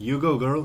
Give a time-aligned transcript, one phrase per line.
[0.00, 0.64] You go, girl.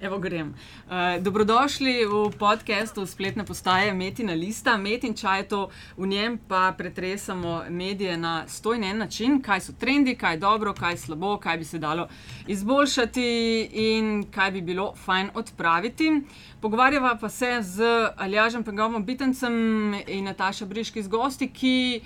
[0.00, 0.54] Evo grem.
[0.86, 4.76] Uh, dobrodošli v podkastu spletne postaje Metina Lista.
[4.76, 9.72] Metin čaj je to, v njem pa pretresamo medije na stojen en način, kaj so
[9.72, 12.08] trendi, kaj je dobro, kaj je slabo, kaj bi se dalo
[12.46, 16.22] izboljšati in kaj bi bilo fajn odpraviti.
[16.60, 17.82] Pogovarjava pa se z
[18.16, 22.00] Aljažem Pengovom Bitencem in Nataša Briški z gosti, ki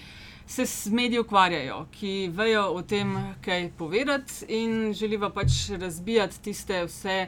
[0.46, 5.50] se s mediji ukvarjajo, ki vejo o tem, kaj povedati in želijo pač
[5.80, 7.26] razbijati tiste vse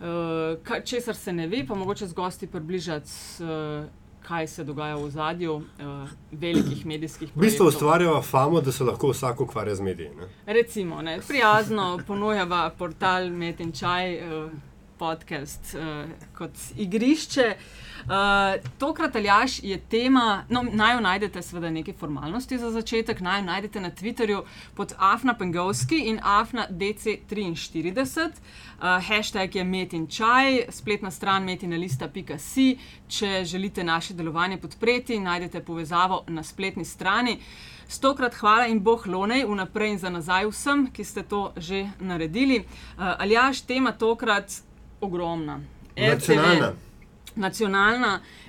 [0.00, 3.10] uh, česar se ne ve, pa mogoče z gosti približati.
[3.40, 3.86] Uh,
[4.26, 7.42] Kaj se dogaja v zadju uh, velikih medijskih projektov?
[7.42, 10.08] V bistvu ustvarjava famo, da se lahko vsak ukvarja z mediji.
[10.18, 10.26] Ne?
[10.46, 14.50] Recimo, ne, prijazno ponujava portal Met in Čaj, uh,
[14.98, 17.46] podcast uh, kot igrišče.
[17.54, 23.20] Uh, Uh, tokrat, Aljaš, je tema, no, naj jo najdete, seveda, nekaj formalnosti za začetek.
[23.20, 24.42] Naj jo najdete na Twitterju
[24.74, 28.26] pod Afna Pengovski in Afna DC43.
[28.26, 32.78] Uh, eh, hashtag je Metin Čaj, spletna stran metinalista.si.
[33.08, 37.40] Če želite naše delovanje podpreti, najdete povezavo na spletni strani.
[37.88, 42.58] Stokrat hvala in boh lonej vnaprej in za nazaj vsem, ki ste to že naredili.
[42.58, 44.62] Uh, Aljaš, tema tokrat
[45.00, 45.60] ogromna.
[45.96, 46.85] RTV, nacionalna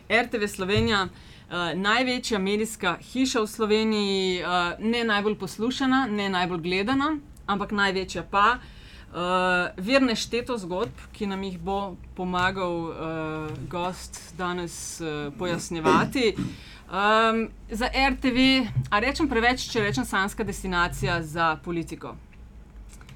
[0.09, 7.17] RTV Slovenija, uh, največja medijska hiša v Sloveniji, uh, ne najbolj poslušana, ne najbolj gledana,
[7.45, 8.57] ampak največja pa.
[9.07, 12.95] Uh, vir nešteto zgodb, ki nam jih bo pomagal uh,
[13.69, 16.35] gost danes uh, pojasnjevati.
[16.87, 22.15] Um, za RTV, a rečem preveč, če rečem sanska destinacija za politiko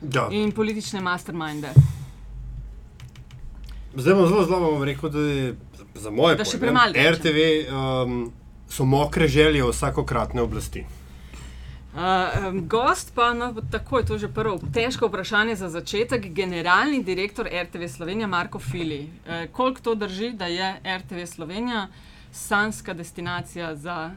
[0.02, 0.28] ja.
[0.32, 1.74] in politične masterminde.
[3.96, 5.56] Zdaj bom zelo zelo rekel, da je
[5.96, 6.80] za moje pojme,
[7.12, 7.38] RTV
[7.76, 8.32] um,
[8.70, 10.86] so mokre želje vsakokratne oblasti.
[11.94, 12.00] Uh,
[12.48, 16.26] um, gost pa, no, tako je to že prvo težko vprašanje za začetek.
[16.34, 19.04] Generalni direktor RTV Slovenija, Marko Fili.
[19.04, 21.88] Uh, koliko to drži, da je RTV Slovenija
[22.32, 24.12] sanska destinacija za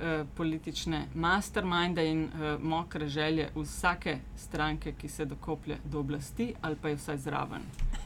[0.00, 6.76] uh, politične masterminde in uh, mokre želje vsake stranke, ki se dokoplje do oblasti ali
[6.82, 7.62] pa je vsaj zraven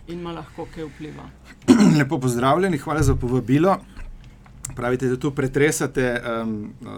[0.08, 1.28] in ima lahko kaj vpliva.
[1.98, 3.76] Lepo pozdravljeni, hvala za povabilo.
[4.76, 6.88] Pravite, da tu pretresate um, uh,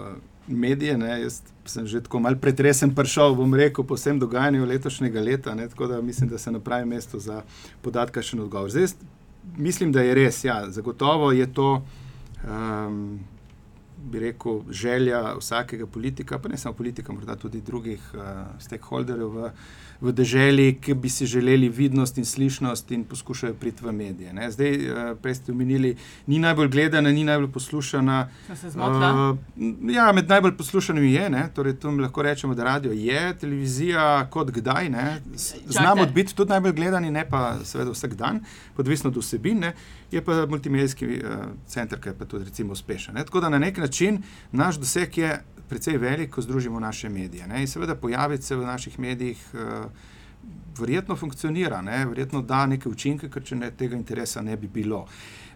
[0.47, 0.99] medije.
[0.99, 1.20] Ne?
[1.20, 5.54] Jaz sem že tako malce pretresen, prišel bom rekel po vsem dogajanju letošnjega leta.
[5.54, 5.69] Ne?
[5.69, 7.43] Tako da mislim, da se na pravem mestu za
[7.82, 8.70] podatka še en odgovor.
[8.70, 8.87] Zdaj,
[9.56, 11.82] mislim, da je res, ja, zagotovo je to.
[12.47, 13.19] Um,
[13.96, 18.20] bi rekel, želja vsakega politika, pa ne samo politika, morda tudi drugih uh,
[18.58, 19.50] stakeholderjev v,
[20.00, 24.32] v državi, ki bi si želeli vidnost in slišnost in poskušajo priti v medije.
[24.32, 24.50] Ne.
[24.50, 25.96] Zdaj, uh, prej ste omenili,
[26.26, 28.28] ni najbolj gledana, ni najbolj poslušana.
[28.48, 29.38] Uh,
[29.90, 31.48] ja, med najbolj poslušanimi je, ne.
[31.54, 34.90] torej tu lahko rečemo, da radio je, televizija kot kdaj.
[35.68, 38.40] Znamo biti tudi najbolj gledani, ne pa seveda vsak dan,
[38.76, 39.72] odvisno od vsebine
[40.11, 41.37] je pa multimedijski uh,
[41.67, 43.15] center, ki je pa tudi recimo uspešen.
[43.15, 43.25] Ne?
[43.25, 44.22] Tako da na nek način
[44.53, 47.47] naš doseg je precej velik, ko združimo naše medije.
[47.47, 47.61] Ne?
[47.61, 49.91] In seveda pojaviti se v naših medijih uh,
[50.78, 52.05] verjetno funkcionira, ne?
[52.06, 55.06] verjetno da neke učinke, ker če ne, tega interesa ne bi bilo.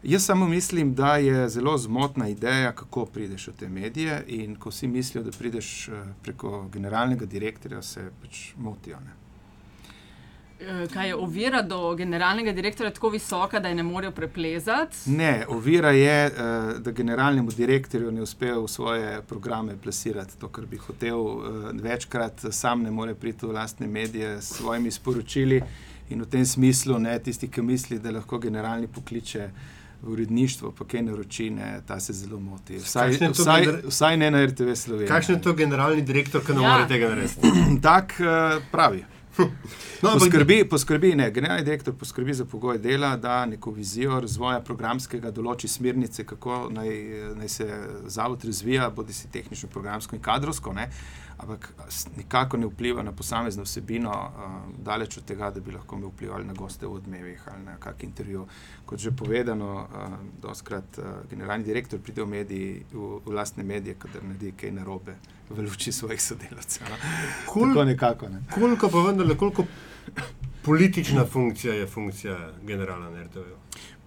[0.03, 4.71] Jaz samo mislim, da je zelo zmotna ideja, kako prideš v te medije, in ko
[4.71, 9.01] vsi mislijo, da prideš uh, preko generalnega direktorja, se pač motijo.
[9.01, 9.20] Ne?
[10.61, 14.97] Eh, kaj je ovira do generalnega direktorja tako visoka, da je ne morejo preplezati?
[15.07, 16.33] Ne, ovira je, eh,
[16.79, 21.19] da generalnemu direktorju ne uspe v svoje programe plasirati to, kar bi hotel.
[21.19, 25.63] Eh, večkrat sam ne more priti v lastne medije s svojimi sporočili
[26.11, 29.51] in v tem smislu ne tisti, ki misli, da lahko generalni pokliče.
[30.03, 32.79] V uredništvu, pa kaj naroči, ne, ta se zelo moti.
[32.79, 35.09] Vsaj, vsaj, vsaj ne na RTV Sloveniji.
[35.09, 36.73] Kakšen je to generalni direktor, ki ne ja.
[36.73, 37.53] more tega narediti?
[37.89, 38.15] Tak
[38.73, 39.05] pravi.
[40.03, 45.31] No, poskrbi, poskrbi, ne, generalni direktor poskrbi za pogoje dela, da neko vizijo razvoja programskega
[45.31, 46.95] določi smernice, kako naj,
[47.37, 47.67] naj se
[48.07, 50.73] zavod razvija, bodi si tehnično, programsko in kadrovsko.
[50.73, 50.89] Ne
[51.43, 51.73] ampak
[52.17, 56.45] nikako ne vpliva na posamezno vsebino, uh, daleč od tega, da bi lahko mi vplivali
[56.45, 58.47] na goste v odmevih ali na kakšen intervju.
[58.87, 63.95] Kot že povedano, uh, doskrat uh, generalni direktor pride v, mediji, v, v lastne medije,
[63.99, 65.17] kadar naredi kaj narobe
[65.51, 66.87] v luči svojih sodelavcev.
[66.89, 66.97] No?
[67.47, 68.29] Kul, Tako nekako.
[68.29, 68.43] Ne.
[68.55, 69.65] Koliko pa vendarle, koliko
[70.63, 73.60] politična funkcija je funkcija generala na RTV?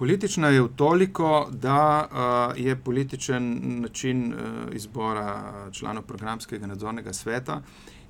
[0.03, 4.39] Politična je v toliko, da uh, je političen način uh,
[4.75, 7.61] izbora članov programskega nadzornega sveta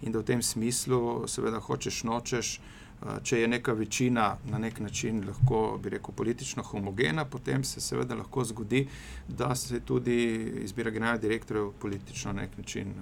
[0.01, 2.59] in da v tem smislu, seveda, hočeš nočeš.
[3.23, 8.15] Če je neka večina na nek način lahko, bi rekel, politično homogena, potem se seveda
[8.15, 8.87] lahko zgodi,
[9.27, 10.17] da se tudi
[10.63, 12.93] izbira generalnega direktorja politično na nek način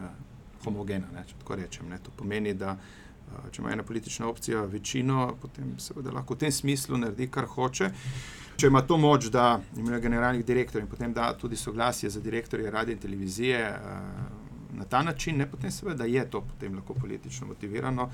[0.65, 1.07] homogena.
[1.13, 1.87] Ne, če tako rečem.
[1.89, 1.99] Ne.
[2.03, 6.51] To pomeni, da uh, če ima ena politična opcija večino, potem seveda lahko v tem
[6.51, 7.93] smislu naredi, kar hoče.
[8.61, 12.69] Če ima to moč, da imenuje generalnih direktorjev in potem da tudi soglasje za direktorje
[12.71, 13.61] radio in televizije
[14.77, 18.05] na ta način, ne, potem seveda je to potem lahko politično motivirano.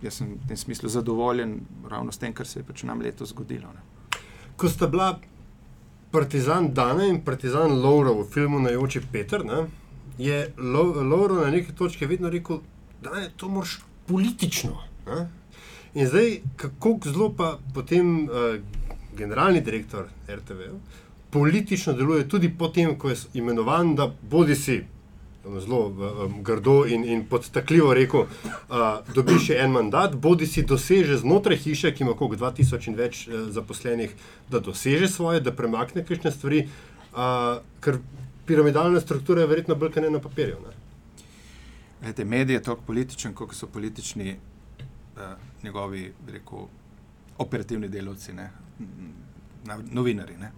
[0.00, 1.58] Jaz sem v tem smislu zadovoljen
[1.90, 3.68] ravno s tem, kar se je pač nam letos zgodilo.
[3.74, 3.84] Ne.
[4.56, 5.10] Ko sta bila
[6.10, 9.66] Partizan Dane in Partizan Laura v filmu Najoči Peter, ne,
[10.16, 12.62] je Laura na neki točki vedno rekel,
[13.02, 13.76] da je to mož
[14.08, 14.80] politično.
[15.06, 15.39] Ne.
[15.94, 18.58] In zdaj, kako zelo pa potem uh,
[19.16, 20.70] generalni direktor RTV
[21.30, 24.84] politično deluje, tudi potem, ko je imenovan, da bodi si
[25.44, 31.20] zelo um, grdo in, in podtakljivo rekel, uh, dobi še en mandat, bodi si doseže
[31.22, 34.12] znotraj hiše, ki ima okrog 2000 in več uh, zaposlenih,
[34.50, 36.66] da doseže svoje, da premakne kakšne stvari,
[37.14, 38.00] uh, ker
[38.46, 40.58] piramidalna struktura je verjetno bolj kot ne na papirju.
[40.66, 40.76] Ne?
[42.10, 46.66] Ete, medij je tako političen, kot so politični uh, njegovi rekel,
[47.38, 48.50] operativni delavci, ne?
[49.90, 50.36] novinari.
[50.36, 50.52] Ne?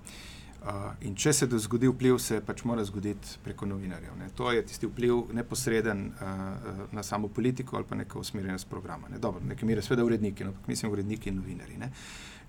[0.63, 4.13] Uh, in če se zgodi vpliv, se pač mora zgoditi preko novinarjev.
[4.19, 4.29] Ne.
[4.39, 9.11] To je tisti vpliv neposreden uh, na samo politiko ali pa neko usmerjenost programa.
[9.11, 9.19] Ne.
[9.19, 11.79] Dobro, nekaj mire, seveda uredniki, no, ampak mislim uredniki in novinari.
[11.83, 11.91] Ne.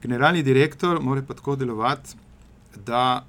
[0.04, 2.14] Generalni direktor mora pa tako delovati,
[2.86, 3.26] da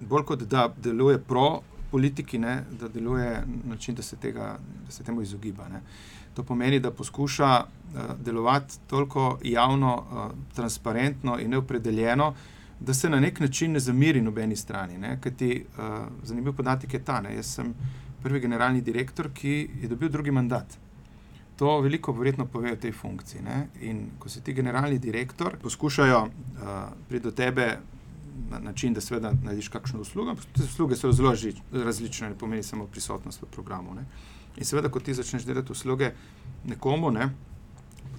[0.00, 4.92] bolj kot da deluje pro politiki, ne, da deluje na način, da se, tega, da
[4.92, 5.68] se temu izogiba.
[5.68, 5.80] Ne.
[6.34, 12.34] To pomeni, da poskuša uh, delovati toliko javno, uh, transparentno in neopredeljeno,
[12.80, 15.18] da se na nek način ne zamiri nobeni strani.
[15.20, 17.74] Kajti, uh, zanimiv podatek je ta, da sem
[18.22, 20.78] prvi generalni direktor, ki je dobil drugi mandat.
[21.56, 23.42] To veliko verjetno pove o tej funkciji.
[23.42, 23.66] Ne?
[23.80, 26.30] In ko si ti generalni direktor, poskušajo uh,
[27.08, 27.78] priti do tebe
[28.50, 30.34] na način, da seveda narediš kakšno uslugo.
[30.56, 31.34] Te usluge so zelo
[31.72, 33.94] različne, ne pomeni samo prisotnost v programu.
[33.94, 34.06] Ne?
[34.56, 36.12] In seveda, ko ti začneš delati usluge
[36.68, 37.30] nekomu, ne,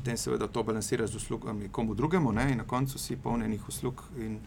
[0.03, 2.51] potem seveda to balansiraš z uslugami komu drugemu, ne?
[2.51, 4.39] in na koncu si polnenih uslug in,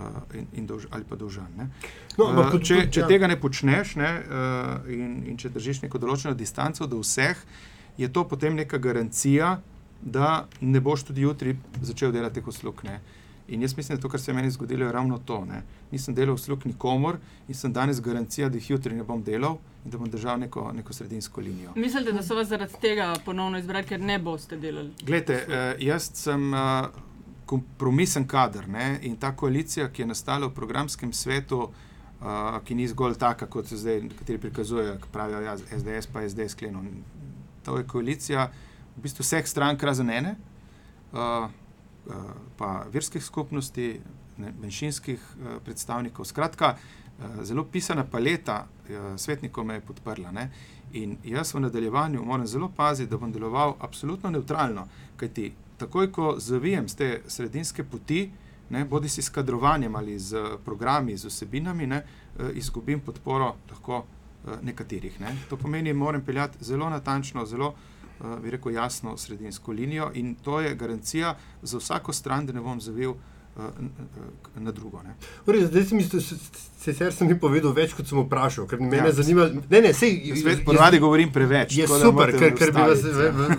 [0.00, 1.70] uh, in, in dolž, ali pa dolžan.
[2.18, 3.06] No, uh, če če ja.
[3.06, 4.10] tega ne počneš ne?
[4.18, 7.38] uh, in, in če držiš neko določeno distanco do vseh,
[7.98, 9.60] je to potem neka garancija,
[10.02, 12.82] da ne boš tudi jutri začel delati teh uslug.
[12.86, 12.98] Ne?
[13.48, 15.44] In jaz mislim, da to, kar se je meni zgodilo, je ravno to.
[15.44, 15.62] Ne?
[15.90, 17.16] Nisem delal v službi nikomor
[17.48, 20.72] in sem danes garancija, da jih jutri ne bom delal in da bom držal neko,
[20.72, 21.72] neko sredinsko linijo.
[21.76, 24.92] Mislite, da so vas zaradi tega ponovno izbrali, ker ne boste delali?
[25.02, 26.88] Glede, uh, jaz sem uh,
[27.46, 28.98] kompromisen kader ne?
[29.02, 33.66] in ta koalicija, ki je nastala v programskem svetu, uh, ki ni zgolj taka, kot
[33.66, 37.00] se zdaj nekateri prikazujejo, ki pravijo, da ja, je SDS pa SDS sklenil.
[37.64, 38.50] To je koalicija
[38.96, 40.36] v bistvu vseh strank razen ene.
[40.36, 40.44] Uh,
[41.12, 41.48] Eh,
[42.56, 44.00] pa verskih skupnosti,
[44.38, 46.24] menšinskih eh, predstavnikov.
[46.24, 48.66] Skratka, eh, zelo pisana paleta
[49.16, 50.30] svetnikov me je podprla.
[50.32, 50.50] Ne?
[50.92, 56.34] In jaz v nadaljevanju moram zelo paziti, da bom deloval absolutno neutralno, kajti takoj, ko
[56.38, 58.30] zavijem z te sredinske poti,
[58.70, 62.02] ne, bodi si s kadrovanjem ali z programi, z osebinami, ne,
[62.54, 64.04] izgubim podporo lahko
[64.62, 65.20] nekaterih.
[65.20, 65.36] Ne.
[65.50, 67.97] To pomeni, moram peljati zelo natančno, zelo uh,
[68.42, 72.80] bi rekel, jasno sredinsko linijo in to je garancija za vsako stran, da ne bom
[72.80, 73.14] zavil.
[74.56, 75.00] Na drugo.
[75.46, 76.22] Ure, zdaj sem mislil,
[76.78, 79.48] sicer sem jim povedal več, kot sem vprašal, ker me ja, zanima.
[79.50, 81.74] Ne, ne, sej, jaz ponavadi govorim preveč.
[81.74, 83.02] Je super, ker, ker bi vas,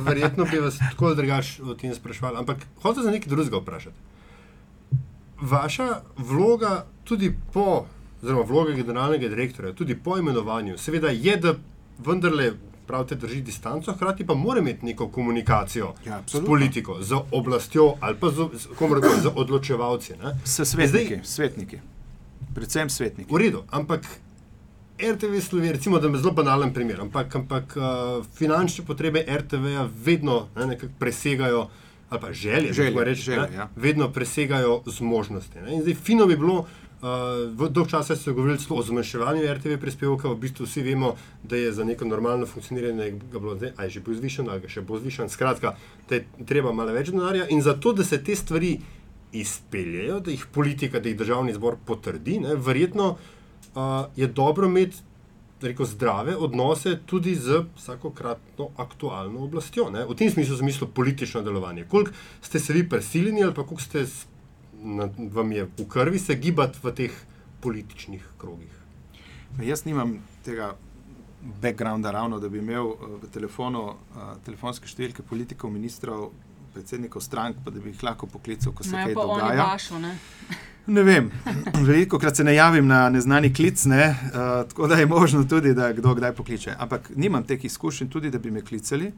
[0.08, 2.40] verjetno bi vas tako drugač o tem sprašval.
[2.40, 5.04] Ampak hočem za nekaj drugega vprašati.
[5.52, 5.90] Vaša
[6.32, 7.84] vloga, tudi po,
[8.22, 11.58] oziroma vloga generalnega direktorja, tudi po imenovanju, seveda je, da
[12.08, 12.54] vendarle
[12.90, 18.18] pravite, drži distanco, hkrati pa mora imeti neko komunikacijo ja, s politiko, z oblastjo ali
[18.20, 18.68] pa z, z,
[19.22, 20.14] z odločevalci.
[20.46, 21.80] S svetniki, Zdaj, svetniki,
[22.56, 23.34] predvsem svetniki.
[23.34, 24.08] V redu, ampak
[25.00, 30.48] RTV Slovenija, recimo, da je zelo banalen primer, ampak, ampak uh, finančne potrebe RTV-ja vedno
[30.56, 31.68] ne, presegajo.
[32.10, 33.70] Ali pa želje, želje, reči, želje ja.
[33.76, 35.60] vedno presegajo zmožnosti.
[35.60, 35.76] Ne?
[35.76, 36.66] In zdaj, fino bi bilo,
[37.00, 41.14] Uh, dolgo časa se je govorilo o zmanjševanju RTV prispevka, v bistvu vsi vemo,
[41.44, 45.00] da je za neko normalno funkcioniranje bilo zdaj, ali že bo zvišen, ali še bo
[45.00, 45.30] zvišen.
[45.30, 45.76] Skratka,
[46.10, 48.80] da je treba malo več denarja in zato, da se te stvari
[49.32, 55.00] izpeljejo, da jih politika, da jih državni zbor potrdi, ne, verjetno uh, je dobro imeti
[55.62, 59.90] rekel, zdrave odnose tudi z vsakokratno aktualno oblastjo.
[59.90, 60.06] Ne.
[60.06, 61.86] V tem smislu, v smislu politično delovanje.
[61.90, 64.06] Koliko ste se vi prisiljeni ali pa koliko ste
[64.84, 67.24] na, vam je v krvi se gibati v teh
[67.62, 68.76] političnih krogih?
[69.62, 70.76] Jaz nimam tega
[71.62, 76.32] backgrounda, ravno, da bi imel eh, v telefonu uh, telefonske številke politikov, ministrov,
[76.74, 79.64] predsednikov strank, pa da bi jih lahko poklical, ko se Majo kaj dogaja.
[79.64, 80.14] Vašo, ne?
[80.96, 81.32] ne vem,
[81.80, 84.04] veliko krat se ne javim na neznani klic, ne?
[84.12, 86.76] uh, tako da je možno tudi, da kdo kdaj pokliče.
[86.78, 89.14] Ampak nimam teh izkušenj, tudi da bi me klicali.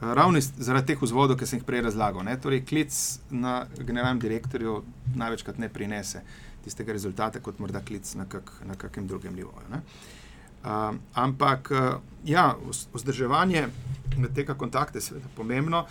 [0.00, 2.24] Ravno zaradi teh vzvodov, ki sem jih prej razlagal.
[2.24, 2.36] Ne?
[2.40, 2.94] Torej, klic
[3.30, 4.80] na generalnem direktorju
[5.16, 6.22] največkrat ne prinese
[6.64, 9.80] tistega rezultata, kot morda klic na, kak, na kakem drugem nivoju.
[10.60, 12.54] Uh, ampak, uh, ja,
[12.92, 13.68] vzdrževanje
[14.34, 15.86] tega kontakta je seveda pomembno,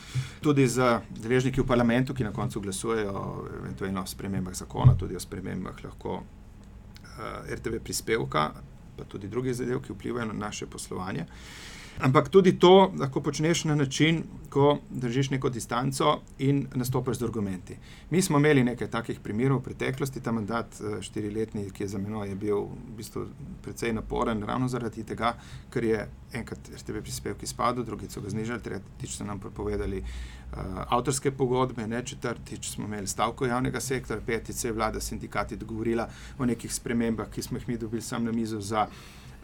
[0.46, 5.84] tudi za deležniki v parlamentu, ki na koncu glasujejo o spremembah zakona, tudi o spremembah
[5.84, 8.52] lahko uh, RTV prispevka,
[8.98, 11.26] pa tudi drugih zadev, ki vplivajo na naše poslovanje.
[11.26, 11.69] Uh,
[12.00, 17.76] Ampak tudi to lahko počneš na način, ko držiš neko distanco in nastopiš z argumenti.
[18.10, 22.00] Mi smo imeli nekaj takih primerov v preteklosti, ta mandat eh, štiriletni, ki je za
[22.00, 23.26] menoj, je bil v bistvu
[23.62, 25.34] precej naporen, ravno zaradi tega,
[25.70, 30.58] ker je enkrat RTV prispevki spadal, drugič so ga znižali, tretjič so nam prepovedali uh,
[30.88, 36.08] avtorske pogodbe, ne četrtič smo imeli stavko javnega sektora, petič se je vlada sindikati dogovorila
[36.38, 38.88] o nekih spremembah, ki smo jih mi dobili sam na mizo za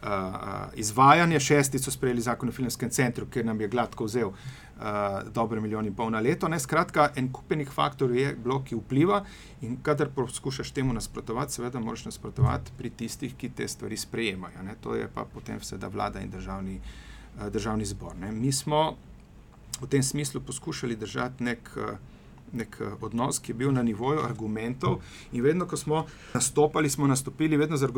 [0.06, 1.40] uh, izvajanje.
[1.40, 4.36] Šesti so sprejeli zakon o filmskem centru, ker nam je gladko vzel uh,
[5.34, 6.48] dobre milijone in pol na leto.
[6.48, 6.60] Ne?
[6.60, 9.22] Skratka, en kupenih faktorjev je blok, ki vpliva
[9.66, 14.62] in kadar poskušaš temu nasprotovati, seveda moraš nasprotovati pri tistih, ki te stvari sprejemajo.
[14.62, 14.76] Ne?
[14.80, 18.16] To je pa potem seveda vlada in državni, uh, državni zbor.
[18.20, 18.32] Ne?
[18.32, 18.96] Mi smo
[19.80, 21.72] v tem smislu poskušali držati nek.
[21.76, 22.14] Uh,
[22.56, 25.00] nek eh, odnos, ki je bil na nivoju argumentov,
[25.32, 27.88] in vedno, ko smo nastopali, smo nastopili vedno z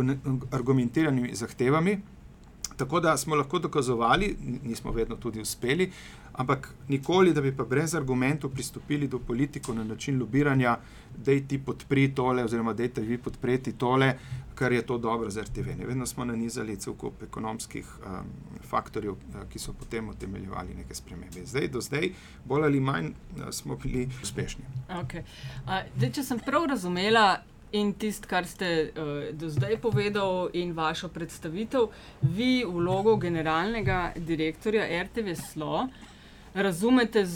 [0.51, 1.99] argumentiranimi zahtevami.
[2.79, 5.91] Tako da smo lahko dokazovali, nismo vedno tudi uspeli,
[6.39, 10.77] ampak nikoli, da bi pa brez argumentov pristopili do politiko na način lobiranja,
[11.25, 14.15] da ti podpri tole, oziroma da ti vi podpreti tole,
[14.55, 15.75] kar je to dobro za RTV.
[15.79, 18.27] Ne vedno smo nanizali cel kup ekonomskih um,
[18.71, 21.47] faktorjev, uh, ki so potem utemeljevali neke spremembe.
[21.47, 22.11] Zdaj, do zdaj,
[22.45, 24.65] bolj ali manj, uh, smo bili uspešni.
[24.89, 25.23] Okay.
[25.67, 27.43] Uh, dej, če sem prav razumela.
[27.73, 31.91] In tisto, kar ste uh, do zdaj povedali, in vašo predstavitev,
[32.23, 35.89] vi vlogo generalnega direktorja RTV Slo
[36.55, 37.27] razumete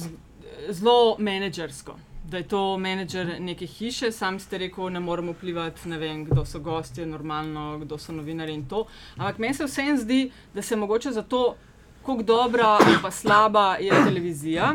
[0.71, 1.97] zelo menedžersko
[2.33, 6.45] da je to menedžer neke hiše, sam ste rekel, ne moremo vplivati, ne vem, kdo
[6.45, 8.87] so gostje, normalno, kdo so novinari in to.
[9.17, 11.57] Ampak meni se vseeno zdi, da se mogoče za to,
[12.01, 14.75] kako dobra ali pa slaba je televizija.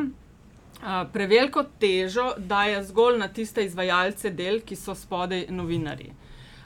[0.77, 6.11] Uh, preveliko težo daje zgolj na tiste izvajalce del, ki so spodaj novinari.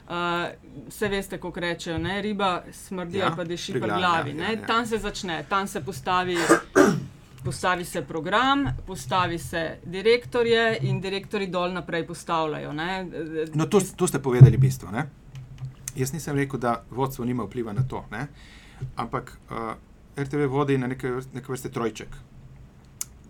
[0.02, 0.52] Uh,
[0.88, 2.20] vse veste, kako rečejo, ne?
[2.22, 4.36] riba smrdi, ja, pa deši pri glavi.
[4.36, 4.66] Ja, ja, ja.
[4.66, 6.36] Tam se začne, tam se postavi
[7.44, 12.72] postavi se program, postavi se direktorje in direktori dol naprej postavljajo.
[13.54, 14.90] No, to, to ste povedali bistvo.
[14.90, 15.06] Ne?
[15.96, 18.26] Jaz nisem rekel, da vodstvo nima vpliva na to, ne?
[18.96, 19.72] ampak uh,
[20.18, 22.16] RTV vodi na neke, neke vrste trojček.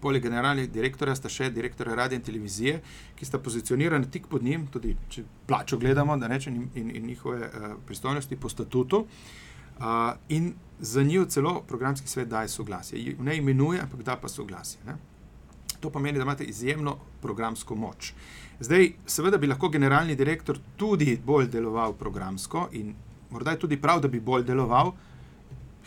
[0.01, 2.81] Poleg generalnih direktorja sta še direktorja radio in televizije,
[3.15, 7.07] ki sta pozicionirani tik pod njim, tudi če plačo gledamo, da rečem, in, in, in
[7.07, 9.05] njihove uh, pristojnosti po statutu.
[9.07, 9.42] Uh,
[10.29, 13.17] in za njo celo programski svet daje soglasje.
[13.21, 14.81] Ne imenuje, ampak da pa soglasje.
[14.87, 14.97] Ne?
[15.81, 18.13] To pomeni, da imate izjemno programsko moč.
[18.61, 22.95] Zdaj, seveda bi lahko generalni direktor tudi bolj deloval programsko in
[23.31, 24.93] morda je tudi prav, da bi bolj deloval.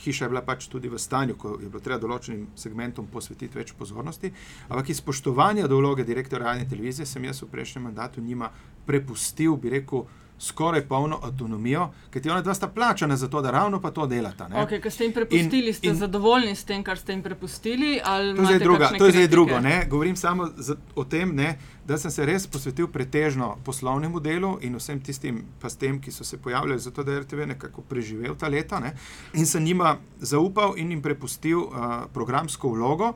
[0.03, 3.71] Hiša je bila pač tudi v stanju, ko je bilo treba določenim segmentom posvetiti več
[3.79, 4.31] pozornosti,
[4.67, 8.51] ampak iz spoštovanja do vloge direktorja radio televizije sem jaz v prejšnjem mandatu njima
[8.85, 10.03] prepustil, bi rekel,
[10.39, 14.07] skoraj polno avtonomijo, ker ti ona dva sta plačana za to, da ravno pa to
[14.07, 14.49] delata.
[14.51, 17.99] Okay, ker ste jim prepustili, in, ste in, zadovoljni s tem, kar ste jim prepustili?
[18.03, 19.59] To je zdaj, druga, to je zdaj drugo.
[19.59, 19.85] Ne?
[19.89, 21.55] Govorim samo za, o tem, ne,
[21.87, 26.37] da sem se res posvetil pretežno poslovnemu delu in vsem tistim pastem, ki so se
[26.37, 28.79] pojavljali, zato da je RTV nekako preživel ta leta.
[28.79, 28.95] Ne?
[29.33, 33.13] In sem njima zaupal in jim prepustil uh, programsko vlogo.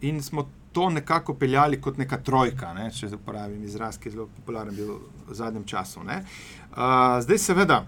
[0.00, 4.26] In smo to nekako peljali kot neka trojka, ne, če uporabim izraz, ki je zelo
[4.36, 4.96] popularen bil
[5.28, 6.02] v zadnjem času.
[6.02, 6.16] Uh,
[7.22, 7.84] zdaj, seveda,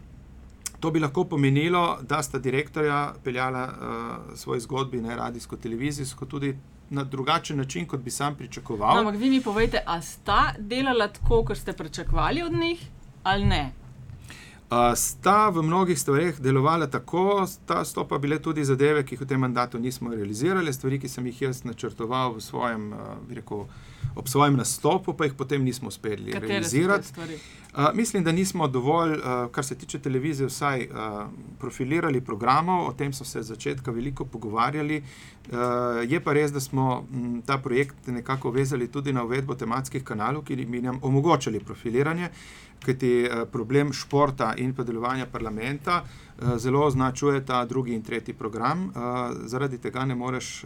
[0.81, 6.55] to bi lahko pomenilo, da sta direktorja peljala uh, svoje zgodbe, ne radijsko, televizijsko, tudi
[6.91, 8.95] na drugačen način, kot bi sam pričakoval.
[8.95, 12.87] No, ampak vi mi povejte, a sta delala tako, kot ste pričakovali od njih,
[13.23, 13.73] ali ne?
[14.97, 17.47] Sta v mnogih stvarih delovala tako,
[17.85, 21.27] so pa bile tudi zadeve, ki jih v tem mandatu nismo realizirali, stvari, ki sem
[21.27, 22.91] jih jaz načrtoval svojem,
[23.31, 23.67] rekel,
[24.17, 27.13] ob svojem nastopu, pa jih potem nismo uspeli Katere realizirati.
[27.77, 31.29] Uh, mislim, da nismo dovolj, uh, kar se tiče televizije, vsaj uh,
[31.61, 35.03] profilirali programov, o tem so se od začetka veliko pogovarjali.
[35.53, 35.59] Uh,
[36.09, 40.45] je pa res, da smo m, ta projekt nekako vezali tudi na uvedbo tematskih kanalov,
[40.45, 42.31] ki bi nam omogočili profiliranje.
[42.85, 48.35] Kajti eh, problem športa in pa delovanja parlamenta eh, zelo označuje ta drugi in tretji
[48.35, 48.85] program.
[48.89, 48.93] Eh,
[49.47, 50.65] zaradi tega ne moreš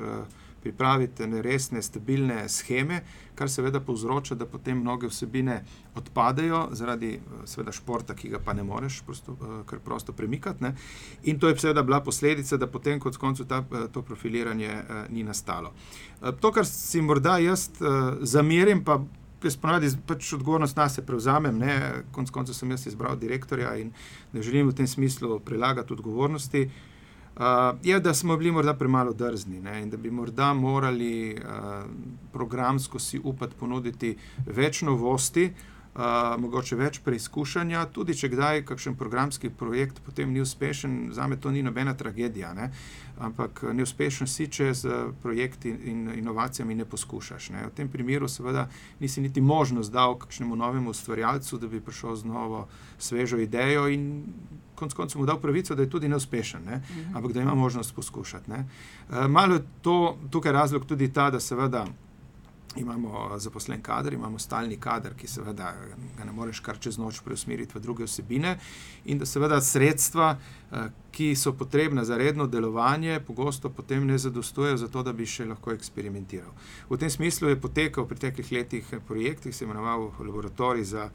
[0.61, 3.01] pripraviti resne, stabilne scheme,
[3.35, 5.63] kar seveda povzroča, da potem mnoge vsebine
[5.97, 7.15] odpadejo zaradi
[7.49, 9.37] seveda, športa, ki ga pa ne moreš prosto,
[9.67, 10.65] kar prosto premikati.
[10.65, 10.75] Ne.
[11.23, 13.63] In to je seveda bila posledica, da potem kot koncu ta,
[13.93, 15.73] to profiliranje ni nastalo.
[16.41, 17.71] To, kar si morda jaz
[18.21, 19.01] zamerim, pa
[19.45, 21.75] jaz ponovadi pač odgovornost nas prevzamem, ne,
[22.13, 23.93] konc koncev sem jaz izbral direktorja in
[24.33, 26.71] ne želim v tem smislu prelagati odgovornosti.
[27.41, 27.47] Uh,
[27.83, 31.85] je, da smo bili morda premalo drzni ne, in da bi morda morali uh,
[32.33, 34.17] programsko si upati ponuditi
[34.47, 35.47] več novosti,
[35.95, 36.03] uh,
[36.41, 41.51] mogoče več preizkušanja, tudi če kdaj kakšen programski projekt potem ni uspešen, za me to
[41.51, 42.53] ni nobena tragedija.
[42.55, 42.71] Ne?
[43.21, 47.51] Ampak neuspešen si, če z projekti in inovacijami ne poskušaš.
[47.53, 47.67] Ne?
[47.69, 48.69] V tem primeru, seveda,
[49.01, 52.67] nisi niti možnost dal kakšnemu novemu ustvarjalcu, da bi prišel z novo,
[52.99, 54.25] svežo idejo in
[54.75, 56.81] konec koncev mu dal pravico, da je tudi neuspešen, ne?
[56.81, 57.17] Mhm.
[57.17, 58.51] ampak da ima možnost poskušati.
[58.51, 61.85] Uh, malo je to, tukaj razlog tudi ta, da seveda
[62.77, 65.75] imamo zaposlen kader, imamo stalni kader, ki seveda
[66.19, 68.57] ga ne moreš kar čez noč preusmeriti v druge vsebine,
[69.05, 70.37] in da seveda sredstva,
[71.11, 75.49] ki so potrebna za redno delovanje, pogosto potem ne zadostujejo za to, da bi še
[75.51, 76.55] lahko eksperimentiral.
[76.91, 81.11] V tem smislu je potekal v preteklih letih projekt, ki se je imenoval Laboratorij za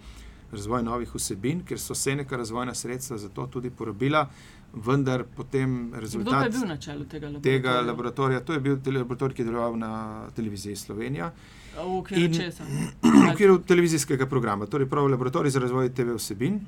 [0.51, 4.27] razvoj novih vsebin, ker so se neka razvojna sredstva za to tudi porabila
[4.75, 6.33] vendar potem rezultat.
[6.33, 7.59] Kdo je bil na čelu tega laboratorija?
[7.59, 8.39] Tega laboratorija?
[8.39, 9.91] To je bil laboratorij, ki je deloval na
[10.35, 11.31] televiziji Slovenija.
[11.75, 12.63] V okviru česa?
[13.25, 16.59] V okviru televizijskega programa, torej prav laboratorij za razvoj TV vsebin.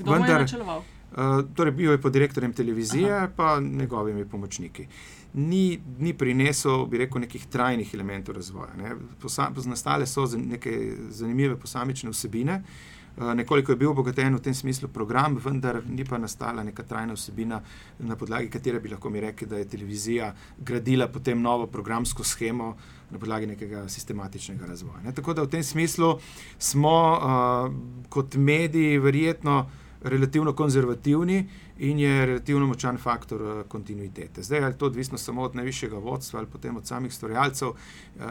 [0.00, 0.82] Kdo vendar, je načeloval?
[1.08, 3.30] Uh, torej bil je pod direktorjem televizije, Aha.
[3.36, 4.86] pa njegovimi pomočniki.
[5.34, 8.70] Ni, ni prinesel, bi rekel, nekih trajnih elementov razvoja.
[8.78, 8.94] Ne.
[9.20, 14.88] Posa, nastale so neke zanimive posamične vsebine, uh, nekoliko je bil obogaten v tem smislu
[14.88, 17.60] program, vendar ni pa nastala neka trajna vsebina,
[17.98, 22.76] na podlagi katere bi lahko mi rekli, da je televizija gradila potem novo programsko schemo
[23.10, 25.02] na podlagi nekega sistematičnega razvoja.
[25.04, 25.14] Ne?
[25.14, 26.18] Tako da v tem smislu
[26.58, 27.74] smo uh,
[28.08, 29.66] kot mediji verjetno
[30.02, 34.42] relativno konzervativni in je relativno močan faktor uh, kontinuitete.
[34.42, 37.76] Zdaj, ali to odvisno samo od najvišjega vodstva ali potem od samih stvarjalcev, uh,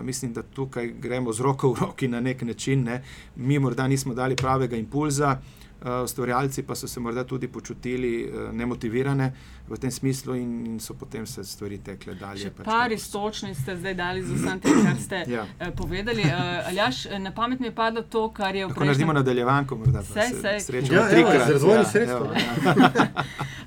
[0.02, 2.84] mislim, da tukaj gremo z roko v roki na nek način.
[2.84, 3.04] Ne.
[3.36, 5.67] Mi morda nismo dali pravega impulza, Eh,
[6.04, 9.34] ustvarjalci pa so se morda tudi počutili uh, nemotivirane
[9.68, 12.52] v tem smislu in, in so potem se stvari tekle dalje.
[12.52, 15.44] Pač par istočnic ste zdaj dali za vse te, kar ste ja.
[15.44, 16.24] uh, povedali.
[16.68, 18.88] Aljaš, na pamet mi je padlo to, kar je v prejšnjem...
[18.88, 21.00] Naredimo nadaljevanko, morda pa se, se srečamo.
[21.00, 22.28] Ja, evo, z razvojnim sredstvom.
[22.34, 23.08] Ja.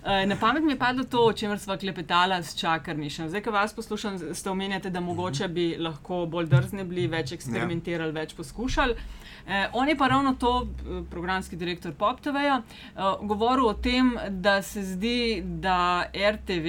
[0.26, 3.28] Na pamet mi je padlo to, o čemer smo klepetali s čakarnišem.
[3.28, 8.08] Zdaj, ko vas poslušam, ste omenjali, da mogoče bi lahko bolj drzni bili, več eksperimentirali,
[8.08, 8.20] ja.
[8.20, 8.96] več poskušali.
[9.46, 14.62] Eh, on je pa ravno to, eh, programski direktor PopTV-ja, eh, govoril o tem, da
[14.62, 16.66] se zdi, da RTV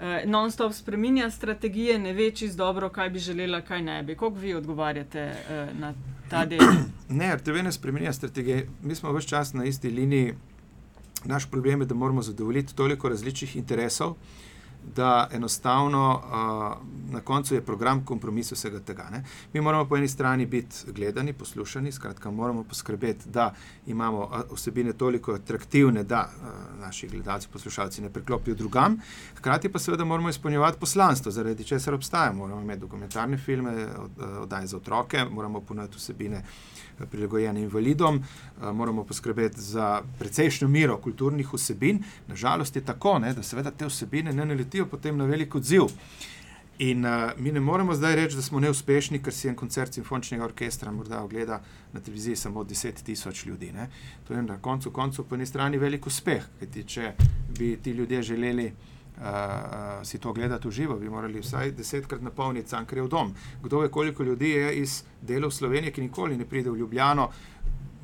[0.00, 4.14] eh, non-stop spremenja strategije, ne ve čisto dobro, kaj bi želela, kaj ne bi.
[4.14, 5.94] Kako vi odgovarjate eh, na
[6.30, 6.60] ta del?
[7.08, 8.68] Ne, RTV ne spremenja strategije.
[8.82, 10.34] Mi smo vse čas na isti liniji.
[11.24, 14.16] Naš problem je, da moramo zadovoljiti toliko različnih interesov
[14.94, 19.08] da enostavno uh, na koncu je program kompromis vsega tega.
[19.12, 19.24] Ne?
[19.52, 23.54] Mi moramo po eni strani biti gledani, poslušani, skratka, moramo poskrbeti, da
[23.86, 29.00] imamo vsebine toliko atraktivne, da uh, naši gledalci, poslušalci ne preklopijo drugam,
[29.36, 32.38] hkrati pa seveda moramo izpolnjevati poslanstvo, zaradi česar obstajamo.
[32.38, 36.42] Moramo imeti dokumentarne filme, od, oddaje za otroke, moramo ponuditi vsebine
[37.10, 42.02] prilagojene invalidom, eh, moramo poskrbeti za precejšnjo miro kulturnih vsebin.
[42.28, 45.92] Nažalost je tako, ne, da seveda te vsebine ne naletijo potem na velik odziv.
[46.78, 50.44] In uh, mi ne moremo zdaj reči, da smo neuspešni, ker si en koncert simfoničnega
[50.44, 53.70] orkestra morda ogleda na televiziji samo 10 tisoč ljudi.
[53.72, 53.88] Ne.
[54.28, 57.14] To je na koncu koncev po eni strani velik uspeh, kajti če
[57.58, 58.95] bi ti ljudje želeli uh,
[60.04, 63.34] si to gledati v živo, bi morali vsaj desetkrat napolniti Cankarjev dom.
[63.62, 67.30] Kdo ve, koliko ljudi je iz delov Slovenije, ki nikoli ne pride v Ljubljano,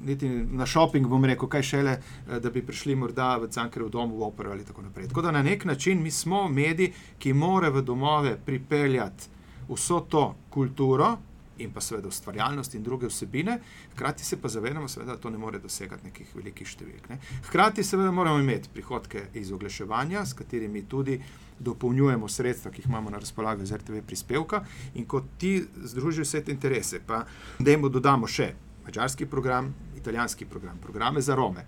[0.05, 1.99] niti na šoping, bom rekel, kaj šele,
[2.41, 5.09] da bi prišli morda v Cankarjev dom, v opero ali tako naprej.
[5.09, 9.29] Tako da na nek način mi smo mediji, ki more v domove pripeljati
[9.69, 11.17] vso to kulturo,
[11.59, 13.59] in pa seveda ustvarjalnost in druge vsebine,
[13.95, 17.09] hkrati se pa zavedamo, seveda, da to ne more dosegati nekih velikih številk.
[17.11, 17.19] Ne.
[17.49, 21.21] Hkrati seveda moramo imeti prihodke iz oglaševanja, s katerimi tudi
[21.63, 26.43] dopolnjujemo sredstva, ki jih imamo na razpolago iz RTV prispevka in ko ti združijo vse
[26.45, 27.25] te interese, pa
[27.59, 28.53] da jim dodamo še
[28.85, 31.67] mačarski program, italijanski program, programe za Rome,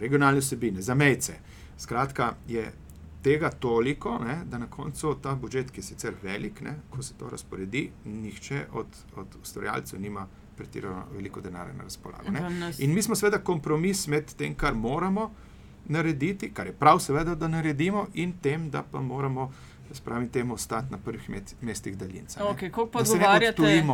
[0.00, 1.36] regionalne vsebine, za mejce.
[1.78, 2.64] Skratka, je
[3.26, 7.14] tega toliko, ne, da na koncu ta budžet, ki je sicer velik, ne, ko se
[7.18, 8.86] to razporedi, nihče od,
[9.16, 12.30] od ustvarjalcev nima pretirano veliko denarja na razpolago.
[12.78, 15.32] In mi smo seveda kompromis med tem, kar moramo
[15.88, 19.50] narediti, kar je prav, seveda, da naredimo, in tem, da pa moramo
[19.92, 22.40] spravim temu ostati na prvih mestih daljinca.
[22.40, 23.84] Okay, Kako pa odgovarjate,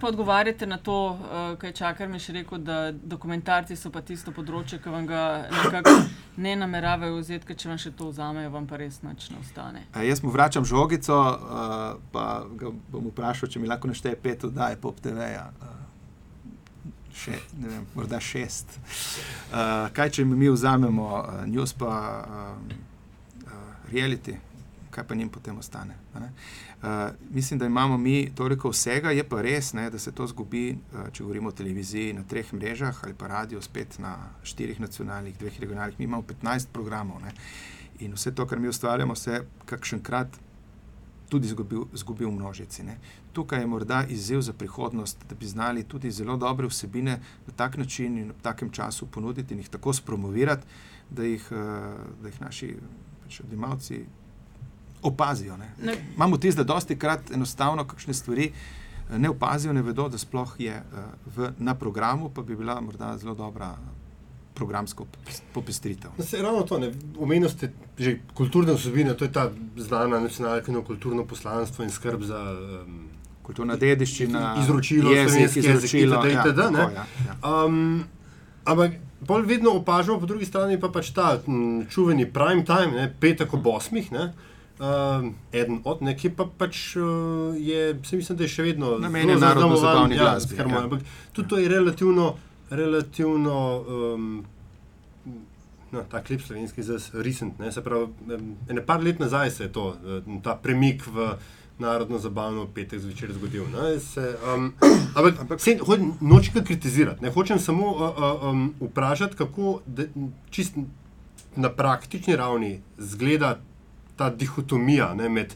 [0.00, 4.32] pa odgovarjate na to, uh, kaj čakar mi še rekel, da dokumentarci so pa tisto
[4.32, 5.94] področje, ki vam ga nekako
[6.36, 9.86] ne nameravajo vzeti, ker če vam še to vzamejo, vam pa res nič ne ostane.
[9.92, 12.26] A jaz mu vračam žogico, uh, pa
[12.58, 15.50] ga bom vprašal, če mi lahko našteje pet oddaj pop TV-ja.
[15.60, 15.74] Uh,
[17.16, 18.74] Še, vem, morda šest.
[18.76, 22.74] Uh, kaj, če mi vzamemo uh, news, pa uh,
[23.92, 24.36] reality,
[24.90, 25.94] kaj pa njim potem ostane.
[26.14, 26.88] Uh,
[27.30, 31.08] mislim, da imamo mi toliko vsega, je pa res, ne, da se to zgubi, uh,
[31.12, 35.60] če govorimo o televiziji na treh mrežah ali pa radio spet na štirih nacionalnih, dveh
[35.60, 35.98] regionalnih.
[35.98, 37.34] Mi imamo 15 programov ne,
[38.00, 40.42] in vse to, kar mi ustvarjamo, se kakšenkrat.
[41.26, 42.84] Tudi izgubil v množici.
[42.86, 43.00] Ne.
[43.34, 47.76] Tukaj je morda izziv za prihodnost, da bi znali tudi zelo dobre vsebine na tak
[47.76, 50.66] način in v takem času ponuditi in jih tako spromovirati,
[51.10, 51.58] da jih, uh,
[52.22, 52.76] da jih naši
[53.26, 54.04] pač odjemalci
[55.02, 55.56] opazijo.
[55.56, 55.72] Ne.
[55.82, 55.94] Ne.
[56.14, 60.54] Imamo tisto, da dosti krat enostavno kakšne stvari eh, ne opazijo, ne vedo, da sploh
[60.58, 61.04] je uh,
[61.36, 63.76] v, na programu, pa bi bila morda zelo dobra.
[64.56, 65.04] Programsko
[65.52, 66.14] popestritev.
[66.16, 66.78] No, se, ravno to,
[67.20, 72.40] omenili ste že kulturne vsebine, to je ta znana nacionalna kulturno poslanstvo in skrb za
[72.40, 73.02] um,
[73.42, 76.48] kulturno dediščino, izročilo, jezik, izročilo, jezik, itd.
[76.48, 76.78] itd.
[76.78, 77.64] Ja, ja, ja.
[77.66, 78.06] um,
[78.66, 83.08] ampak bolj vedno opažamo, po drugi strani pa pač ta m, čuveni prime time, ne,
[83.20, 84.12] petek ob osmih.
[84.12, 84.32] Ne,
[84.76, 89.40] Uh, eden od nekih pa pač uh, je, se mislim, da je še vedno namenjen
[89.40, 90.58] narodno zabavni ja, glasbi.
[90.58, 90.66] Ja.
[90.82, 91.00] Ampak
[91.32, 92.26] tudi to je relativno,
[92.68, 94.26] relativno um,
[95.96, 97.56] no, ta klip slovenski zelo recent.
[97.56, 98.36] Ne, se pravi,
[98.68, 99.86] ene par let nazaj se je to,
[100.44, 101.32] ta premik v
[101.78, 103.64] narodno zabavno petek zvečer zgodil.
[104.00, 104.72] Se, um,
[105.14, 109.80] ampak ampak se, hoj, nočem ga kritizirati, ne hočem samo uh, uh, um, vprašati, kako
[109.86, 110.08] de,
[110.50, 110.76] čist
[111.56, 113.58] na praktični ravni zgleda
[114.16, 115.54] ta dihotomija ne, med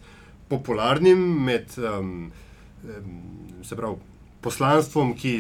[0.49, 2.31] popularnim, med um,
[3.63, 3.97] se pravi.
[4.41, 5.35] Poslanstvom, ki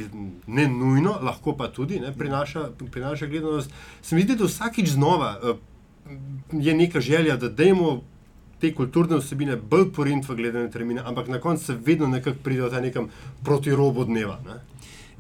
[0.47, 3.71] ne nujno, lahko pa tudi ne, prinaša, prinaša gledanost.
[4.03, 5.57] Se mi zdi, da vsakič znova uh,
[6.53, 8.03] je neka želja, da dajmo
[8.61, 12.63] te kulturne vsebine bolj porint v gledanje termine, ampak na koncu se vedno nekako pride
[12.63, 13.09] do tega nekam
[13.45, 14.39] proti robu dneva.
[14.47, 14.61] Ne?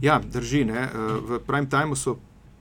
[0.00, 0.64] Ja, drži.
[0.64, 0.88] Ne?
[0.88, 2.16] Eh, v prime timeu so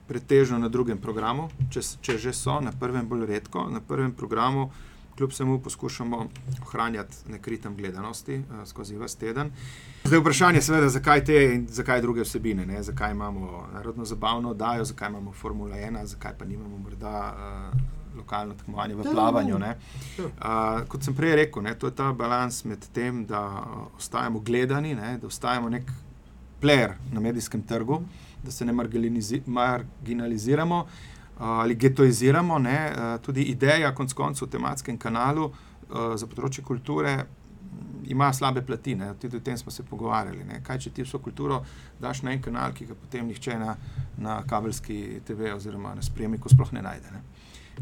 [0.08, 3.68] pretežno na drugem programu, če, če že so, na prvem bolj redko.
[3.70, 4.70] Na prvem programu,
[5.14, 6.18] kljub vsemu, poskušamo
[6.62, 9.52] ohranjati nek ritem gledanosti uh, skozi vse teden.
[10.04, 12.66] Zdaj vprašanje je, seveda, zakaj te in zakaj druge vsebine.
[12.66, 12.82] Ne?
[12.82, 17.16] Zakaj imamo narodno zabavno oddajo, zakaj imamo Formula 1, zakaj pa nimamo morda.
[17.36, 19.56] Uh, lokalno tekmovanje v plavanju.
[19.56, 23.64] Uh, kot sem prej rekel, ne, to je ta balans med tem, da
[23.98, 25.90] ostajamo gledani, ne, da ostajamo nek
[26.60, 28.02] player na medijskem trgu,
[28.42, 28.72] da se ne
[29.46, 30.88] marginaliziramo uh,
[31.40, 32.58] ali getoiziramo.
[32.58, 37.18] Ne, uh, tudi ideja, konc koncev, v tematskem kanalu uh, za področje kulture.
[38.10, 39.12] Ima slabe plati, ne?
[39.20, 40.42] tudi o tem smo se pogovarjali.
[40.44, 40.58] Ne?
[40.66, 41.60] Kaj, če ti vso kulturo
[42.00, 43.76] daš na en kanal, ki ga potem nihče na,
[44.18, 47.12] na kabelski TV oziroma na spremniku sploh ne najde.
[47.14, 47.22] Ne?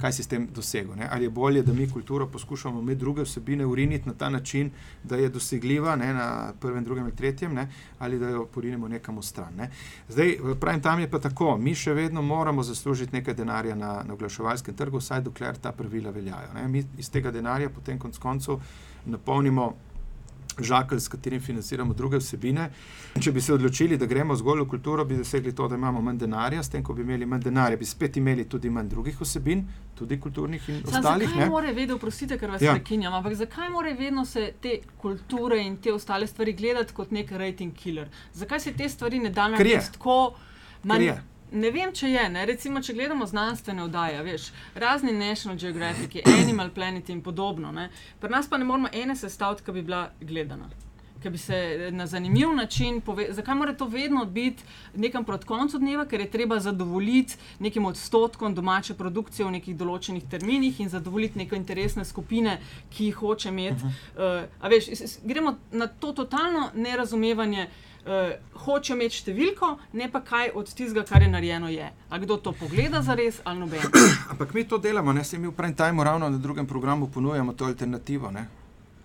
[0.00, 0.96] Kaj si s tem dosegel.
[0.96, 1.08] Ne?
[1.10, 4.70] Ali je bolje, da mi kulturo poskušamo med druge vsebine uriniti na ta način,
[5.04, 7.68] da je dosegljiva ne, na prvem, drugem ali tretjem, ne?
[7.98, 9.54] ali da jo porinemo nekam v stran.
[9.56, 9.70] Ne?
[10.08, 14.14] Zdaj, pravim, tam je pa tako, mi še vedno moramo zaslužiti nekaj denarja na, na
[14.14, 16.52] oglaševalskem trgu, vsaj dokler ta pravila veljajo.
[16.54, 16.68] Ne?
[16.68, 18.60] Mi iz tega denarja potem konc koncev
[19.06, 19.74] napolnimo
[20.64, 22.70] žakelj, s katerim financiramo druge vsebine.
[23.20, 26.18] Če bi se odločili, da gremo zgolj v kulturo, bi dosegli to, da imamo manj
[26.24, 29.64] denarja, s tem, ko bi imeli manj denarja, bi spet imeli tudi manj drugih vsebin,
[29.98, 31.28] tudi kulturnih in Sam, ostalih.
[31.28, 32.74] Zakaj mora vedeti, prosite, ker vas ja.
[32.76, 37.32] prekinjam, ampak zakaj mora vedno se te kulture in te ostale stvari gledati kot nek
[37.32, 38.08] rating killer?
[38.34, 40.20] Zakaj se te stvari ne da narediti tako?
[40.84, 41.10] Manj,
[41.52, 42.24] Ne vem, če je.
[42.46, 47.72] Recimo, če gledamo znanstvene oddaje, veš, razni National Geographic, Animal Planet in podobno.
[47.72, 47.88] Ne?
[48.20, 50.68] Pri nas pa ne moramo ene sestaviti, ki bi bila gledana.
[51.18, 54.62] Ki bi se na zanimiv način povedal, zakaj mora to vedno biti
[54.94, 60.28] nekam proti koncu dneva, ker je treba zadovoljiti nekim odstotkom domače produkcije v nekih določenih
[60.30, 62.60] terminih in zadovoljiti neke interesne skupine,
[62.92, 63.82] ki jih hoče imeti.
[63.82, 64.46] Uh -huh.
[64.62, 70.52] uh, veš, gremo na to totalno nerazumevanje uh, uh, hoče imeti številko, ne pa kaj
[70.54, 71.70] od tistega, kar je narejeno.
[71.72, 71.88] Je.
[72.10, 73.82] A kdo to pogleda za res ali noben?
[74.32, 77.52] Ampak mi to delamo, ne se mi v prvem tajmu ravno na drugem programu ponujamo
[77.52, 78.30] to alternativo.
[78.30, 78.48] Ne?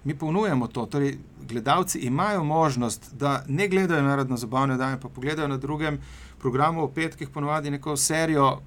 [0.04, 0.86] Mi ponujamo to.
[0.86, 6.00] Torej, gledalci imajo možnost, da ne gledajo narodno zabavne dane, pa pogledajo na drugem
[6.40, 8.60] programu o petkih ponovadi neko serijo.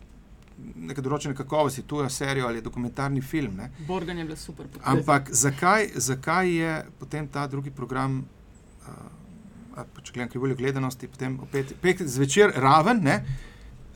[0.56, 3.58] Nekaj določene kakovosti, tu je serija ali dokumentarni film.
[3.84, 4.70] Borgan je bil super.
[4.88, 8.94] Ampak zakaj, zakaj je potem ta drugi program uh,
[10.02, 13.20] če gledam krivuljo gledanosti, potem opet zvečer raven, ne,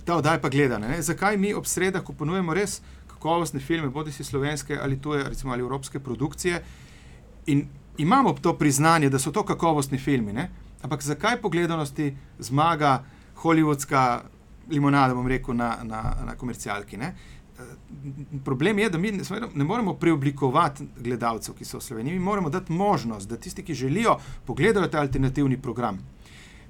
[0.05, 0.89] ta oddaj pa gledane.
[0.89, 1.03] Ne.
[1.03, 5.61] Zakaj mi ob sredah, ponujemo res kakovostne filme, bodi si slovenske ali tuje, recimo ali
[5.61, 6.63] evropske produkcije.
[7.47, 7.67] In
[7.99, 10.33] imamo to priznanje, da so to kakovostni filmi.
[10.33, 10.49] Ne?
[10.83, 13.05] Ampak zakaj po gledanosti zmaga
[13.37, 14.23] holivudska
[14.71, 16.97] limonada, bom rekel, na, na, na komercialki?
[16.97, 17.15] Ne?
[18.45, 19.13] Problem je, da mi
[19.55, 22.19] ne moremo preoblikovati gledalcev, ki so v Sloveniji.
[22.19, 25.99] Mi moramo dati možnost, da tisti, ki želijo, pogledajo ta alternativni program.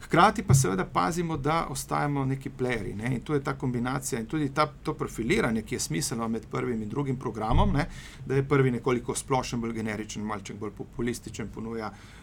[0.01, 2.95] Hkrati pa seveda pazimo, da ostajamo neki playeri.
[2.97, 3.15] Ne?
[3.15, 6.83] In tu je ta kombinacija in tudi ta, to profiliranje, ki je smiselno med prvim
[6.83, 7.87] in drugim programom, ne?
[8.27, 12.20] da je prvi nekoliko splošen, bolj generičen, malček bolj populističen, ponuja uh,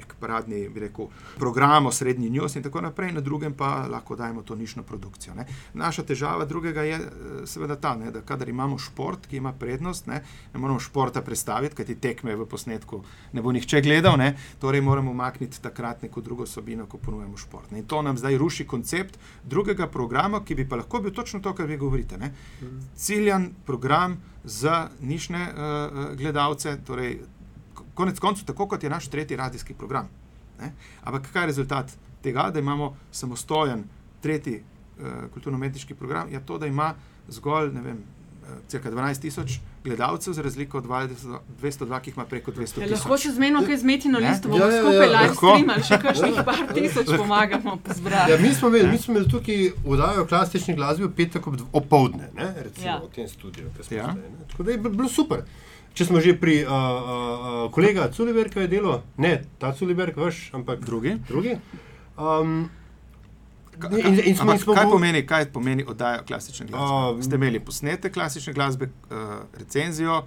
[0.00, 4.54] nek paradni rekel, program, srednji news in tako naprej, na drugem pa lahko dajemo to
[4.54, 5.34] nišno produkcijo.
[5.34, 5.46] Ne?
[5.74, 8.10] Naša težava drugega je eh, seveda ta, ne?
[8.10, 10.22] da kadar imamo šport, ki ima prednost, ne,
[10.54, 14.34] ne moramo športa predstaviti, kajti tekme v posnetku ne bo nihče gledal, ne?
[14.60, 17.70] torej moramo umakniti takrat neko drugo sobino, ko ponujemo šport.
[17.70, 17.84] Ne?
[17.84, 21.54] In to nam zdaj ruši koncept drugega programa, ki bi pa lahko bil točno to,
[21.54, 22.18] kar vi govorite.
[22.18, 22.32] Ne?
[22.96, 27.18] Ciljan program za nišne uh, gledalce, torej
[28.00, 30.08] konec koncev, tako kot je naš tretji radijski program.
[30.60, 30.72] Ne?
[31.04, 33.84] Ampak kaj je rezultat tega, da imamo samostojen
[34.20, 36.32] tretji uh, kulturno-umetniški program?
[36.32, 36.94] Je to, da ima
[37.28, 38.00] zgolj vem,
[38.42, 42.90] uh, cirka 12 tisoč gledalcev, za razliko od 202, ki jih ima preko 200 tisoč.
[42.90, 45.98] Lahko še zmenimo, kaj zmeti na listu, bomo ja, ja, ja, skupaj live streamali, še
[46.02, 48.32] kakšnih par tisoč pomagamo zbrati.
[48.32, 52.86] Ja, mi, smo imeli, mi smo imeli tukaj vdajo klasični glasbi v petek opoldne, recimo
[52.86, 53.00] ja.
[53.00, 53.72] v tem studiu.
[53.90, 54.12] Ja.
[54.52, 55.44] Tako da je bilo super.
[55.94, 60.50] Če smo že pri uh, uh, kolega Culiberg, ki je delo, ne ta Culiberg, veš,
[60.56, 61.16] ampak drugi.
[61.28, 61.56] drugi.
[62.18, 62.68] Um,
[63.80, 67.16] In, in smo, Ampak, kaj, pomeni, kaj pomeni oddaja klasične glasbe?
[67.16, 70.18] Uh, Ste imeli posnete klasične glasbe, uh, recenzijo,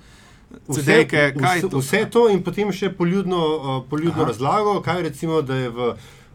[0.73, 1.82] CD-ke, kaj vse, to?
[1.84, 5.91] Vse to in potem še poljudno, uh, poljudno razlago, kaj recimo, da je v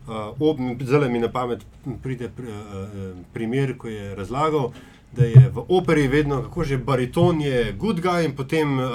[0.07, 1.64] uh, zelo mi na pamet
[2.03, 4.73] pride pr, uh, primer, ko je razlagal
[5.12, 8.87] da je v operi vedno, kako že bariton je good guy in potem uh,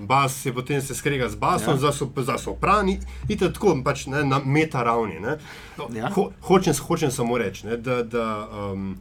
[0.00, 1.92] bas je potem se skrega z basom, ja.
[2.24, 5.20] za soprani in tako pač ne, na meta ravni.
[5.78, 6.10] No, ja.
[6.14, 8.02] ho, hočem, hočem samo reči, ne, da.
[8.02, 8.96] da um,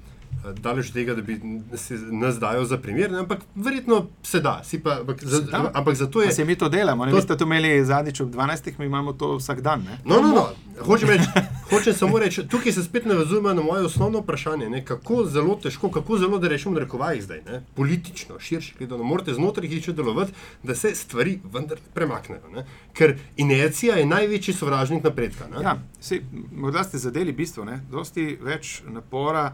[0.53, 1.39] daleč tega, da bi
[1.77, 3.19] se nas dajal za primer, ne?
[3.19, 4.61] ampak verjetno se da.
[4.83, 5.71] Pa, ampak, za, da.
[5.73, 6.31] ampak zato je.
[6.31, 7.21] Se mi to delamo, ne to...
[7.21, 9.83] ste to imeli zadnjič ob 12, mi imamo to vsak dan.
[9.83, 9.99] Ne?
[10.05, 10.47] No, no, no.
[10.81, 11.21] Hočem, reč,
[11.69, 14.85] hočem samo reči, tukaj se spet navezujemo na moje osnovno vprašanje, ne?
[14.85, 17.61] kako zelo težko, kako zelo da rešimo rekovajih zdaj, ne?
[17.75, 22.49] politično, širše gledano, morate znotraj jih delovati, da se stvari vendar premaknejo.
[22.53, 22.65] Ne?
[22.93, 25.47] Ker inercija je največji sovražnik napredka.
[25.61, 27.79] Ja, si, morda ste zadeli bistvo, ne?
[27.91, 29.53] dosti več napora.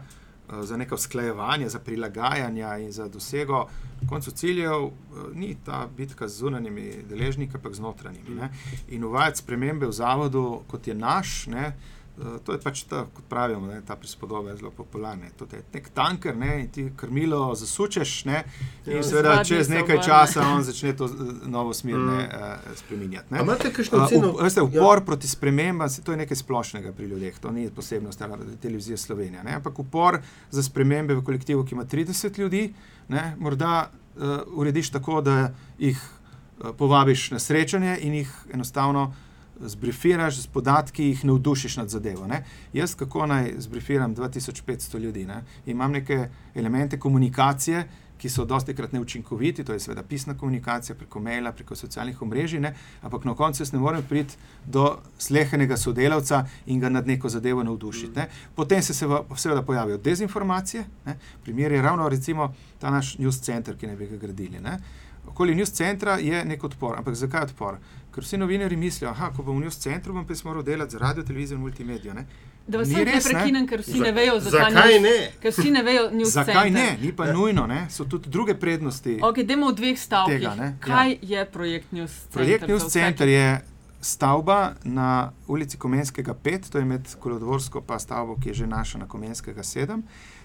[0.52, 3.66] Eh, za neko usklajevanje, za prilagajanje in za dosego
[4.08, 4.90] koncu ciljev, eh,
[5.34, 8.34] ni ta bitka z zunanjimi deležniki, ampak z notranjimi.
[8.34, 8.50] Ne?
[8.88, 12.01] In uvajati spremembe v zavodu, kot je naš, ne, Eh,
[12.44, 15.30] to je pač ta, kot pravimo, ne, ta prispodoba je zelo popularna.
[15.36, 18.42] To je nek tanker ne, in ti krmilo zasučeš, ne,
[18.86, 22.10] in ja, seveda čez nekaj časa on začne to eh, novo smer mm.
[22.10, 23.34] ne, uh, spreminjati.
[23.40, 24.34] Imate kakšno ceno?
[24.34, 25.06] Uh, veste, upor ja.
[25.06, 28.22] proti spremembam, to je nekaj splošnega pri ljudeh, to ni posebnost
[28.60, 29.44] televizije Slovenije.
[29.44, 30.20] Ne, ampak upor
[30.50, 32.74] za spremembe v kolektivu, ki ima 30 ljudi,
[33.08, 39.14] ne, morda uh, urediš tako, da jih uh, povabiš na srečanje in jih enostavno
[39.62, 42.26] zbrifiraš z podatki, jih navdušiš nad zadevo.
[42.26, 42.44] Ne?
[42.72, 45.42] Jaz, kako naj zbrifiram 2500 ljudi, ne?
[45.66, 47.88] imam neke elemente komunikacije,
[48.22, 52.60] ki so dosti krat neučinkoviti, to je seveda pisna komunikacija preko maila, preko socialnih omrežij,
[52.60, 52.74] ne?
[53.02, 54.84] ampak na koncu ne morem priti do
[55.18, 58.14] slehenega sodelavca in ga nad neko zadevo navdušiti.
[58.16, 58.28] Ne?
[58.54, 61.16] Potem se seveda pojavijo dezinformacije, ne?
[61.42, 64.60] primer je ravno recimo ta naš news center, ki ne bi ga gradili.
[64.60, 64.78] Ne?
[65.26, 67.78] Okoli news centra je nek odpor, ampak zakaj odpor?
[68.14, 70.92] Ker vsi novinari mislijo, da ko bom v news centru, bom pa se moral delati
[70.92, 72.14] za radio, televizijo in multimedijo.
[72.14, 72.26] Ne?
[72.66, 75.14] Da vas ne prekinem, ker vsi ne vejo, zakaj ne.
[75.42, 77.86] Ker vsi ne vejo, zakaj ne, ni pa nujno, ne?
[77.90, 79.18] so tudi druge prednosti.
[79.22, 80.48] Ok, idemo v dveh stavkih.
[80.80, 81.40] Kaj ja.
[81.40, 82.32] je projekt News Center?
[82.32, 83.60] Projekt News Center je
[84.02, 88.98] stavba na ulici Komenskega 5, to je med Kolodvorsko in stavbo, ki je že naša
[88.98, 90.02] na Komenskega 7.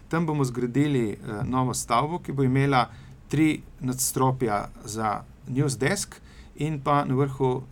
[0.08, 2.90] Tam bomo zgradili uh, novo stavbo, ki bo imela
[3.28, 6.16] tri nadstropja za News Desk
[6.56, 7.64] in pa na vrhu uh,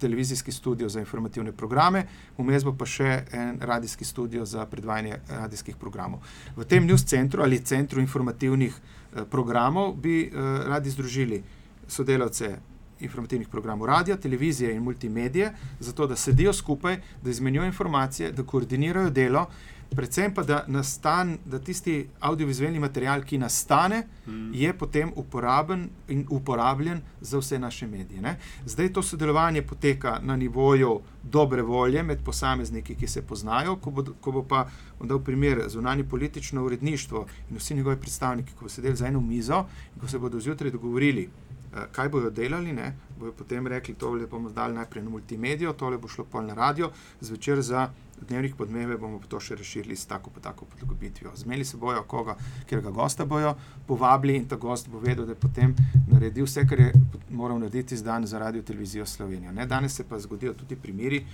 [0.00, 2.06] televizijski studio za informativne programe,
[2.38, 6.20] vmes bo pa še en radijski studio za predvajanje radijskih programov.
[6.56, 11.42] V tem news centru ali centru informativnih uh, programov bi uh, radi združili
[11.88, 12.56] sodelavce
[13.00, 19.10] informativnih programov, radio, televizije in multimedije, zato da sedijo skupaj, da izmenjujejo informacije, da koordinirajo
[19.10, 19.46] delo
[19.90, 24.54] predvsem pa, da, nastan, da tisti audiovizualni material, ki nastane, mm.
[24.54, 28.20] je potem uporaben in uporabljen za vse naše medije.
[28.20, 28.36] Ne?
[28.66, 34.04] Zdaj to sodelovanje poteka na nivoju dobre volje med posamezniki, ki se poznajo, ko bo,
[34.20, 34.66] ko bo pa
[35.00, 39.64] dal primer zunanje politično uredništvo in vsi njegovi predstavniki, ko bodo sedeli za eno mizo
[39.94, 41.28] in ko se bodo zjutraj dogovorili.
[41.74, 42.94] Eh, kaj bodo delali, ne?
[43.18, 46.90] bojo potem rekli, to bomo dali najprej na multimedijo, tole bo šlo pol na radio,
[47.20, 47.88] zvečer za
[48.28, 51.32] dnevnik podmeve bomo to še rešili s tako, tako podlogobitvijo.
[51.36, 53.56] Zmeli se bojo koga, ker ga gosta bojo
[53.86, 55.74] povabili in ta gost bo vedel, da je potem
[56.06, 56.92] naredil vse, kar je
[57.30, 59.52] moral narediti zdaj za radio televizijo Slovenija.
[59.52, 59.66] Ne?
[59.66, 61.24] Danes se pa zgodijo tudi primeri,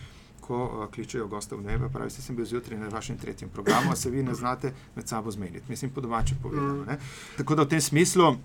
[0.40, 3.96] ko uh, kličejo gosta v nebe, pravi, sem bil zjutraj na vašem tretjem programu, a
[3.96, 5.68] se vi ne znate med sabo zmeniti.
[5.68, 6.83] Mislim, po domače povedano.
[6.83, 6.96] Mm.
[7.37, 8.37] Tako da v tem smislu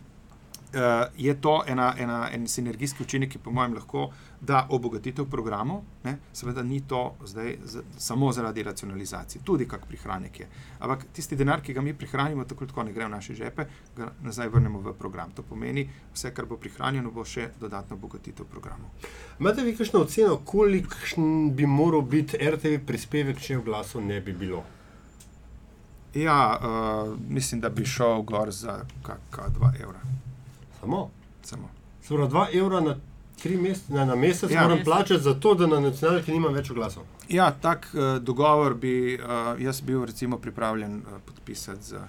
[0.75, 4.09] uh, je to ena, ena, en sinergijski učinek, ki po mojem lahko
[4.45, 5.81] da obogatitev programov.
[6.03, 6.17] Ne?
[6.33, 10.47] Seveda ni to zdaj z, samo zaradi racionalizacije, tudi kak prihranek je.
[10.79, 13.65] Ampak tisti denar, ki ga mi prihranimo, tako tako ne gre v naše žepe,
[13.97, 15.31] ga nazaj vrnemo v program.
[15.35, 18.91] To pomeni, vse, kar bo prihranjeno, bo še dodatno obogatitev programov.
[19.39, 24.33] Imate vi kakšno oceno, kolikšen bi moral biti RTV prispevek, če v glasu ne bi
[24.33, 24.63] bilo?
[26.15, 29.99] Ja, uh, mislim, da bi šel gor za kakšna 2 evra.
[30.79, 31.09] Samo.
[31.43, 31.69] Samo.
[32.03, 32.95] Skoraj 2 evra na,
[33.45, 34.63] mesec, na, na mesec ja.
[34.63, 37.03] moram plačati za to, da na nacionalki nimam več glasov.
[37.29, 42.01] Ja, tak uh, dogovor bi uh, jaz bil recimo pripravljen uh, podpisati z,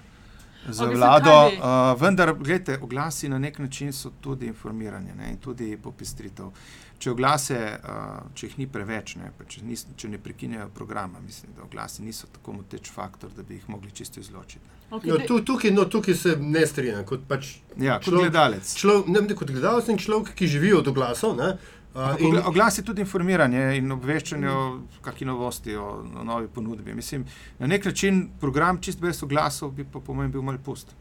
[0.69, 1.35] z okay, vlado.
[1.47, 6.51] Uh, vendar, gledajte, oglasi na nek način so tudi informiranje ne, in tudi popestritev.
[6.97, 11.53] Če oglase, uh, če jih ni preveč, ne, če, nis, če ne prekinjajo programa, mislim,
[11.53, 14.65] da oglasi niso tako moteč faktor, da bi jih mogli čisto izločiti.
[14.89, 17.03] Okay, no, tu, tukaj, no, tukaj se ne strinjam.
[17.05, 18.73] Kot, pač ja, kot človek, gledalec.
[18.81, 21.35] Človek, ne, kot gledalec in človek, ki živi od oglasov.
[21.37, 21.76] Ne, uh,
[22.19, 24.61] in, oglas je tudi informiranje in obveščanje o
[25.01, 25.87] kakšni novosti, o,
[26.19, 26.93] o novi ponudbi.
[26.93, 27.25] Mislim,
[27.59, 30.93] na nek način program čist brez oglasov bi po, po mojem bil mal pust.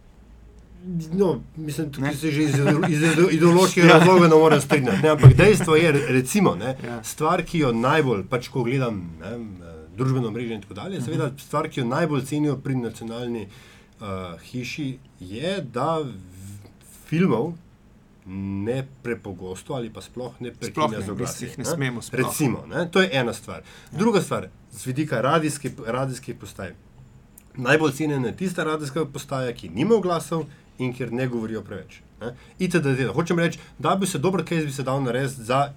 [1.13, 2.55] No, mislim, da se že iz,
[2.89, 3.99] iz ideoloških ja.
[3.99, 5.09] razlogov ne morem strinjati.
[5.09, 7.03] Ampak dejstvo je, recimo, ne, ja.
[7.05, 9.33] stvar, ki jo najbolj, pač, ko gledam ne,
[9.97, 14.99] družbeno mrežo in tako dalje, seveda, stvar, ki jo najbolj cenijo pri nacionalni uh, hiši,
[15.21, 16.05] je, da
[17.09, 17.55] filmov
[18.27, 21.51] ne prepogosto ali pa sploh ne prekinja z oglasi.
[21.59, 22.27] Ne smemo sploh.
[22.27, 23.63] Recimo, ne, to je ena stvar.
[23.93, 23.99] Ja.
[23.99, 26.75] Druga stvar, z vidika radijskih radijski postaj.
[27.57, 30.45] Najbolj cenjena je tista radijska postaja, ki nima glasov
[30.79, 32.01] in kjer ne govorijo preveč.
[32.21, 32.35] Ne?
[33.15, 35.73] Hočem reči, da bi se dobro kaj bi se dal narediti za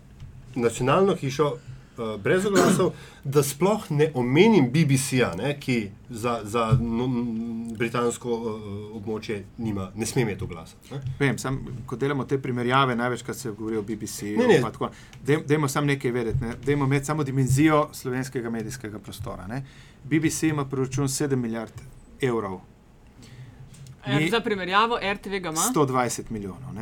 [0.56, 1.58] nacionalno hišo
[2.00, 7.08] uh, brez oglasov, da sploh ne omenim BBC-ja, ki za, za no,
[7.78, 8.64] britansko uh,
[8.98, 10.76] območje nima, ne sme imeti oglasa.
[11.20, 14.40] Vem, sam, ko delamo te primerjave, največkrat se govori o BBC-ju.
[15.48, 16.56] Dajmo samo nekaj vedeti, ne?
[16.66, 19.48] dajmo imeti samo dimenzijo slovenskega medijskega prostora.
[19.48, 19.64] Ne?
[20.04, 21.74] BBC ima proračun 7 milijard
[22.22, 22.60] evrov
[24.18, 26.74] Mi, za primerjavo, RTV ga ima 120 milijonov.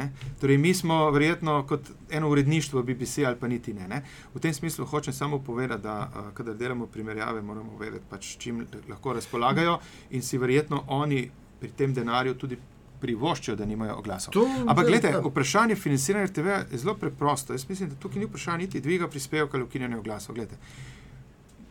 [0.41, 3.87] Torej, mi smo verjetno kot eno uredništvo BBC ali pa niti ne.
[3.87, 4.01] ne.
[4.33, 8.67] V tem smislu hočem samo povedati, da uh, kadar delamo primerjave, moramo vedeti, pač, čim
[8.89, 12.57] lahko razpolagajo in si verjetno oni pri tem denarju tudi.
[12.97, 14.33] Privoščijo, da nimajo oglasov.
[14.65, 17.53] Ampak, gledajte, vprašanje financiranja RTV je zelo preprosto.
[17.53, 20.35] Jaz mislim, da tukaj ni vprašanje niti dviga prispevka ali ukinjanja oglasov.
[20.35, 20.57] Gledajte,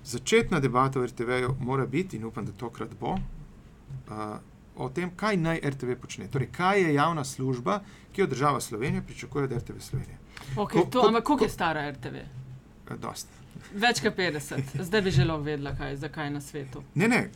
[0.04, 4.38] začetna debata o RTV-ju mora biti, in upam, da tokrat bo, uh,
[4.76, 6.28] o tem, kaj naj RTV počne.
[6.28, 7.80] Torej, kaj je javna služba,
[8.12, 10.18] ki jo država Slovenija pričakuje od RTV Slovenije.
[10.56, 12.16] Okay, ko, to, ampak koliko je stara RTV?
[12.16, 13.28] Eh, dost.
[13.74, 16.82] Več kot 50, zdaj bi želel vedeti, zakaj je na svetu.
[16.94, 17.30] Ne, ne,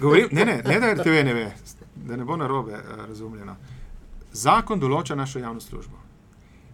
[0.00, 1.52] govorim, ne, ne, ne, da RTV ne ve,
[1.94, 3.56] da ne bo narobe uh, razumljeno.
[4.32, 5.98] Zakon določa našo javno službo.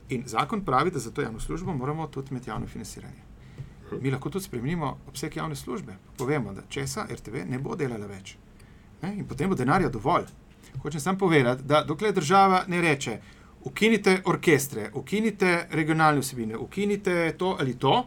[0.08, 3.24] In zakon pravi, da za to javno službo moramo tudi imeti javno financiranje.
[4.00, 5.96] Mi lahko tudi spremenimo obseg javne službe.
[6.18, 8.36] Povemo, da česa RTV ne bo delala več.
[9.02, 9.14] Ne?
[9.14, 10.24] In potem bo denarja dovolj.
[10.82, 13.18] Hočem samo povedati, da dokler država ne reče,
[13.64, 18.04] ukinite orkestre, ukinite regionalne vsebine, ukinite to ali to,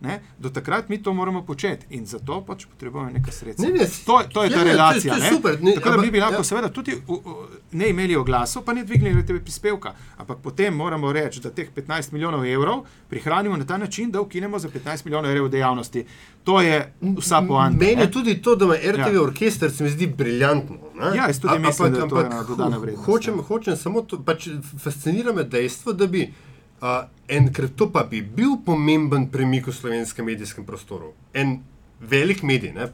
[0.00, 0.20] Ne?
[0.38, 3.66] Do takrat mi to moramo početi in zato pač potrebujemo nekaj sredstev.
[3.66, 5.14] Ne, ne, to, to je ta ja relacija.
[5.14, 6.44] To, to je super, ne, Tako da bi lahko, ja.
[6.44, 7.34] seveda, tudi u, u,
[7.72, 9.92] ne imeli oglasov, pa ne dvignili tebe prispevka.
[10.16, 14.58] Ampak potem moramo reči, da teh 15 milijonov evrov prihranimo na ta način, da ukinemo
[14.58, 16.04] za 15 milijonov evrov dejavnosti.
[16.44, 17.84] To je vsa poanta.
[17.84, 19.22] Meni je tudi to, da ima RTV ja.
[19.22, 20.76] orkester, se mi zdi briljantno.
[20.94, 21.16] Ne?
[21.16, 23.06] Ja, jaz tudi mislim, da ampak, je to dodana vrednost.
[23.06, 23.42] Hočem, ja.
[23.42, 24.48] hočem samo to, pač
[24.82, 26.30] fascinira me dejstvo, da bi.
[26.78, 31.12] Uh, enkrat to pa bi bil pomemben premik v slovenskem medijskem prostoru.
[31.32, 31.58] En
[32.00, 32.92] velik medij, ne,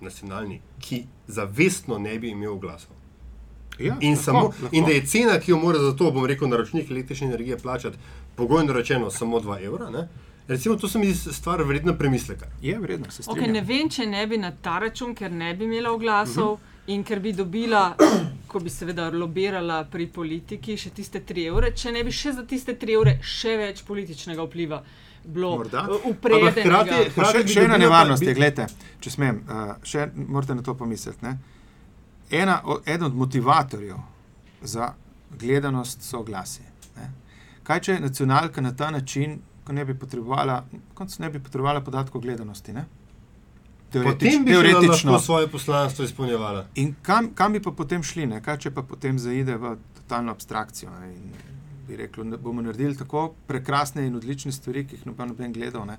[0.00, 2.94] nacionalni, ki zavestno ne bi imel glasov.
[3.78, 4.68] Ja, in, lahko, samo, lahko.
[4.70, 7.98] in da je cena, ki jo mora za to, bom rekel, naročnik električne energije plačati,
[8.36, 9.90] pogojno rečeno samo 2 evra.
[9.90, 10.08] Ne?
[10.48, 12.46] Recimo, to se mi zdi stvar vredna premisleka.
[12.62, 15.64] Je vredno, se okay, ne vem, če ne bi na ta račun, ker ne bi
[15.64, 16.94] imela oglasov uh -huh.
[16.94, 17.96] in ker bi dobila,
[18.54, 22.44] ko bi seveda lobirala pri politiki, še tiste 3 evre, če ne bi še za
[22.48, 24.82] tiste 3 evre še več političnega vpliva.
[25.24, 26.74] Upreden.
[27.16, 31.32] Še, še ena nevarnost je, gledajte, če smem, uh, še morate na to pomisliti.
[32.34, 33.98] Ena, eden od motivatorjev
[34.74, 34.92] za
[35.40, 36.68] gledanost so glasje.
[37.64, 40.64] Kaj če nacionalka na ta način ko ne bi potrebovala,
[41.18, 42.72] ne bi potrebovala podatkov o gledanosti.
[42.72, 42.84] Ne?
[43.94, 46.66] Teoretič, bi teoretično svoje poslanstvo izpolnjevala.
[46.74, 48.42] In kam, kam bi pa potem šli, ne?
[48.42, 50.90] kaj če pa potem zaide v totalno abstrakcijo?
[51.88, 55.86] Bi rekel, da bomo naredili tako prekrasne in odlične stvari, ki jih noben gledal.
[55.86, 55.98] Ne?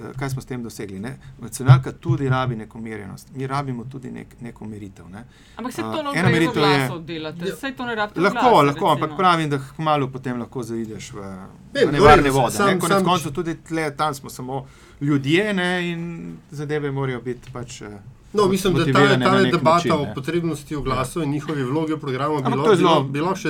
[0.00, 1.02] Eh, kaj smo s tem dosegli.
[1.38, 5.08] Nacionalka tudi rabi neko merjenost, mi rabimo tudi nek, neko meritev.
[5.10, 5.24] Ne.
[5.56, 8.20] Ampak se to uh, lahko meritev je, delate, ja, to ne rabite.
[8.20, 11.28] Lahko, glas, lahko ampak pravim, da malo potem lahko zaideš v,
[11.74, 12.56] v nevarne vode.
[12.56, 12.78] Sam, ne.
[12.78, 14.66] Konec sam, koncu tudi tle, tam smo samo
[15.00, 17.80] ljudje ne, in zadeve morajo biti pač.
[17.82, 17.88] Uh,
[18.32, 22.36] No, mislim, da ta, ta debata način, o potrebnosti oglasov in njihovi vlogi v programu
[22.42, 23.48] bi bilo, bilo, bilo še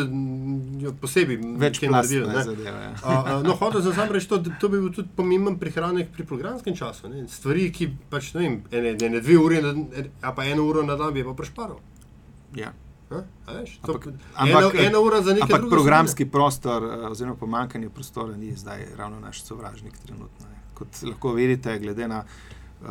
[1.00, 2.66] posebej več narediti.
[2.66, 3.40] Ja.
[3.44, 7.10] No, hotel sem samo reči, to, to bi bil tudi pomemben prihranek pri programskem času.
[7.12, 7.26] Ne.
[7.30, 9.60] Stvari, ki pač ne vem, ene, ene dve uri,
[10.22, 11.78] a pa eno uro na dan bi pa prešparal.
[12.58, 12.72] Ja.
[13.12, 13.98] Veš, to,
[14.34, 15.56] ampak, ena, ena ura za nekaj.
[15.56, 16.32] Ampak programski zbine.
[16.32, 20.48] prostor, eh, oziroma pomankanje prostora, ni zdaj ravno naš sovražnik trenutno.
[20.48, 20.60] Ne.
[20.74, 22.88] Kot lahko vidite, glede na uh,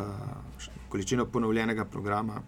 [0.88, 2.42] količino ponovljenega programa.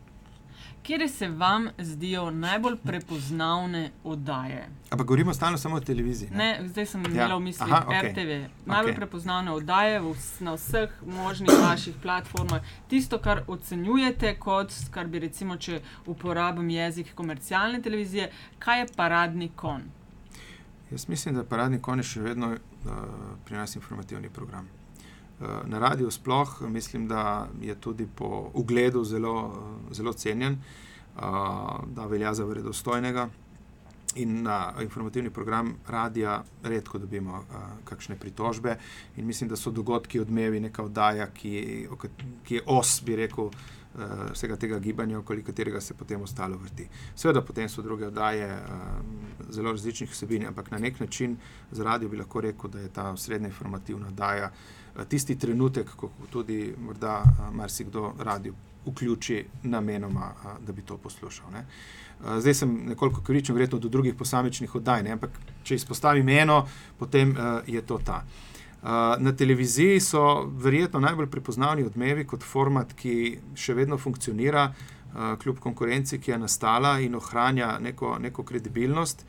[0.85, 4.69] Kje se vam zdijo najbolj prepoznavne oddaje?
[4.91, 6.31] Ampak govorimo stalno samo o televiziji.
[6.31, 6.37] Ne?
[6.37, 7.11] Ne, zdaj sem ja.
[7.11, 8.11] imel v mislih Aha, okay.
[8.11, 8.51] RTV.
[8.67, 8.97] Najbolj okay.
[8.97, 10.03] prepoznavne oddaje
[10.41, 12.61] na vseh možnih vaših platformah.
[12.89, 19.49] Tisto, kar ocenjujete kot, kar bi recimo, če uporabim jezik komercialne televizije, kaj je paradni
[19.57, 19.83] kon?
[20.91, 22.59] Jaz mislim, da paradni kon je še vedno uh,
[23.45, 24.69] pri nas informativni program.
[25.45, 29.53] Eh, na radiju sploh, mislim, da je tudi po ugledu zelo,
[29.91, 31.21] zelo cenjen, eh,
[31.87, 33.29] da velja za vredostojnega.
[34.17, 38.77] In na informativni program radia redko dobimo uh, kakšne pritožbe,
[39.17, 41.89] in mislim, da so dogodki odmevi neka oddaja, ki,
[42.45, 46.87] ki je os, bi rekel, uh, vsega tega gibanja, okoli katerega se potem ostalo vrti.
[47.17, 51.37] Seveda, potem so druge oddaje uh, zelo različnih vsebin, ampak na nek način
[51.71, 56.11] za radio bi lahko rekel, da je ta srednja informativna oddaja uh, tisti trenutek, ko
[56.31, 57.23] tudi morda
[57.53, 58.55] marsikdo radio
[58.87, 60.33] vključi namenoma,
[60.67, 61.51] da bi to poslušal.
[61.53, 61.65] Ne.
[62.41, 65.31] Zdaj sem nekoliko kričen, verjetno do drugih posamičnih oddaj, ne, ampak
[65.65, 66.67] če izpostavim eno,
[66.99, 67.37] potem
[67.67, 68.23] je to ta.
[69.19, 74.69] Na televiziji so verjetno najbolj prepoznavni odmevi kot format, ki še vedno funkcionira,
[75.41, 79.25] kljub konkurenci, ki je nastala in ohranja neko, neko kredibilnost.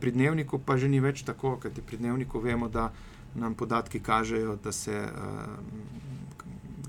[0.00, 2.92] Pri dnevniku pa že ni več tako, kajti pri dnevniku vemo, da
[3.34, 5.10] nam podatki kažejo, da se uh,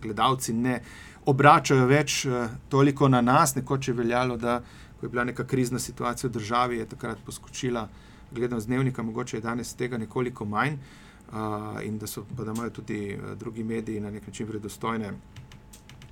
[0.02, 0.82] gledalci ne
[1.26, 4.62] obračajo več uh, toliko na nas, nekoč je veljalo, da
[5.02, 7.88] je bila neka krizna situacija v državi, je takrat poskočila
[8.32, 12.70] gledanje dnevnika, mogoče je danes tega nekoliko manj uh, in da so pa da imajo
[12.70, 15.14] tudi uh, drugi mediji na nek način vredostojne.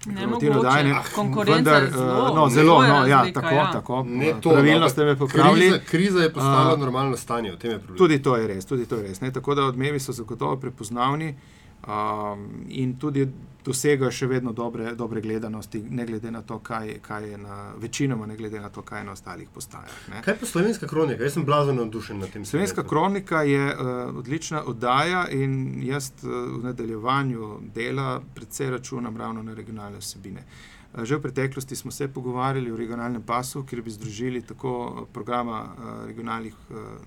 [0.06, 3.72] Ne mogoče, dajne, konkurenca vendar, zelo, no, zelo no, ja, tako, ja.
[3.72, 4.04] tako.
[4.08, 5.62] Ne, to, pravilno no, ste me popravili.
[5.62, 7.98] Kriza, kriza je postala uh, normalno stanje, v tem je problem.
[7.98, 9.22] Tudi to je res, tudi to je res.
[9.22, 11.36] Ne, tako da odmevi so zagotovo prepoznavni.
[11.84, 13.28] Uh, um, in tudi
[13.68, 18.28] dosegajo še vedno dobre, dobre gledanosti, ne glede na to, kaj, kaj je na večinoma,
[18.28, 19.98] ne glede na to, kaj je na ostalih postajah.
[20.14, 20.22] Ne.
[20.24, 21.24] Kaj pa slovenska kronika?
[21.24, 22.46] Jaz sem blazno navdušen nad tem.
[22.46, 22.90] Slovenska svetu.
[22.90, 29.54] kronika je uh, odlična oddaja in jaz uh, v nadaljevanju dela predvsej računam ravno na
[29.58, 30.48] regionalne vsebine.
[30.48, 35.76] Uh, že v preteklosti smo se pogovarjali o regionalnem pasu, kjer bi združili tako programa
[36.08, 36.56] regionalnih,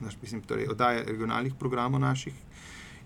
[0.00, 2.36] naš, mislim, torej oddaje regionalnih programov naših,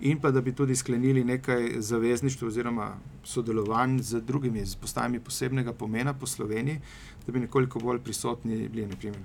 [0.01, 6.15] in pa da bi tudi sklenili nekaj zavezništv oziroma sodelovanj z drugimi postajami posebnega pomena
[6.15, 6.81] po Sloveniji,
[7.27, 9.21] da bi nekoliko bolj prisotni bili, naprimer.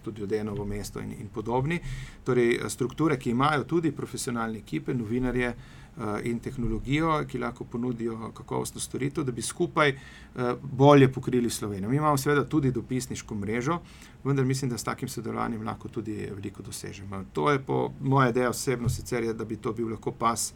[0.00, 1.76] Tudi od enovo mesto in, in podobni.
[2.24, 5.79] Torej, strukture, ki imajo tudi profesionalne ekipe, novinarje, uh,
[6.24, 11.90] in tehnologijo, ki lahko ponudijo kakovostno storitev, da bi skupaj eh, bolje pokrili Slovenijo.
[11.90, 13.78] Mi imamo seveda tudi dopisniško mrežo,
[14.24, 17.24] vendar mislim, da s takim sodelovanjem lahko tudi veliko dosežemo.
[17.32, 20.52] To je po moje ideje osebno sicer, je, da bi to bil lahko pas.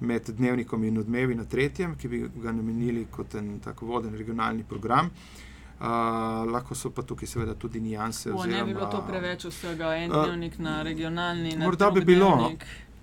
[0.00, 4.62] Med dnevnikom in odmevi na tretjem, ki bi ga namenili kot en tako voden regionalni
[4.64, 5.10] program.
[5.80, 5.86] Uh,
[6.52, 8.30] lahko so pa tukaj, seveda, tudi nijanse.
[8.30, 11.56] Ne bi bilo to preveč vsega, en dnevnik uh, na regionalni.
[11.58, 12.30] Morda bi bilo.
[12.36, 12.50] No.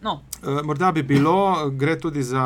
[0.06, 0.22] No.
[0.44, 2.44] Uh, morda bi bilo, gre tudi za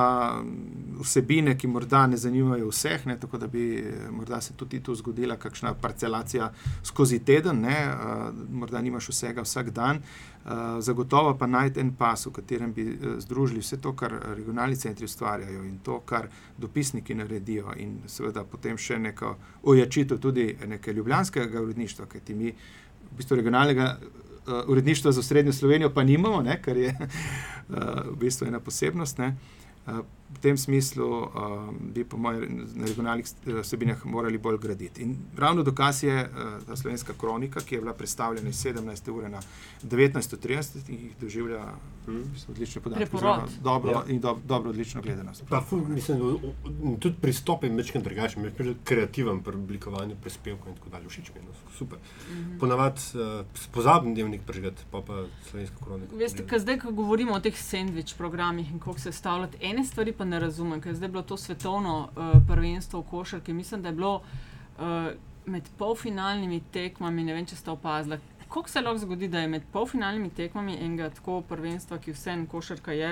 [0.99, 3.64] vsebine, ki morda ne zanimajo vseh, ne, tako da bi
[4.12, 6.47] morda se tudi tu zgodila kakšna parcelacija
[6.84, 8.30] skozi teden, ne, uh,
[8.62, 9.99] morda nimaš vsega vsak dan.
[10.80, 12.86] Zagotovo pa najti en pas, v katerem bi
[13.20, 18.78] združili vse to, kar regionalni centri ustvarjajo in to, kar dopisniki naredijo, in seveda potem
[18.80, 19.36] še neko
[19.68, 23.91] ojačitev tudi nekega ljubljanskega uredništva, kajti mi v bistvu regionalnega
[24.50, 27.76] uh, uredništva za srednjo Slovenijo pa nimamo, ne, kar je uh,
[28.14, 29.18] v bistvu ena posebnost.
[29.18, 29.36] Ne.
[29.88, 30.00] Uh,
[30.30, 31.30] v tem smislu uh,
[31.94, 35.02] bi, po mojem, na regionalnih vsebinah morali bolj graditi.
[35.02, 39.12] In ravno dokaz je uh, ta slovenska kronika, ki je bila predstavljena iz 17.
[39.12, 39.42] ure na
[39.84, 41.64] 19.30 in jih doživlja
[42.06, 42.24] hmm.
[42.50, 43.18] odlične podatke.
[43.64, 44.04] Dobro ja.
[44.08, 45.44] in do, dobro, odlično gledanost.
[45.50, 46.38] Pa, ful, mislim,
[47.00, 51.10] tudi pristop je večkrat drugačen, več kreativen pri oblikovanju prispevkov in tako dalje.
[51.10, 51.98] Všeč mi je, no, super.
[52.30, 52.60] Hmm.
[52.60, 56.16] Ponavadi uh, pozabim dnevnik prežgati, pa pa slovenska kronika.
[56.16, 60.14] Veste, kaj zdaj, ko govorimo o teh sandvič programih in kako se stavljati, ene stvari
[60.20, 63.54] pa ne razumem, ker zdaj je bilo to svetovno uh, prvenstvo v košarki.
[63.54, 64.84] Mislim, da je bilo uh,
[65.46, 68.20] med polfinalnimi tekmami, ne vem, če ste opazili.
[68.50, 72.48] Kako se lahko zgodi, da je med polfinalnimi tekmami enega tako prvenstva, ki vse en
[72.50, 73.12] košarka je,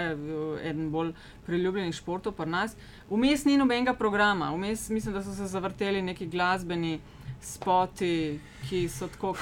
[0.66, 1.14] eden bolj
[1.45, 2.74] priljubljenih športov pri nas,
[3.10, 6.97] vmes ni nobenega programa, vmes mislim, da so se zavrteli neki glasbeni
[7.41, 9.33] spoti, ki so tako,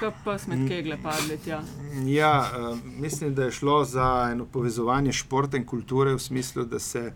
[0.00, 1.38] kot pa smo kegle padli.
[1.44, 1.62] Tja.
[2.06, 6.78] Ja, uh, mislim, da je šlo za eno povezovanje športa in kulture v smislu, da
[6.78, 7.12] se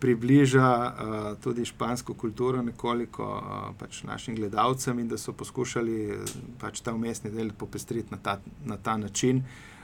[0.00, 6.18] približa uh, tudi špansko kulturo nekoliko uh, pač našim gledalcem in da so poskušali
[6.60, 9.36] pač ta umestni del popestriti na ta, na ta način.
[9.36, 9.74] Uh,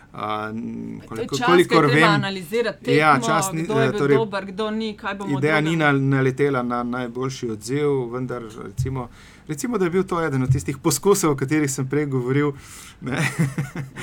[1.09, 4.97] koliko, koliko vem, analizirati tekmo, ja, čas ni, kdo je torej, dober, kdo ni.
[5.39, 9.09] Ideja ni naletela na najboljši odziv, vendar recimo.
[9.51, 12.53] Recimo, da je bil to eden od tistih poskusov, o katerih sem prej govoril.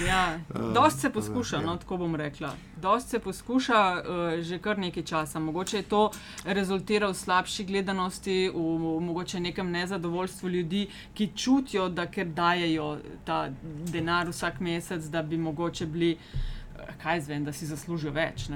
[0.08, 0.40] ja,
[0.76, 2.52] dosti se poskuša, no, tako bom rekla.
[2.82, 5.40] Dosti se poskuša uh, že kar nekaj časa.
[5.40, 6.12] Mogoče je to
[6.44, 12.98] rezultiralo v slabši gledanosti, v, v mogoče nekem nezadovoljstvu ljudi, ki čutijo, da ker dajejo
[13.26, 13.48] ta
[13.88, 18.50] denar vsak mesec, da bi mogoče bili, uh, kaj zvem, da si zaslužijo več.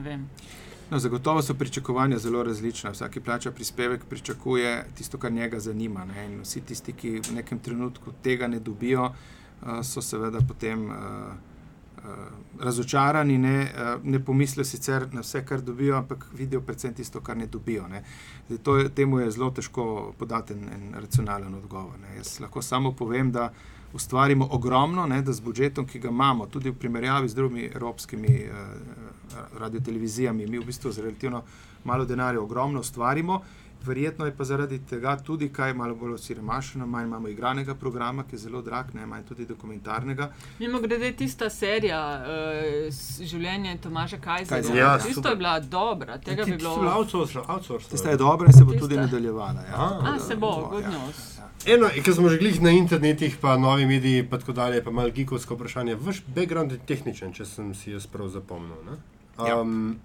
[0.92, 2.90] No, zagotovo so pričakovanja zelo različna.
[2.92, 6.06] Vsak, ki plača prispevek, pričakuje tisto, kar njega zanima.
[6.42, 12.12] Vsi tisti, ki v nekem trenutku tega ne dobijo, uh, so seveda potem uh, uh,
[12.60, 13.38] razočarani.
[13.38, 13.72] Ne,
[14.04, 17.88] ne pomislijo sicer na vse, kar dobijo, ampak vidijo predvsem tisto, kar ne dobijo.
[17.88, 18.04] Ne.
[18.50, 22.00] Zdaj, to, temu je zelo težko podati en, en racionalen odgovor.
[22.00, 22.18] Ne.
[22.18, 23.54] Jaz lahko samo povem, da
[23.94, 28.46] ustvarimo ogromno, ne, da z budžetom, ki ga imamo, tudi v primerjavi z drugimi evropskimi
[28.46, 31.44] uh, radiotelevizijami, mi v bistvu z relativno
[31.84, 33.42] malo denarja ogromno ustvarimo.
[33.86, 38.36] Verjetno je pa zaradi tega tudi kaj malo bolj osiremašeno, manj imamo igranega programa, ki
[38.36, 40.30] je zelo drag, ne manj tudi dokumentarnega.
[40.60, 42.94] Mimo grede, tista serija uh,
[43.26, 46.18] življenje Tomaža Kajzera, ja, tisto je bila dobra.
[46.18, 47.90] Tega bi bilo outsourcing.
[47.90, 48.88] Tista je dobra in se bo tista.
[48.88, 49.66] tudi nadaljevala.
[49.72, 49.78] Ja.
[49.78, 51.38] A, A, se bo, godnost.
[51.38, 51.41] Ja.
[51.66, 55.10] Eno, ki smo že glih na internetu, pa novi mediji, pa tako dalje, pa malo
[55.10, 55.96] gigovsko vprašanje.
[55.96, 58.98] Vaš background je tehničen, če sem si jaz prav zapomnil.
[59.38, 60.00] Um,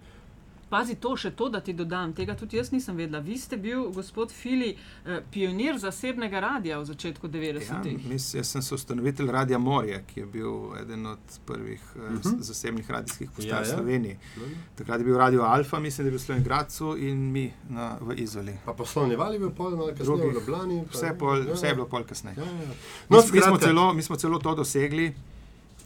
[0.66, 3.20] Pazi to, še to, da ti dodam, tega tudi jaz nisem vedela.
[3.22, 4.72] Vi ste bil, gospod Fili,
[5.06, 8.08] eh, pionir zasebnega radia v začetku 90-ih.
[8.10, 12.32] Ja, jaz sem ustanovitelj Radia Morje, ki je bil eden od prvih uh eh, -huh.
[12.32, 12.42] Mhm.
[12.42, 13.74] zasebnih radijskih postaj ja, v ja.
[13.76, 14.18] Sloveniji.
[14.36, 14.42] Ja.
[14.76, 17.98] Takrat je bil Radio Alfa, mislim, da je bil v Sloveniji Gracu in mi na,
[18.00, 18.58] v Izoli.
[18.64, 20.84] Pa poslovnevali bi pol, malo kasneje v Ljubljani.
[20.92, 22.36] Pa, vse, pol, ja, vse je bilo pol kasneje.
[22.36, 22.74] Ja, ja.
[23.08, 25.14] No, mi, mi, smo celo, mi smo celo to dosegli,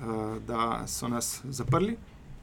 [0.00, 1.96] uh, da so nas zaprli.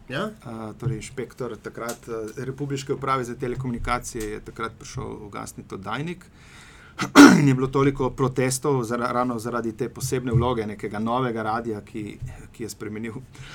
[0.10, 0.30] Ja?
[0.46, 6.26] Uh, torej, inšpektor takrat, uh, Republike uprave za telekomunikacije je takrat prišel ugasniti oddajnik.
[7.46, 12.18] Ni bilo toliko protestov, zara, ravno zaradi te posebne vloge nekega novega radia, ki,
[12.52, 13.14] ki je spremenil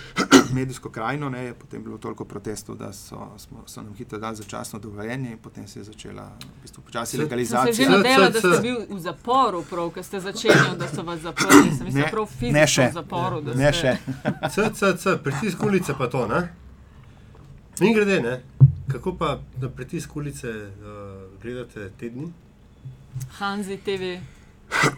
[0.57, 1.31] medijsko krajino.
[1.31, 5.31] Ne, je potem bilo toliko protestov, da so, smo, so nam hitro dali začasno dovoljenje
[5.31, 7.75] in potem se je začela v bistvu počasi legalizacija.
[7.75, 11.03] Se je že nadelo, da ste bili v zaporu, prav, ker ste začeli, da so
[11.03, 11.75] vas zaprli.
[11.77, 12.89] Sem mislil, prav fizično ne še.
[12.89, 13.43] v zaporu.
[13.55, 13.97] Ne še.
[14.51, 16.47] C, c, c, pritisk ulice pa to, ne?
[17.81, 18.39] In grede, ne?
[18.93, 22.31] Kako pa na pritisk ulice uh, gledate tedni?
[23.39, 24.19] Hanzi TV.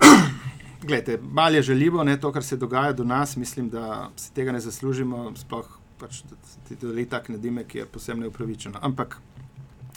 [0.86, 3.36] Glede, malo je žaljivo, ne, to, kar se dogaja do nas.
[3.36, 6.36] Mislim, da si tega ne zaslužimo, sploh pač, da
[6.68, 8.78] ti to le tako nadime, ki je posebno upravičeno.
[8.82, 9.18] Ampak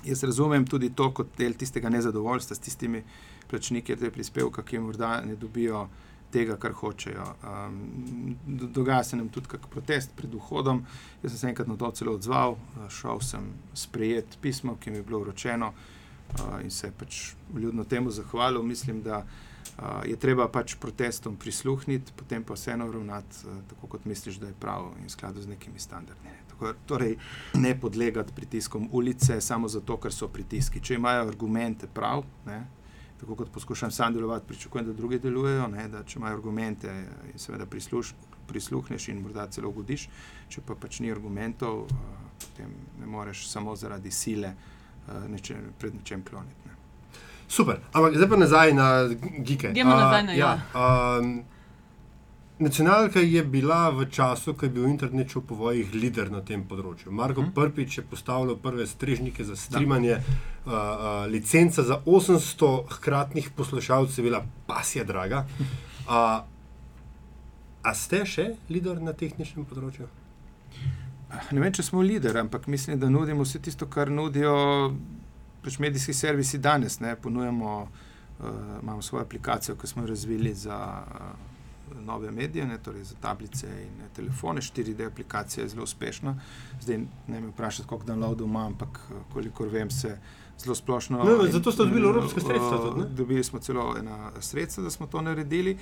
[0.05, 3.03] jaz razumem tudi to kot del tistega nezadovoljstva s tistimi
[3.49, 5.87] plačniki, te prispevke, ki morda ne dobijo
[6.31, 7.25] tega, kar hočejo.
[7.43, 10.85] Um, dogaja se nam tudi kak protest pred vhodom.
[11.23, 12.57] Jaz sem se enkrat na to celo odzval,
[12.89, 15.96] šel sem sprejet pismo, ki mi je bilo vročeno uh,
[16.63, 18.63] in se pač ljudno temu zahvalil.
[18.63, 19.25] Mislim, da
[20.05, 24.91] je treba pač protestom prisluhniti, potem pa vseeno ravnati tako, kot misliš, da je prav
[24.97, 26.33] in v skladu z nekimi standardi.
[26.49, 27.17] Tako, torej,
[27.53, 30.81] ne podlegati pritiskom ulice samo zato, ker so pritiski.
[30.81, 32.63] Če imajo argumente prav, ne,
[33.19, 36.93] tako kot poskušam sam delovati, pričakujem, da drugi delujejo, ne, da če imajo argumente
[37.33, 38.15] in seveda prisluš,
[38.47, 40.07] prisluhneš in morda celo godiš,
[40.49, 41.85] če pa pač ni argumentov,
[42.41, 44.76] potem ne moreš samo zaradi sile uh,
[45.29, 46.55] neče, pred nečem kloniti.
[46.65, 46.75] Ne.
[47.47, 48.87] Super, ampak zdaj pa nazaj na
[49.39, 49.71] Gike.
[49.73, 50.49] Gremo uh, nazaj na ja.
[50.73, 51.19] ja.
[51.19, 51.43] Um,
[52.57, 57.13] Nacionalka je bila v času, ko je bil internet v povojih lider na tem področju.
[57.13, 57.51] Marko hmm.
[57.53, 64.25] Prpič je postavil prve strežnike za streamanje, uh, uh, licenca za 800 hkratnih poslušalcev je
[64.31, 65.45] bila pasja draga.
[66.09, 66.41] Uh,
[67.85, 70.09] a ste še lider na tehničnem področju?
[71.51, 74.53] Ne vem, če smo lider, ampak mislim, da nudimo vse tisto, kar nudijo
[75.63, 76.99] pač medijski servisi danes.
[76.99, 77.15] Ne?
[77.15, 78.45] Ponujemo, uh,
[78.81, 80.79] imamo svojo aplikacijo, ki smo jo razvili za.
[81.11, 81.47] Uh,
[82.05, 84.61] nove medije, ne, torej za tablice in ne, telefone.
[84.61, 86.35] 4D aplikacija je zelo uspešna.
[86.81, 86.97] Zdaj
[87.27, 88.99] ne me vprašati, koliko downloadov ima, ampak
[89.33, 90.17] kolikor vem, se
[90.59, 91.23] zelo splošno.
[91.23, 92.77] No, in, zato ste dobili evropske sredstva.
[92.77, 95.77] Tudi, dobili smo celo ena sredstva, da smo to naredili.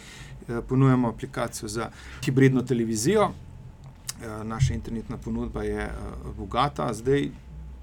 [0.47, 1.89] E, ponujemo aplikacijo za
[2.25, 3.31] hibridno televizijo.
[4.26, 5.91] E, naša internetna ponudba je e,
[6.38, 6.93] bogata.
[6.93, 7.30] Zdaj,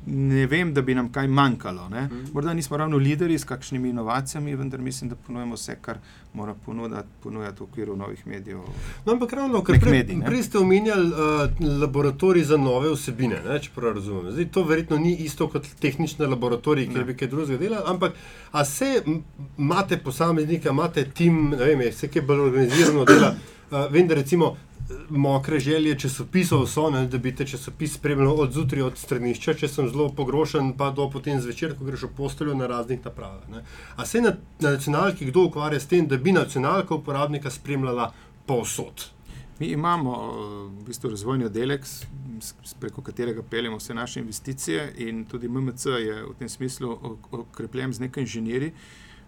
[0.07, 1.89] ne vem, da bi nam kaj manjkalo.
[1.89, 2.27] Mm.
[2.33, 5.99] Morda nismo ravno lideri s kakšnimi inovacijami, vendar mislim, da ponujemo vse, kar
[6.33, 8.59] mora ponudati, ponujati v okviru novih medijev.
[9.05, 13.71] No, ampak ravno, ker prej, prej ste omenjali uh, laboratorij za nove vsebine, ne, če
[13.75, 14.33] prav razumem.
[14.33, 18.19] Zdaj, to verjetno ni isto kot tehnični laboratorij, kjer bi kaj drugega delali, ampak
[18.53, 19.05] a se
[19.59, 23.35] imate posameznike, imate tim, ne vem, vse, ki je bolj organizirano dela.
[23.71, 24.57] Uh, vem, da recimo
[25.11, 29.69] mokre želje časopisov so, ne, da bi te časopis spremljal od zjutraj od stranišča, če
[29.69, 33.63] sem zelo pogrošen, pa do potem zvečer, ko greš v posteljo na raznih napravah.
[33.97, 38.13] A se na, na nacionalki kdo ukvarja s tem, da bi nacionalka uporabnika spremljala
[38.47, 39.11] povsod?
[39.59, 40.17] Mi imamo
[40.69, 41.87] v bistvu razvojni oddelek,
[42.81, 46.99] preko katerega peljemo vse naše investicije, in tudi MMC je v tem smislu
[47.31, 48.73] okrepljen z nekaj inženirji.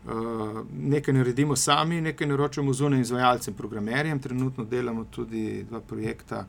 [0.08, 4.18] Eh, nekaj naredimo sami, nekaj naročamo zunaj izvajalcem, programerjem.
[4.20, 6.46] Trenutno delamo tudi dva projekta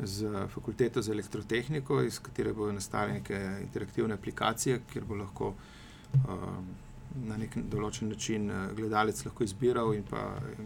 [0.00, 6.32] z fakulteto za elektrotehniko, iz katere bodo nastale neke interaktivne aplikacije, kjer bo lahko uh,
[7.26, 10.24] na nek določen način eh, gledalec lahko izbiral in pa,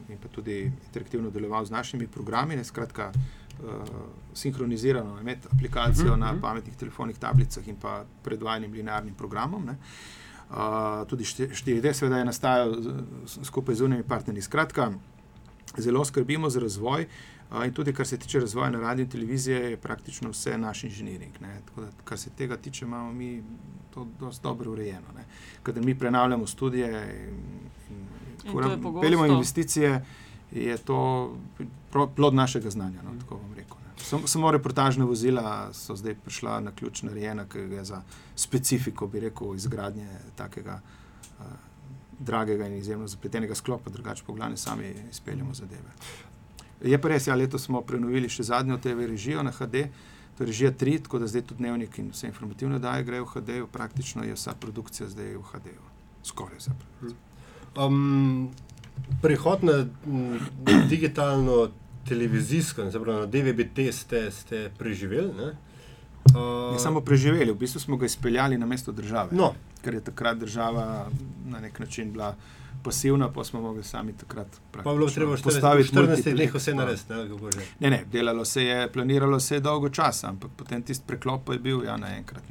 [0.09, 0.57] in pa tudi
[0.87, 2.57] interaktivno deloval z našimi programi.
[2.57, 3.93] Ne, skratka, uh,
[4.35, 6.27] sinhronizirano imeti aplikacijo uh mhm, -huh.
[6.27, 6.41] na mhm.
[6.41, 9.65] pametnih telefonih, tablicah in pa predvajanjem linearnim programom.
[9.67, 9.73] Ne.
[9.73, 10.22] Uh,
[11.09, 12.75] tudi 4D, seveda, je nastajal
[13.43, 14.43] skupaj z unimi partnerji.
[14.43, 14.93] Skratka,
[15.77, 17.03] zelo skrbimo za razvoj.
[17.03, 17.33] Uh,
[17.67, 21.33] in tudi, kar se tiče razvoja na radiju in televiziji, je praktično vse naš inženiring.
[21.41, 23.43] Da, kar se tega tiče, imamo mi
[23.95, 25.07] to dosti dobro urejeno.
[25.63, 26.89] Ker mi prenavljamo študije
[27.29, 27.37] in,
[27.91, 30.05] in, in peljemo investicije,
[30.53, 31.33] je to
[32.17, 33.03] plod našega znanja.
[33.03, 33.77] No, tako bom rekel.
[34.03, 38.03] Samo, samo reportažna vozila so zdaj prišla na ključ narejena, ki je za
[38.37, 40.81] specifiko, bi rekel, izgradnje takega
[41.39, 41.47] uh,
[42.19, 45.93] dragega in izjemno zapletenega sklopa, drugače pa glavni sami izpeljemo zadeve.
[46.83, 49.87] Je pa res, ja, letos smo prenovili še zadnjo TV režijo na HD,
[50.37, 53.35] to je režija 3, tako da zdaj tudi dnevnik in vse informativne daje grejo v
[53.35, 55.77] HD, praktično je vsa produkcija zdaj v HD,
[56.27, 57.29] skoraj vsa produkcija.
[57.87, 58.51] Um,
[59.23, 59.87] prehod na
[60.91, 61.69] digitalno
[62.09, 65.33] televizijsko, ne pravi na DVB-T ste, ste preživeli.
[65.35, 65.53] Ne?
[66.35, 69.29] Uh, ne samo preživeli, v bistvu smo ga izpeljali na mesto države.
[69.33, 69.55] No.
[69.85, 71.09] Ker je takrat država
[71.47, 72.37] na nek način bila
[72.83, 74.47] pasivna, pa smo mogli sami takrat
[75.43, 77.13] postaviti 14 dni, vse narediti.
[77.13, 81.53] Ne, ne, ne, delalo se je, planiralo se je dolgo časa, ampak potem tisti preklop
[81.53, 82.43] je bil ja, naenkrat.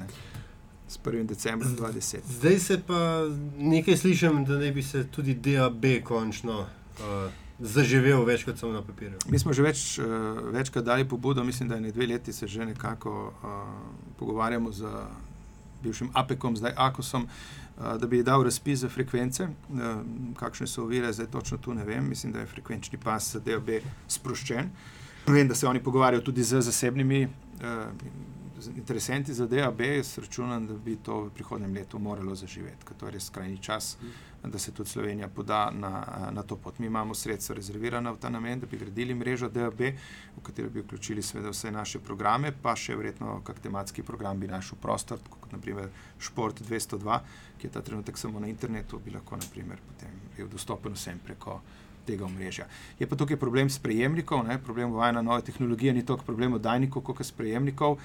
[0.88, 1.26] S 1.
[1.26, 2.18] decembrom 2010.
[2.28, 3.28] Zdaj se pa
[3.58, 7.32] nekaj slišim, da ne bi se tudi DAB končno uh,
[7.62, 9.20] zaživel več kot samo na papirju.
[9.30, 12.47] Mi smo že več, uh, večkrat dali pobudo, mislim, da je ne dve leti se
[12.47, 13.59] že nekako uh,
[14.20, 14.89] pogovarjamo z
[15.84, 19.47] bivšim APEC-om, zdaj AKOS-om, uh, da bi dal razpis za frekvence.
[19.70, 20.01] Uh,
[20.38, 22.09] kakšne so ovire, zdaj točno tu ne vem.
[22.09, 23.70] Mislim, da je frekvenčni pas DOB
[24.07, 24.70] sproščen.
[25.28, 27.28] Vem, da se oni pogovarjajo tudi z zasebnimi.
[27.62, 28.30] Uh,
[28.70, 33.05] interesenti za DAB, jaz računam, da bi to v prihodnem letu moralo zaživeti, ker to
[33.05, 33.97] je res skrajni čas,
[34.44, 36.80] da se tudi Slovenija poda na, na to pot.
[36.80, 39.80] Mi imamo sredstva rezervirana v ta namen, da bi gradili mrežo DAB,
[40.38, 44.78] v katero bi vključili vse naše programe, pa še verjetno kak tematski program bi našel
[44.82, 45.89] prostor, kot naprimer
[46.20, 47.20] Šport 202,
[47.58, 51.62] ki je ta trenutek samo na internetu, bi lahko naprimer potem bil dostopen vsem preko.
[52.02, 52.66] Tega omrežja.
[52.98, 54.56] Je pa tukaj problem sprejemnikov, ne?
[54.58, 58.00] problem uvajanja nove tehnologije, ni toliko problem oddajnikov, kot sprejemnikov.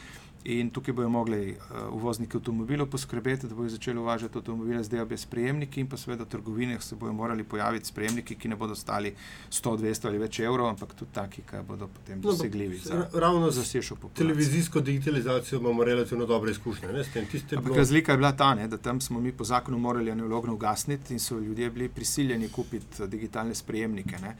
[0.49, 5.17] In tukaj bodo mogli uh, uvozniki avtomobilov poskrbeti, da bodo začeli uvažati avtomobile z DAB
[5.19, 9.11] sprejemniki, in pa seveda v trgovinah se bodo morali pojaviti sprejemniki, ki ne bodo stali
[9.51, 12.79] 100, 200 ali več evrov, ampak tudi taki, ki bodo potem no, dosegljivi.
[12.79, 14.23] No, za, ravno za širšo populacijo.
[14.23, 16.93] Televizijsko digitalizacijo imamo relativno dobre izkušnje.
[16.93, 17.27] Ne,
[17.63, 17.77] bilo...
[17.77, 21.21] Razlika je bila ta, ne, da tam smo mi po zakonu morali analogno ugasniti in
[21.21, 24.23] so ljudje bili prisiljeni kupiti digitalne sprejemnike.
[24.23, 24.37] Ne.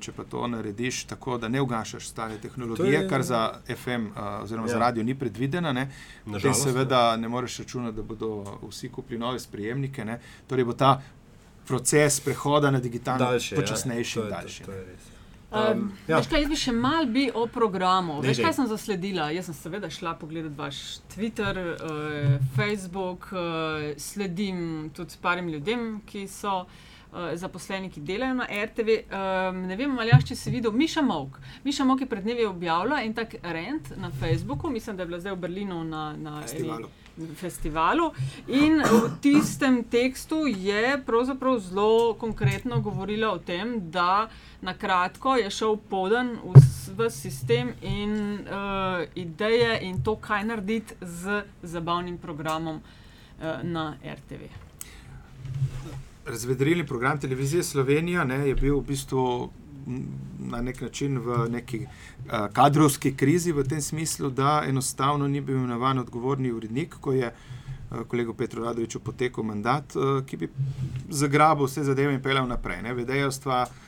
[0.00, 4.06] Če pa to narediš tako, da ne ugašaš stare tehnologije, je, kar za FM
[4.42, 4.72] oziroma ja.
[4.72, 5.74] za radio ni predvideno,
[6.24, 7.16] potem seveda ja.
[7.16, 10.04] ne moreš računati, da bodo vsi kupili nove sprejemnike.
[10.04, 10.20] Ne.
[10.46, 11.02] Torej bo ta
[11.66, 13.60] proces prehoda na digitalno daljši, ja.
[13.60, 14.64] počasnejši in daljši.
[14.64, 15.16] To, to
[15.48, 16.18] Um, ja.
[16.28, 18.18] Kaj, jaz bi še malo bi o programu.
[18.20, 19.30] Veš, kaj sem zasledila?
[19.32, 26.02] Jaz sem seveda šla pogledat vaš Twitter, uh, Facebook, uh, sledim tudi s parim ljudem,
[26.04, 28.98] ki so uh, uh, zaposleni, ki delajo na RTV.
[29.08, 31.38] Um, ne vem, ali če si videl Miša Mok.
[31.64, 35.20] Miša Mok je pred dnevi objavila en tak rent na Facebooku, mislim, da je bila
[35.20, 36.90] zdaj v Berlinu na, na festivalu.
[37.40, 38.10] festivalu.
[38.48, 44.28] In v tistem tekstu je pravzaprav zelo konkretno govorila o tem, da
[44.60, 46.62] na kratko je šel podan v,
[46.98, 54.67] v sistem in uh, ideje in to, kaj narediti z zabavnim programom uh, na RTV
[56.28, 59.50] razvedrili program televizije Slovenija, ne, je bil v bistvu
[60.38, 65.56] na nek način v neki uh, kadrovski krizi, v tem smislu, da enostavno ni bil
[65.56, 70.48] imenovan odgovorni urednik, ko je uh, kolegu Petru Radoviču potekel mandat, uh, ki bi
[71.08, 72.82] zagrabil vse zadeve in pelal naprej.
[72.94, 73.87] Vedejstva niso uh,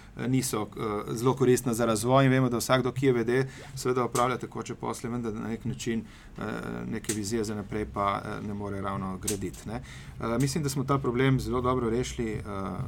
[1.15, 5.11] zelo koristna za razvoj in vemo, da vsakdo, ki je vede, seveda upravlja takoče posle,
[5.11, 6.45] vendar na nek način uh,
[6.91, 9.59] neke vizije za naprej pa ne more ravno graditi.
[9.69, 12.41] Uh, mislim, da smo ta problem zelo dobro rešili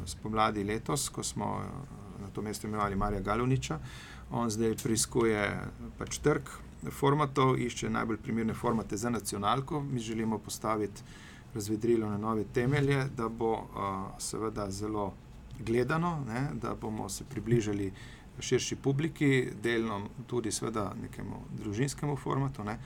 [0.07, 1.63] spomladi letos, ko smo
[2.21, 3.79] na to mesto imenovali Marija Galovniča.
[4.31, 5.61] On zdaj preiskuje
[5.99, 6.49] pač trg
[6.91, 9.81] formatov, išče najbolj primerne formate za nacionalko.
[9.81, 11.03] Mi želimo postaviti
[11.55, 13.63] razvedrilo na nove temelje, da bo uh,
[14.19, 15.13] seveda zelo
[15.59, 17.93] gledano, ne, da bomo se približali
[18.41, 22.65] širši publiki, delno tudi seveda nekemu družinskemu formatu.
[22.65, 22.79] Ne.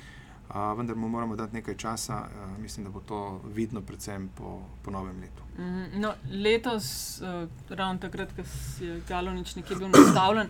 [0.48, 4.60] A, vendar mu moramo dati nekaj časa, a, mislim, da bo to vidno, predvsem po,
[4.82, 5.42] po novem letu.
[5.58, 6.86] Mm, no, letos,
[7.20, 8.42] uh, ravno takrat, ko
[8.84, 10.48] je Galonič nekje bil nastavljen,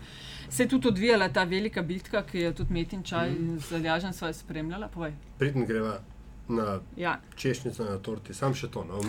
[0.49, 3.59] se je tudi odvijala ta velika bitka, ki je tudi Metin Čaj mm.
[3.71, 4.91] zalažen svoje spremljala.
[5.39, 5.99] Pridem greva
[6.49, 7.21] na ja.
[7.37, 8.85] češnjico na torti, sam še to.
[8.85, 9.01] No.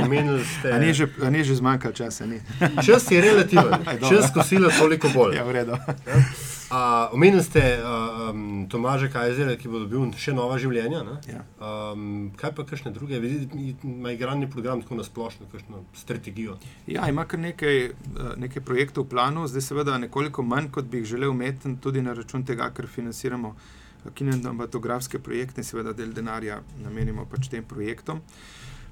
[0.00, 0.78] Omenili ste.
[0.78, 1.08] Ni že,
[1.44, 2.26] že zmanjkalo časa.
[2.26, 2.40] Ni.
[2.86, 5.36] Čas je relativen, čas kosila toliko bolj.
[5.36, 5.84] Ja, ja?
[7.12, 11.02] Omenili ste uh, um, Tomaža Kajzera, ki bo dobil še nova življenja.
[11.28, 11.42] Ja.
[11.58, 13.18] Um, kaj pa kakšne druge?
[13.18, 16.56] Ima igrani program tako na splošno, kakšno strategijo?
[16.86, 17.90] Ja, ima kar nekaj,
[18.40, 22.14] nekaj projektov v planu, zdaj seveda nekoliko manj, kot bi jih želel imeti, tudi na
[22.16, 23.56] račun tega, ker financiramo
[24.14, 28.20] kinematografske projekte in seveda del denarja namenimo pač tem projektom.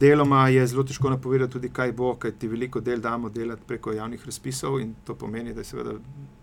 [0.01, 3.93] Deloma je zelo težko napovedati tudi, kaj bo, kaj ti veliko del damo delati preko
[3.93, 5.97] javnih razpisov in to pomeni, da seveda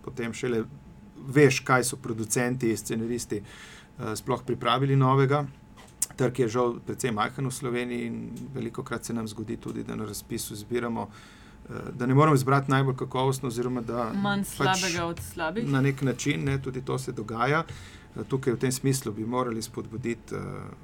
[0.03, 0.65] potem šele
[1.27, 5.45] veš, kaj so producenti, scenaristi uh, sploh pripravili novega.
[6.15, 8.19] Trg je žal precej majhen v Sloveniji in
[8.53, 11.15] veliko krat se nam zgodi tudi, da na razpisu zbiramo uh,
[11.93, 15.71] Da ne moramo izbrati najbolj kakovostno, oziroma da manj pač slabega od slabih.
[15.71, 17.59] Na nek način, ne, tudi to se dogaja.
[17.59, 20.41] Uh, Tukaj v tem smislu bi morali spodbuditi uh,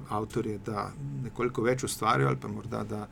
[0.08, 0.90] avtorje, da
[1.24, 3.06] nekoliko več ustvarjajo, ali pa morda, da,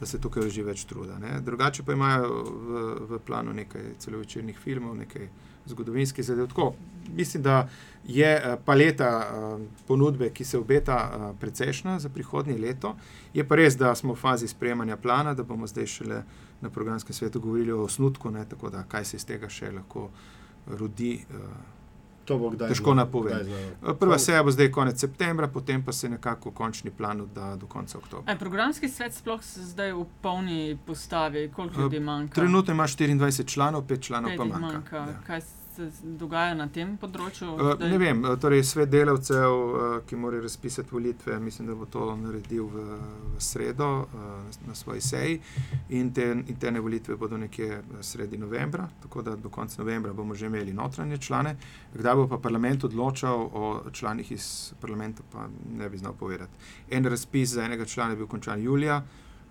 [0.00, 1.18] da se tukaj vloži več truda.
[1.20, 1.40] Ne.
[1.44, 5.28] Drugače pa imajo v, v planu nekaj celovečernih filmov, nekaj
[5.68, 6.48] zgodovinskih zadev.
[6.48, 6.70] Tako,
[7.12, 7.68] mislim, da
[8.08, 12.96] je uh, paleta uh, ponudbe, ki se obeta, uh, precejšna za prihodnje leto.
[13.36, 16.22] Je pa res, da smo v fazi sprejemanja plana, da bomo zdaj šele
[16.60, 20.08] na programskem svetu govorili o osnutku, ne, tako da kaj se iz tega še lahko
[20.66, 21.18] rodi.
[21.28, 21.76] Uh,
[22.68, 23.50] Težko napovedati.
[24.00, 27.98] Prva seja bo zdaj konec septembra, potem pa se nekako končni plan da do konca
[27.98, 28.32] oktobra.
[28.32, 32.34] Je programski svet sploh zdaj v polni postavi, koliko ljudi manjka?
[32.34, 35.00] Trenutno ima 24 članov, 5 članov Pet pa manjka.
[35.00, 35.32] manjka.
[35.32, 35.40] Ja
[35.78, 37.48] se dogaja na tem področju?
[37.54, 41.86] Uh, ne vem, eh, torej svet delavcev, uh, ki morajo razpisati volitve, mislim, da bo
[41.86, 42.84] to naredil v,
[43.36, 44.28] v sredo uh,
[44.66, 45.38] na svoji seji.
[45.94, 50.50] In te interne volitve bodo nekje sredi novembra, tako da do konca novembra bomo že
[50.50, 51.56] imeli notranje člane.
[51.94, 55.48] Kdaj bo pa parlament odločal o članih iz parlamenta, pa
[55.78, 56.58] ne bi znal povedati.
[56.90, 59.02] En razpis za enega člana je bil končan julija,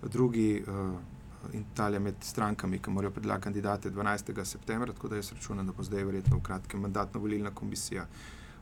[0.02, 0.64] drugi.
[0.66, 1.17] Uh,
[1.52, 4.44] in talje med strankami, ki morajo predlagati kandidate 12.
[4.44, 4.92] septembra.
[4.92, 8.06] Tako da jaz računam, da bo zdaj verjetno v kratkem mandatna volilna komisija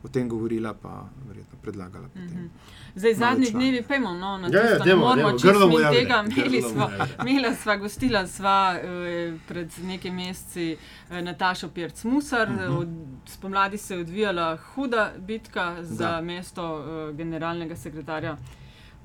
[0.06, 2.08] o tem govorila, pa verjetno predlagala.
[2.14, 2.48] Mm -hmm.
[2.94, 5.52] Zdaj, zadnji dnevi pejmo no, na ja, ja, moramo čez
[5.92, 6.24] tega.
[6.36, 6.90] Imeli smo,
[7.28, 10.76] imela sva, gostila sva eh, pred nekaj meseci
[11.10, 12.48] eh, Natašo Pirc-Musar.
[12.48, 13.06] Mm -hmm.
[13.26, 16.20] Spomladi se je odvijala huda bitka za da.
[16.20, 18.36] mesto eh, generalnega sekretarja,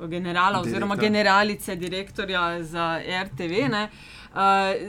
[0.08, 0.72] generala Direktor.
[0.72, 3.70] oziroma generalice, direktorja za RTV.
[3.72, 3.90] Ne.
[4.34, 4.40] Uh,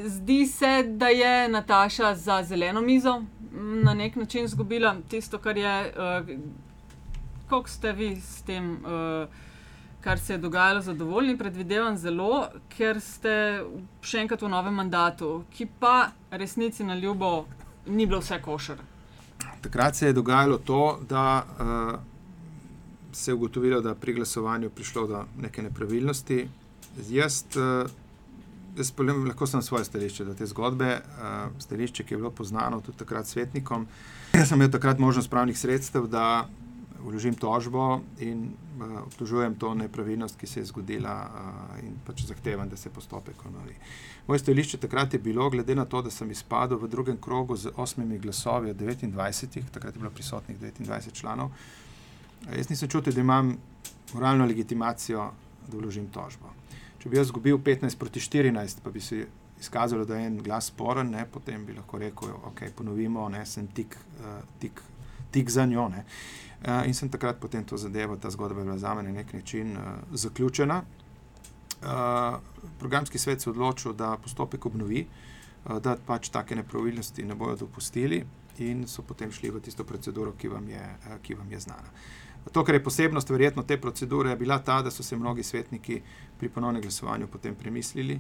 [0.07, 3.23] zdi se, da je Nataša za zeleno mizo
[3.85, 5.95] na nek način izgubila tisto, kar je.
[5.97, 6.29] Uh,
[7.49, 9.29] Kako ste vi s tem, uh,
[10.01, 11.39] kar se je dogajalo, zadovoljni?
[11.39, 13.61] Predvidevam zelo, ker ste
[14.01, 17.45] še enkrat v novem mandatu, ki pa resnici na ljubo
[17.87, 18.81] ni bilo vse košar.
[19.61, 22.12] Takrat se je dogajalo to, da uh,
[23.13, 26.49] se je ugotovilo, da pri glasovanju prišlo do neke nepravilnosti.
[27.09, 27.91] Jaz, uh,
[28.77, 32.81] jaz povem, lahko sem svoje stališče do te zgodbe, uh, stališče, ki je bilo poznano
[32.81, 33.87] tudi takrat svetnikom.
[34.33, 36.49] Jaz sem imel takrat možnost pravnih sredstev, da
[37.03, 42.69] vložim tožbo in uh, obtožujem to nepravilnost, ki se je zgodila, uh, in pač zahtevam,
[42.69, 43.77] da se postopek ponovi.
[44.27, 47.73] Moje stališče takrat je bilo, glede na to, da sem izpadel v drugem krogu z
[47.77, 51.51] osmimi glasovi od 29, takrat je bilo prisotnih 29 članov.
[52.51, 53.57] Jaz nisem čutil, da imam
[54.14, 55.30] moralno legitimacijo,
[55.68, 56.51] da vložim tožbo.
[56.99, 59.26] Če bi jaz izgubil 15 proti 14, pa bi se
[59.61, 63.45] izkazalo, da je en glas sporen, ne, potem bi lahko rekel, da okay, ponovimo, da
[63.47, 64.82] sem tik, uh, tik,
[65.30, 65.86] tik za njo.
[65.86, 69.32] Uh, in sem takrat potem to zadevo, ta zgodba je bila za me na nek
[69.32, 70.82] način uh, zaključena.
[71.82, 72.38] Uh,
[72.78, 77.57] programski svet se je odločil, da postopek obnovi, uh, da pač take nepravilnosti ne bodo
[77.57, 78.24] dopustili,
[78.59, 81.95] in so potem šli v tisto proceduro, ki vam je, uh, ki vam je znana.
[82.51, 86.03] To, kar je posebnost verjetno te procedure, je bila ta, da so se mnogi svetniki
[86.38, 88.18] pri ponovnem glasovanju potem premislili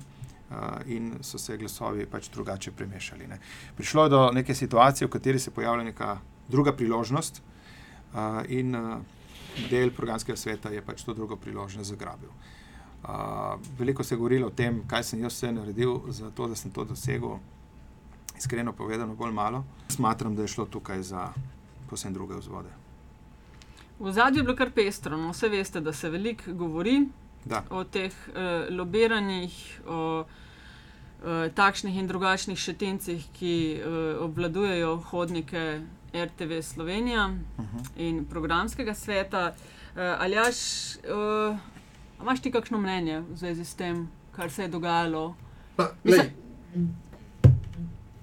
[0.50, 0.56] uh,
[0.86, 3.26] in so se glasovi pač drugače premešali.
[3.26, 3.38] Ne.
[3.76, 6.18] Prišlo je do neke situacije, v kateri se pojavlja neka
[6.48, 8.18] druga priložnost uh,
[8.48, 9.00] in uh,
[9.70, 12.30] del programskega sveta je pač to drugo priložnost zagrabil.
[13.02, 13.08] Uh,
[13.78, 16.70] veliko se je govorilo o tem, kaj sem jaz vse naredil za to, da sem
[16.70, 17.38] to dosegel.
[18.38, 19.64] Iskreno povedano, bolj malo.
[19.88, 21.32] Smatram, da je šlo tukaj za
[21.90, 22.81] posebno druge vzvode.
[23.98, 25.16] V zadnjem je bilo kar pestro.
[25.16, 27.08] No, vse veste, da se veliko govori
[27.44, 27.62] da.
[27.70, 35.80] o teh uh, lobiranjih, o uh, takšnih in drugačnih šetincih, ki uh, obvladujejo hodnike
[36.14, 37.76] RTV Slovenija uh mhm.
[37.78, 37.88] -huh.
[37.96, 39.52] in programskega sveta.
[39.94, 40.56] Uh, ali jaš,
[40.96, 41.56] uh,
[42.22, 45.34] imaš ti kakšno mnenje v zvezi s tem, kar se je dogajalo?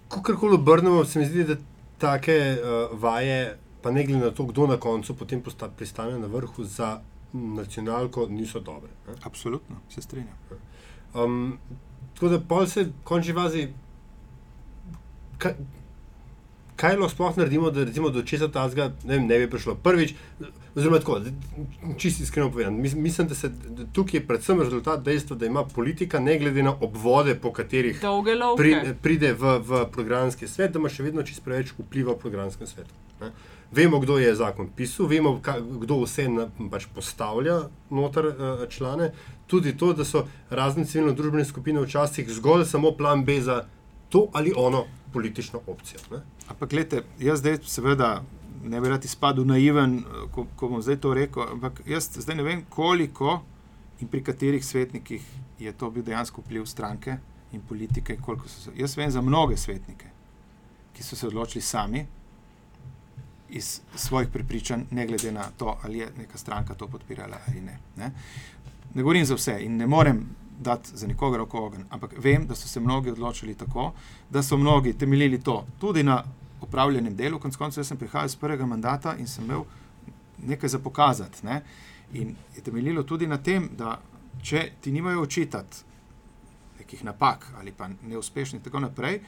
[0.07, 1.55] Ko karkoli obrnemo, se mi zdi, da
[1.97, 5.41] take uh, vaje pa ne glede na to, kdo na koncu potem
[5.77, 6.99] pristane na vrhu za
[7.33, 8.89] nacionalko, niso dobre.
[9.07, 9.13] Ne?
[9.23, 10.37] Absolutno, se strinjam.
[11.13, 11.59] Um,
[12.13, 13.67] tako da pol se konči vazi.
[15.37, 15.53] Kaj,
[16.75, 20.15] kaj lahko sploh naredimo, da recimo do česa ta zga ne, ne bi prišlo prvič?
[20.75, 21.21] Oziroma, tako,
[21.97, 23.51] čisto iskreno povedano, mislim, da se
[23.93, 28.01] tukaj je predvsem rezultat dejstva, da ima politika, ne glede na obvode, po katerih
[28.57, 32.67] pri, pride v, v programski svet, da ima še vedno čisto preveč vpliva v programskem
[32.67, 32.93] svetu.
[33.21, 33.31] Ne?
[33.71, 35.35] Vemo, kdo je zakon pisal, vemo,
[35.81, 37.59] kdo vse na, pač postavlja
[37.89, 39.11] noter uh, člane.
[39.49, 43.63] Tudi to, da so razne civilno-družbene skupine včasih zgolj samo plan B za
[44.09, 46.01] to ali ono politično opcijo.
[46.47, 48.23] Ampak, gledajte, jaz zdaj seveda
[48.63, 52.43] ne bi rad izpadel naiven, ko, ko bom zdaj to rekel, ampak jaz zdaj ne
[52.43, 53.41] vem, koliko
[53.99, 55.25] in pri katerih svetnikih
[55.59, 57.17] je to bil dejansko vpliv stranke
[57.51, 58.17] in politike.
[58.47, 60.05] Se, jaz vem za mnoge svetnike,
[60.93, 62.05] ki so se odločili sami
[63.49, 67.79] iz svojih prepričanj, ne glede na to, ali je neka stranka to podpirala ali ne.
[67.97, 68.11] Ne,
[68.93, 70.25] ne govorim za vse in ne morem
[70.59, 73.93] dati za nikogar oko ogen, ampak vem, da so se mnogi odločili tako,
[74.29, 76.23] da so mnogi temeljili to tudi na
[76.61, 77.39] upravljenem delu.
[77.39, 79.63] Konec koncev sem prihajal iz prvega mandata in sem imel
[80.37, 81.45] nekaj za pokazati.
[81.45, 81.61] Ne.
[82.13, 83.99] In je temeljilo tudi na tem, da
[84.41, 85.77] če ti nimajo očitati
[86.79, 89.19] nekih napak ali pa neuspešnih in tako naprej,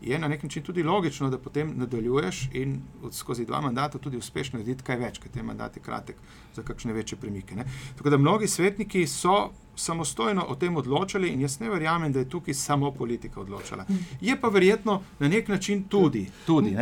[0.00, 2.80] je na nek način tudi logično, da potem nadaljuješ in
[3.12, 6.16] skozi dva mandata tudi uspešno narediti kaj več, ker te mandate kratek
[6.54, 7.54] za kakšne večje premike.
[7.54, 7.64] Ne?
[7.96, 12.28] Tako da mnogi svetniki so samostojno o tem odločali in jaz ne verjamem, da je
[12.28, 13.86] tukaj samo politika odločala.
[14.20, 16.26] Je pa verjetno na nek način tudi.
[16.46, 16.76] tudi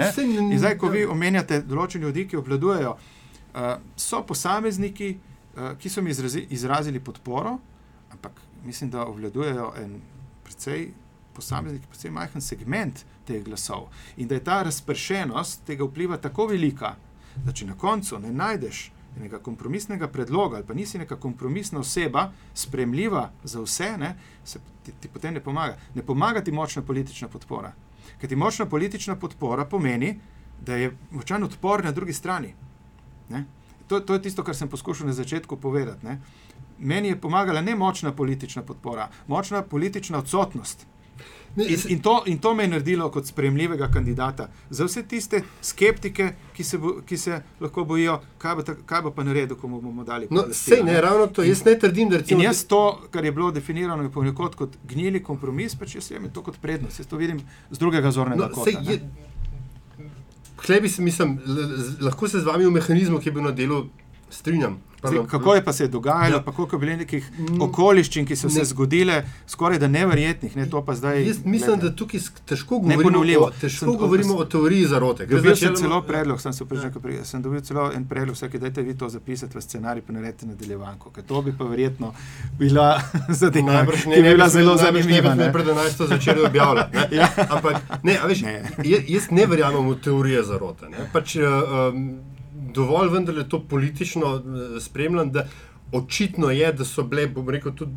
[0.51, 3.61] in zdaj, ko vi omenjate določene ljudi, ki obvladujejo, uh,
[3.97, 5.17] so posamezniki,
[5.57, 7.59] uh, ki so mi izrazi, izrazili podporo,
[8.13, 10.01] ampak mislim, da obvladujejo en
[10.45, 10.91] precej
[11.35, 13.89] posameznik, predvsem majhen segment teh glasov.
[14.17, 16.97] In da je ta razpršenost tega vpliva tako velika,
[17.45, 18.89] da če na koncu ne najdeš
[19.19, 24.15] nekega kompromisnega predloga ali pa nisi neka kompromisna oseba, spremljiva za vse, ne,
[24.45, 25.79] se ti, ti potem ne pomaga.
[25.95, 27.73] Ne pomaga ti močna politična podpora.
[28.21, 30.19] Ker ti močna politična podpora pomeni,
[30.61, 32.55] da je močan odpor na drugi strani.
[33.89, 36.07] To, to je tisto, kar sem poskušal na začetku povedati.
[36.07, 36.21] Ne?
[36.79, 40.87] Meni je pomagala ne močna politična podpora, močna politična odsotnost.
[41.57, 46.33] In, in, to, in to me je naredilo kot sprejemljivega kandidata za vse tiste skeptike,
[46.57, 49.69] ki se, bo, ki se lahko bojijo, kaj bo, ta, kaj bo pa naredil, ko
[49.69, 50.29] bomo dali.
[50.31, 51.43] No, sej, ne, ravno to.
[51.43, 55.23] Jaz ne trdim, da recimo, in jaz to, kar je bilo definirano kot, kot gnili
[55.23, 57.01] kompromis, pač jaz jemljem to kot prednost.
[57.01, 57.41] Jaz to vidim
[57.71, 58.99] z drugega zornega no, kota.
[60.67, 61.39] Hlebi se, mislim,
[62.01, 63.85] lahko se z vami v mehanizmu, ki je bil na delu,
[64.31, 64.79] strinjam.
[65.03, 66.43] Zdaj, kako je pa se dogajalo, ja.
[66.43, 67.63] pa koliko je bilo nekih mm.
[67.63, 68.65] okoliščin, ki so se ne.
[68.65, 70.57] zgodile, skoraj da neverjetnih.
[70.57, 71.91] Ne, zdaj, Jaz mislim, glede.
[71.91, 75.27] da tukaj težko govorimo, o, težko sem, govorimo o teoriji zarote.
[75.27, 76.53] Dobil sem celo predlog, sem,
[77.15, 77.25] ja.
[77.25, 81.11] sem dobil celo en predlog, vsake dajte vi to zapisati v scenarij, pa naredite nadaljevanko,
[81.15, 82.11] ker to bi pa verjetno
[82.59, 82.89] bila
[83.41, 85.35] zadeva, ki bi bila zelo zanimiva.
[85.35, 86.09] Ne, pred 11.
[86.09, 86.99] začeli objavljati.
[87.21, 87.31] ja.
[87.49, 88.65] Ampak ne, veš, ne.
[89.07, 90.91] jaz ne verjamem v teorije zarote.
[91.13, 92.19] Pač, um,
[92.75, 95.47] dovolj vendarle to politično eh, spremljam, da
[95.93, 97.93] očitno je, da so bile, bom rekel, tudi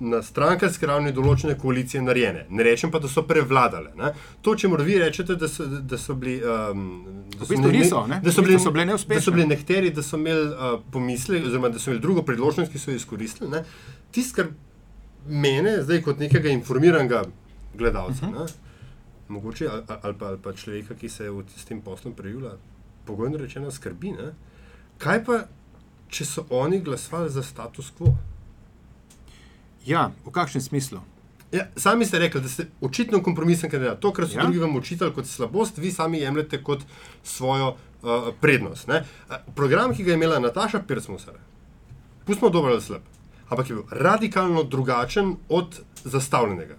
[0.00, 2.46] na strankarski ravni določene koalicije narejene.
[2.50, 3.92] Ne rečem pa, da so prevladale.
[3.98, 4.10] Ne?
[4.42, 6.38] To, če morate vi reči, da, da so bili.
[6.42, 6.88] Um,
[7.36, 8.18] da so, ne, niso, ne?
[8.24, 9.20] Da so bili, so bili neuspešni.
[9.20, 12.72] Da so bili nekateri, da so imeli uh, pomisle, oziroma da so imeli drugo priložnost,
[12.74, 13.62] ki so jo izkoristili.
[14.10, 14.50] Tisto, kar
[15.28, 17.22] mene, zdaj kot nekega informiranega
[17.78, 18.42] gledalca, uh mhm.
[18.42, 18.56] -huh.
[19.28, 22.56] mogoče ali, ali, pa, ali pa človeka, ki se je s tem poslom prejula
[23.08, 24.12] pogojno rečeno, skrbi.
[24.18, 24.32] Ne?
[25.00, 25.42] Kaj pa,
[26.12, 28.12] če so oni glasovali za status quo?
[29.88, 31.00] Ja, v kakšnem smislu?
[31.52, 34.02] Ja, sami ste rekli, da ste očitno kompromisen kandidat.
[34.04, 34.44] To, kar so ja.
[34.44, 36.84] drugi vam učitali kot slabost, vi sami jemljete kot
[37.24, 38.88] svojo uh, prednost.
[38.88, 41.38] Uh, program, ki ga je imela Nataša Pirsmusar,
[42.26, 43.06] pustimo dobro ali slab,
[43.48, 46.76] ampak je bil radikalno drugačen od zastavljenega.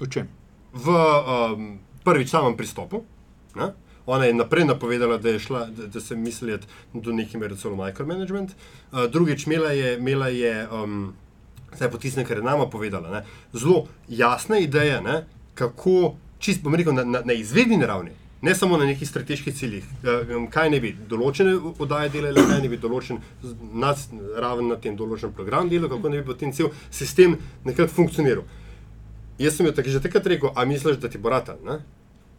[0.00, 0.32] V čem?
[0.72, 1.68] V um,
[2.04, 3.04] prvič samem pristopu.
[3.56, 3.72] Ne?
[4.06, 6.58] Ona je naprej napovedala, da, je šla, da, da se misli
[6.94, 8.52] do neke mere celo micromanagement.
[8.92, 11.12] Uh, drugič, imela je, imela je um,
[11.74, 16.94] zdaj potisne, kar je nama povedala, ne, zelo jasne ideje, ne, kako, čist bom rekel,
[16.94, 18.14] na, na, na izvedni ravni.
[18.42, 19.84] Ne samo na nekih strateških ciljih,
[20.36, 23.18] um, kaj ne bi določene oddaje delali, kaj ne bi določen
[23.74, 24.06] nas,
[24.38, 28.46] raven na tem določenem programu delal, kako ne bi potem cel sistem nekako funkcioniral.
[29.40, 31.58] Jaz sem jo tako že takrat rekel, a misliš, da ti bo rata?
[31.64, 31.80] Ne?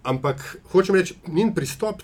[0.07, 2.01] Ampak hočem reči, njen pristop,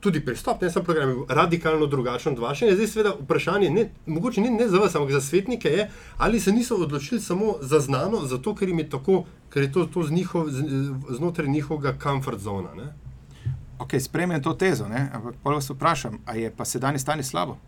[0.00, 2.74] tudi pristop, ne samo program, je radikalno drugačen od vašega.
[2.74, 6.52] Zdaj, seveda, vprašanje, ne, mogoče ni ne za vas, ampak za svetnike je, ali se
[6.52, 10.12] niso odločili samo za znano, zato ker jim je tako, ker je to, to z
[10.12, 10.64] njihov, z,
[11.16, 12.74] znotraj njihovega comfort zona.
[12.74, 12.92] Ne?
[13.78, 15.08] Ok, spremem to tezo, ne?
[15.12, 17.58] ampak pa vas vprašam, ali je pa sedajni stanje slabo?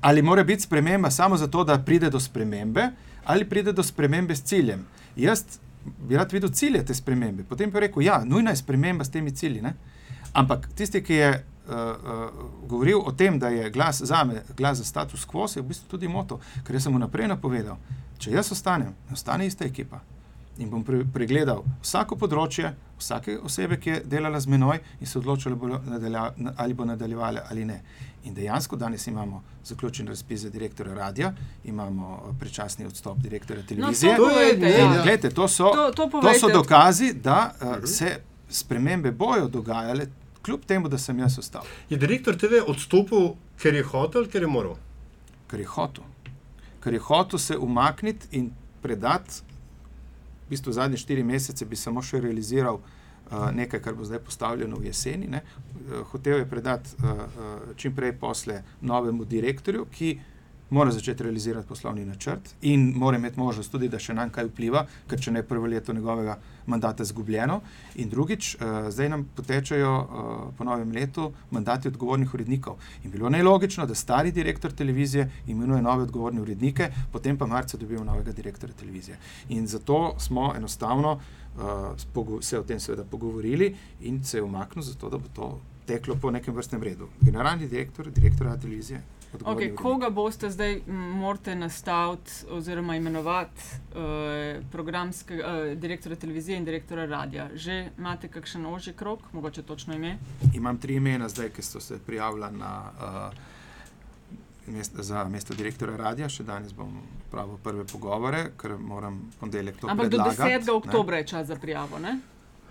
[0.00, 2.90] Ali mora biti sprememba samo zato, da pride do spremembe,
[3.24, 4.86] ali pride do spremembe s ciljem?
[5.16, 5.44] Jaz
[6.08, 7.44] bi rad videl cilje te spremembe.
[7.44, 9.62] Potem pa je rekel, da ja, je nujna sprememba s temi cilji.
[9.62, 9.74] Ne?
[10.32, 11.30] Ampak tisti, ki je
[11.68, 15.62] uh, uh, govoril o tem, da je glas za me, glas za status quo, je
[15.62, 17.78] v bistvu tudi moto, ker sem mu naprej napovedal,
[18.18, 20.00] če jaz ostanem, ostane ista ekipa.
[20.58, 25.18] In bom pre pregledal vsako področje, vsake osebe, ki je delala z menoj in se
[25.18, 25.56] odločila,
[26.56, 27.82] ali bo nadaljevala ali ne.
[28.24, 31.32] In dejansko danes imamo zaključen razpis za direktora radia,
[31.64, 34.12] imamo eh, prečasni odstop direktora no, televizije.
[34.12, 34.88] No, to, povejte, ja.
[34.92, 38.16] Gledajte, to, so, to, to, to so dokazi, da uh, se
[38.48, 40.06] spremembe bojo dogajale,
[40.42, 41.62] kljub temu, da sem jaz ostal.
[41.90, 44.76] Je direktor TV odstopil, ker je hotel, ker je moral?
[45.50, 46.04] Ker je hotel.
[46.82, 48.50] Ker je hotel se umakniti in
[48.82, 49.42] predati.
[50.46, 54.76] V bistvu zadnje štiri mesece bi samo še realiziral uh, nekaj, kar bo zdaj postavljeno
[54.76, 55.26] v jeseni.
[55.34, 55.42] Eh,
[56.10, 60.18] hotel je predati eh, čim prej posle novemu direktorju, ki
[60.70, 64.86] mora začeti realizirati poslovni načrt in mora imeti možnost tudi, da še nam kaj vpliva,
[65.06, 67.60] ker če ne prvo leto njegovega mandata zgubljeno.
[68.02, 68.56] In drugič,
[68.90, 69.92] zdaj nam potečajo
[70.58, 72.80] po novem letu mandati odgovornih urednikov.
[73.04, 77.78] In bilo je nelogično, da stari direktor televizije imenuje nove odgovorne urednike, potem pa marca
[77.78, 79.18] dobimo novega direktorja televizije.
[79.48, 81.20] In zato smo enostavno
[81.56, 86.16] uh, se o tem seveda pogovorili in se je umaknil, zato da bo to teklo
[86.20, 87.08] po nekem vrstnem redu.
[87.20, 89.02] Generalni direktor, direktor televizije.
[89.44, 97.06] Okay, koga boste zdaj morate nastaviti oziroma imenovati uh, programskega uh, direktora televizije in direktora
[97.06, 97.48] radia?
[97.54, 100.18] Že imate kakšen ožji krok, mogoče točno ime?
[100.54, 102.90] Imam tri imena zdaj, ki so se prijavila na.
[103.00, 103.56] Uh,
[104.66, 106.90] mest, za mesto direktora radia, še danes bom
[107.30, 110.16] pravil prve pogovore, ker moram ponedeljek to predlagati.
[110.16, 110.72] Ampak do 10.
[110.76, 112.18] oktobra je čas za prijavo, ne?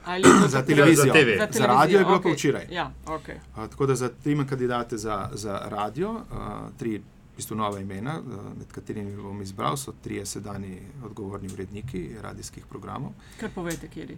[0.54, 1.14] za televizijo.
[1.14, 1.38] Za, TV.
[1.40, 2.24] za, za radio je bilo okay.
[2.24, 2.68] pa včeraj.
[2.72, 3.36] Ja, okay.
[3.36, 6.20] uh, tako da za tri kandidate za, za radio, uh,
[6.78, 7.02] tri
[7.36, 8.22] bistvu nova imena,
[8.58, 13.12] med katerimi bom izbral, so trije sedajni odgovorni uredniki radijskih programov.
[13.40, 14.18] Kar povete, kje je?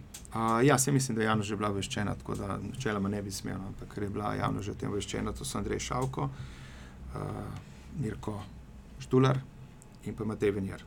[0.66, 3.64] Ja, se mislim, da je javno že bila obveščena, tako da načeloma ne bi smela,
[3.66, 7.20] ampak ker je bila javno že o tem obveščena, to so Andrej Šavko, uh,
[7.98, 8.40] Mirko
[8.98, 9.40] Štular
[10.04, 10.84] in pa Matej Venjar.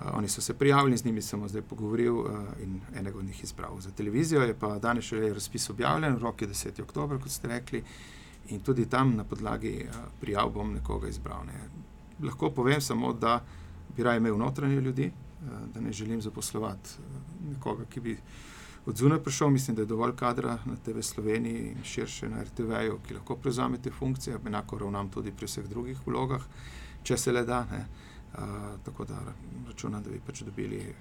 [0.00, 2.26] Uh, oni so se prijavili, z njimi sem zdaj pogovoril uh,
[2.62, 3.80] in enega od njih izbral.
[3.80, 6.82] Za televizijo je pa danes še razpis objavljen, rok je 10.
[6.82, 7.82] oktober, kot ste rekli.
[8.48, 11.46] In tudi tam na podlagi uh, prijav bom nekoga izbral.
[11.46, 11.64] Ne.
[12.22, 13.40] Lahko povem samo, da
[13.96, 15.10] bi raje imel notranje ljudi,
[15.74, 16.90] da ne želim zaposlovati
[17.50, 18.16] nekoga, ki bi
[18.86, 19.50] od zunaj prišel.
[19.50, 23.78] Mislim, da je dovolj kadra na TV Sloveniji in širše na RTV-ju, ki lahko prevzame
[23.82, 24.38] te funkcije.
[24.46, 26.42] Enako ravnam tudi pri vseh drugih vlogah,
[27.02, 27.64] če se le da.
[27.70, 27.86] Ne.
[28.34, 28.40] Uh,
[28.84, 29.18] tako da
[29.66, 30.94] računam, da bi pač dobili.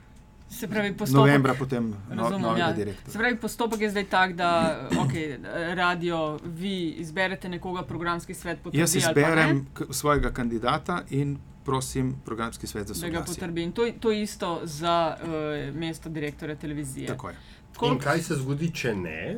[0.50, 2.72] Se pravi, postopek, novembra potem no, novega ja.
[2.72, 3.12] direktorja.
[3.12, 4.50] Se pravi, postopek je zdaj tak, da
[4.92, 5.36] okay,
[5.76, 8.80] radio, vi izberete nekoga, programski svet potrdi.
[8.80, 13.12] Jaz izberem svojega kandidata in prosim programski svet za soglasje.
[13.12, 13.64] Da ga potrbi.
[13.64, 17.08] In to, to isto za uh, mesto direktorja televizije.
[17.08, 17.36] Tako je.
[17.78, 17.94] Kolik...
[17.94, 19.38] In kaj se zgodi, če ne?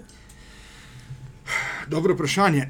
[1.87, 2.69] Dobro vprašanje.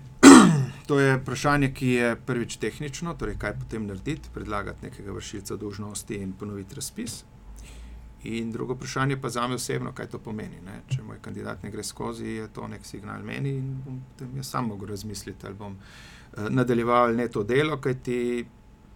[0.89, 6.17] To je vprašanje, ki je prvič tehnično, torej kaj potem narediti, predlagati nekega vršilca dolžnosti
[6.17, 7.19] in ponoviti razpis.
[8.23, 10.57] In drugo vprašanje pa za me osebno, kaj to pomeni.
[10.65, 10.79] Ne?
[10.89, 14.01] Če moj kandidat ne gre skozi, je to nek signal meni in bom
[14.35, 18.47] jaz sam mogel razmisliti, ali bom uh, nadaljeval ne to delo, kajti,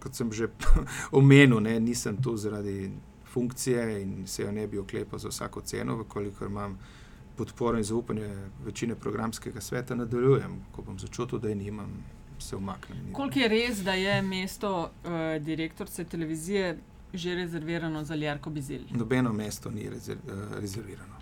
[0.02, 0.50] kot sem že
[1.22, 2.90] omenil, ne, nisem tu zaradi
[3.34, 6.74] funkcije in se jo ne bi oklepal za vsako ceno, kolikor imam
[7.36, 8.28] podporo in zaupanje
[8.64, 10.64] večine programskega sveta, nadaljujem.
[10.72, 12.04] Ko bom začutil, da je nimam,
[12.38, 13.12] se umaknem.
[13.12, 15.10] Koliko je res, da je mesto uh,
[15.42, 16.78] direktorice televizije
[17.14, 18.80] že rezervirano za Ljarko Bizil?
[18.90, 21.14] Nobeno mesto ni rezerv, uh, rezervirano.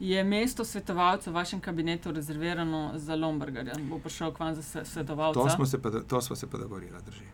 [0.00, 3.74] Je mesto svetovalca v vašem kabinetu rezervirano za Lombardarja?
[3.90, 5.40] Bo prišel k vam za svetovalca?
[5.40, 7.24] To smo se pa, to smo se pa dogovorili, drži.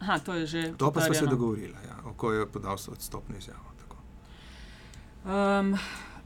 [0.00, 0.72] Aha, to je že.
[0.76, 3.70] To pa smo se dogovorili, ja, ko je podal odstopni izjavo.
[5.24, 5.76] Um,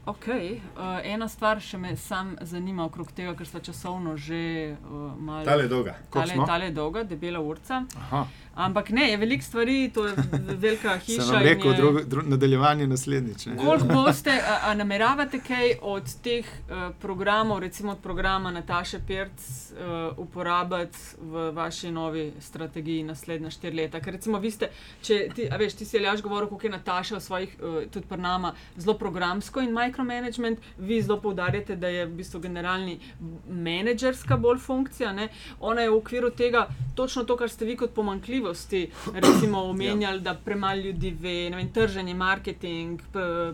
[0.05, 5.15] Ok, uh, ena stvar še me sam zanima okrog tega, ker so časovno že uh,
[5.17, 5.45] malo.
[5.47, 5.95] Tale dolga.
[6.13, 7.81] Tale, tale dolga, debela urca.
[7.97, 8.21] Aha.
[8.55, 11.21] Ampak ne, je veliko stvari, to je velika hiša.
[11.21, 11.77] Sem rekel, je...
[11.77, 13.47] drugo, dru, nadaljevanje naslednjič.
[13.57, 19.41] Koliko boste, a, a nameravate kaj od teh uh, programov, recimo od programa Nataše Pirc,
[19.41, 23.99] uh, uporabiti v vaši novi strategiji naslednja štiri leta?
[23.99, 27.21] Ker recimo vi ste, če ti, veš, ti si Aljaš govoril, koliko je Nataša v
[27.21, 32.15] svojih, uh, tudi pri nama, zelo programsko in micromanagement, vi zelo poudarjate, da je v
[32.21, 33.01] bistvu generalni
[33.49, 35.11] menedžerska bolj funkcija.
[35.11, 35.27] Ne?
[35.59, 40.17] Ona je v okviru tega točno to, kar ste vi kot pomankljivi zmogljivosti, recimo, omenjali,
[40.17, 40.21] ja.
[40.21, 43.01] da premalo ljudi ve, vem, trženje, marketing,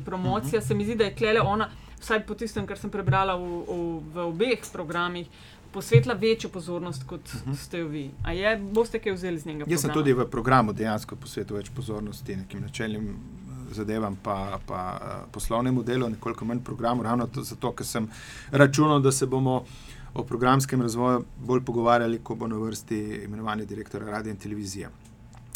[0.05, 0.59] promocija.
[0.59, 0.67] Uh -huh.
[0.67, 1.69] Se mi zdi, da je klele ona,
[1.99, 5.27] vsaj po tistem, kar sem prebrala v, v, v obeh programih.
[5.71, 7.51] Posvetla večjo pozornost kot uh mhm.
[7.51, 7.55] -huh.
[7.55, 8.11] ste vi.
[8.23, 9.59] A je, boste kaj vzeli z njega?
[9.59, 9.81] Jaz programa?
[9.81, 15.31] sem tudi v programu dejansko posvetil več pozornosti nekim načelnim eh, zadevam, pa, pa uh,
[15.31, 18.09] poslovnemu delu, nekoliko manj programu, ravno to, zato, ker sem
[18.51, 19.63] računal, da se bomo
[20.13, 24.89] o programskem razvoju bolj pogovarjali, ko bo na vrsti imenovanje direktora radio in televizije.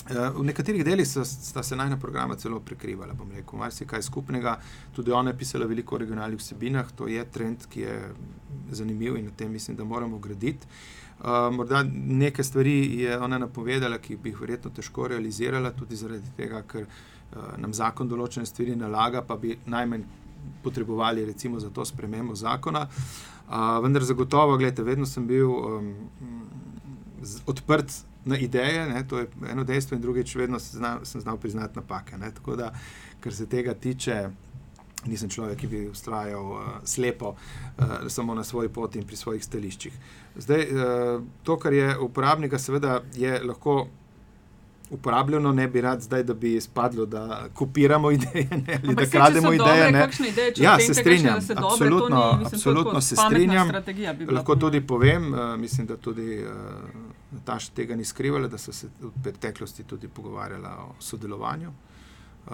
[0.06, 4.60] Eh, v nekaterih delih so, sta se najna programa celo prekrivala, bom rekel, marsikaj skupnega.
[4.94, 7.96] Tudi ona je pisala veliko o regionalnih vsebinah, to je trend, ki je
[8.72, 10.68] zanimiv in na tem mislim, da moramo graditi.
[11.20, 16.32] Uh, morda nekaj stvari je ona napovedala, ki bi jih verjetno težko realizirala, tudi zaradi
[16.38, 20.04] tega, ker uh, nam zakon določene stvari nalaga, pa bi najmanj
[20.64, 22.86] potrebovali recimo za to spremembo zakona.
[22.86, 23.35] Uh,
[23.84, 25.94] vendar zagotovo, gledajte, vedno sem bil um,
[27.46, 27.92] odprt
[28.26, 31.80] na ideje, ne, to je eno dejstvo, in drugič, vedno sem znal, sem znal priznati
[31.80, 32.18] napake.
[32.18, 32.74] Ne, tako da,
[33.20, 34.30] kar se tega tiče.
[35.06, 39.44] Nisem človek, ki bi ustrajal uh, slepo, uh, samo na svoji poti in pri svojih
[39.46, 39.94] stališčih.
[40.42, 43.84] Zdaj, uh, to, kar je uporabnika, seveda je lahko
[44.90, 49.54] uporabljeno, ne bi rad zdaj, da bi izpadlo, da kopiramo ideje ne, ali da krademo
[49.54, 49.92] ideje.
[49.92, 53.72] Dobre, ideje ja, se strinjam, se absolutno, dobre, ni, absolutno se strinjam.
[54.32, 56.52] Lahko tudi povem, uh, mislim, da tudi uh,
[57.32, 61.70] Nataša tega ni skrivala, da so se v preteklosti tudi pogovarjala o sodelovanju.
[62.48, 62.54] Uh,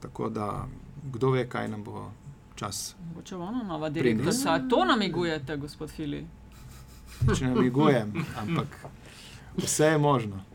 [0.00, 0.66] tako da,
[1.12, 2.10] kdo ve, kaj nam bo
[2.54, 2.94] čas.
[3.24, 6.26] Če bo ona nova direktorica, to namigujete, gospod Fili.
[7.36, 8.76] Če namigujem, ampak
[9.56, 10.49] vse je možno.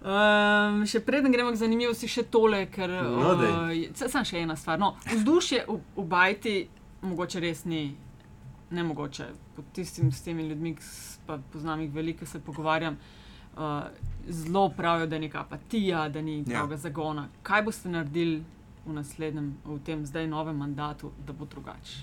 [0.00, 4.80] Um, še preden gremo k zanimivosti, še tole, ker no, uh, sem še ena stvar.
[4.80, 6.54] No, vzdušje v, v Bajti,
[7.04, 7.82] mogoče res ni,
[8.72, 9.26] ne mogoče.
[9.58, 13.92] Pod tistim s temi ljudmi, ki poznam jih veliko, se pogovarjam, uh,
[14.24, 16.84] zelo pravijo, da je neka apatija, da ni pravega ja.
[16.88, 17.28] zagona.
[17.44, 18.40] Kaj boste naredili
[18.86, 22.00] v naslednjem, v tem zdaj novem mandatu, da bo drugače?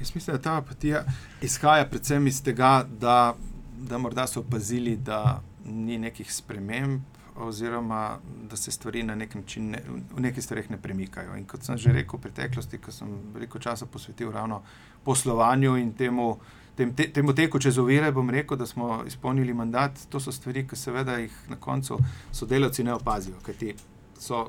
[0.00, 1.04] Jaz mislim, da ta apatija
[1.44, 3.34] izhaja predvsem iz tega, da,
[3.76, 7.02] da morda so opazili, da ni nekih sprememb,
[7.36, 8.18] oziroma
[8.50, 9.80] da se stvari na nek način ne,
[10.16, 11.36] v nekih stvareh ne premikajo.
[11.36, 14.62] In kot sem že rekel v preteklosti, ko sem veliko časa posvetil ravno
[15.04, 16.36] poslovanju in temu.
[16.74, 19.98] Tem, te, temu teku čez ovire bom rekel, da smo izpolnili mandat.
[20.10, 21.98] To so stvari, ki seveda jih na koncu
[22.32, 23.74] sodelavci ne opazijo, ker ti
[24.18, 24.48] so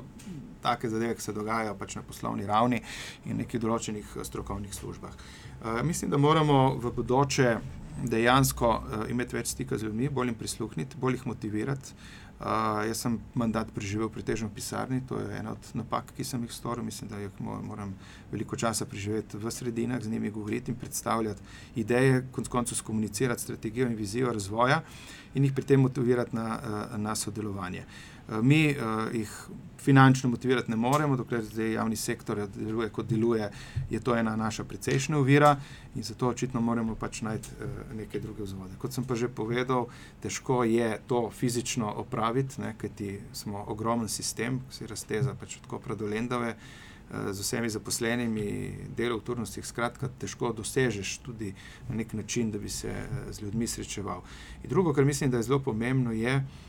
[0.62, 2.80] take zadeve, ki se dogajajo pač na poslovni ravni
[3.26, 5.14] in nekih določenih strokovnih službah.
[5.14, 7.56] Uh, mislim, da moramo v bodoče
[8.04, 11.96] dejansko uh, imeti več stika z ljudmi, bolj jim prisluhniti, bolj jih motivirati.
[12.36, 16.42] Uh, jaz sem mandat preživel pretežno v pisarni, to je ena od napak, ki sem
[16.44, 16.84] jih storil.
[16.84, 17.94] Mislim, da moram
[18.32, 21.40] veliko časa preživeti v sredinah, z njimi govoriti in predstavljati
[21.80, 24.82] ideje, konec koncev skomunicirati strategijo in vizijo razvoja
[25.34, 26.60] in jih pri tem motivirati na,
[26.96, 27.86] na sodelovanje.
[27.86, 29.30] Uh, Eh, mi uh, jih
[29.78, 33.50] finančno motivirati ne moremo, dokler zdaj javni sektor deluje kot deluje,
[33.90, 35.56] je to ena naša precejšnja uvira
[35.94, 38.74] in zato očitno moramo pač najti uh, neke druge vzvode.
[38.78, 39.86] Kot sem pa že povedal,
[40.22, 45.94] težko je to fizično opraviti, kajti smo ogromen sistem, ki se razteza pač od Kopra
[45.94, 46.56] do Lendave.
[47.06, 51.52] Z vsemi zaposlenimi, delo v turnostih, skratka, težko dosežeš tudi
[51.88, 52.90] na nek način, da bi se
[53.30, 54.24] z ljudmi srečeval.
[54.64, 56.65] In drugo, kar mislim, da je zelo pomembno, je, da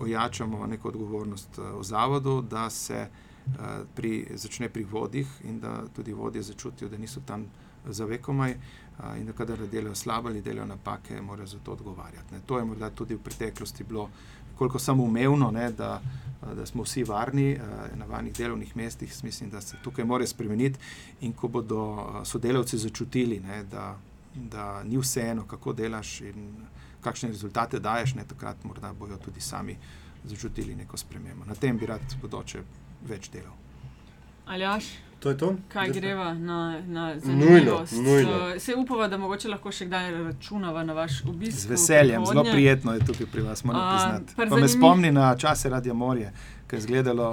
[0.00, 3.50] ojačamo neko odgovornost eh, v zavodu, da se eh,
[3.94, 7.46] pri, začne pri vodih in da tudi vodje začutijo, da niso tam
[7.86, 12.34] za vekomaj eh, in da kadar delajo slabo ali delajo napake, morajo za to odgovarjati.
[12.34, 12.40] Ne.
[12.46, 14.10] To je morda tudi v preteklosti bilo
[14.58, 16.00] koliko samo umevno, ne, da,
[16.54, 17.58] da smo vsi varni
[17.94, 19.24] na varnih delovnih mestih.
[19.24, 20.78] Mislim, da se tukaj mora spremeniti
[21.20, 23.98] in ko bodo sodelavci začutili, ne, da,
[24.34, 26.54] da ni vseeno, kako delaš in
[27.04, 29.76] kakšne rezultate daješ, ne takrat morda bojo tudi sami
[30.24, 31.44] začutili neko spremembo.
[31.44, 32.62] Na tem bi rad bodoče
[33.08, 33.52] več delal.
[34.46, 34.88] Aljaš?
[35.24, 35.54] To je to?
[35.68, 37.92] Kaj greva na, na zanimivost?
[37.92, 38.60] Nujno, nujno.
[38.60, 41.58] Se upava, da mogoče lahko še kdaj računava na vaš obisk.
[41.62, 44.50] Z veseljem, zelo prijetno je tukaj pri vas, moram priznati.
[44.50, 46.28] Pa me spomni na čase Radio Morje,
[46.68, 47.28] ki je izgledalo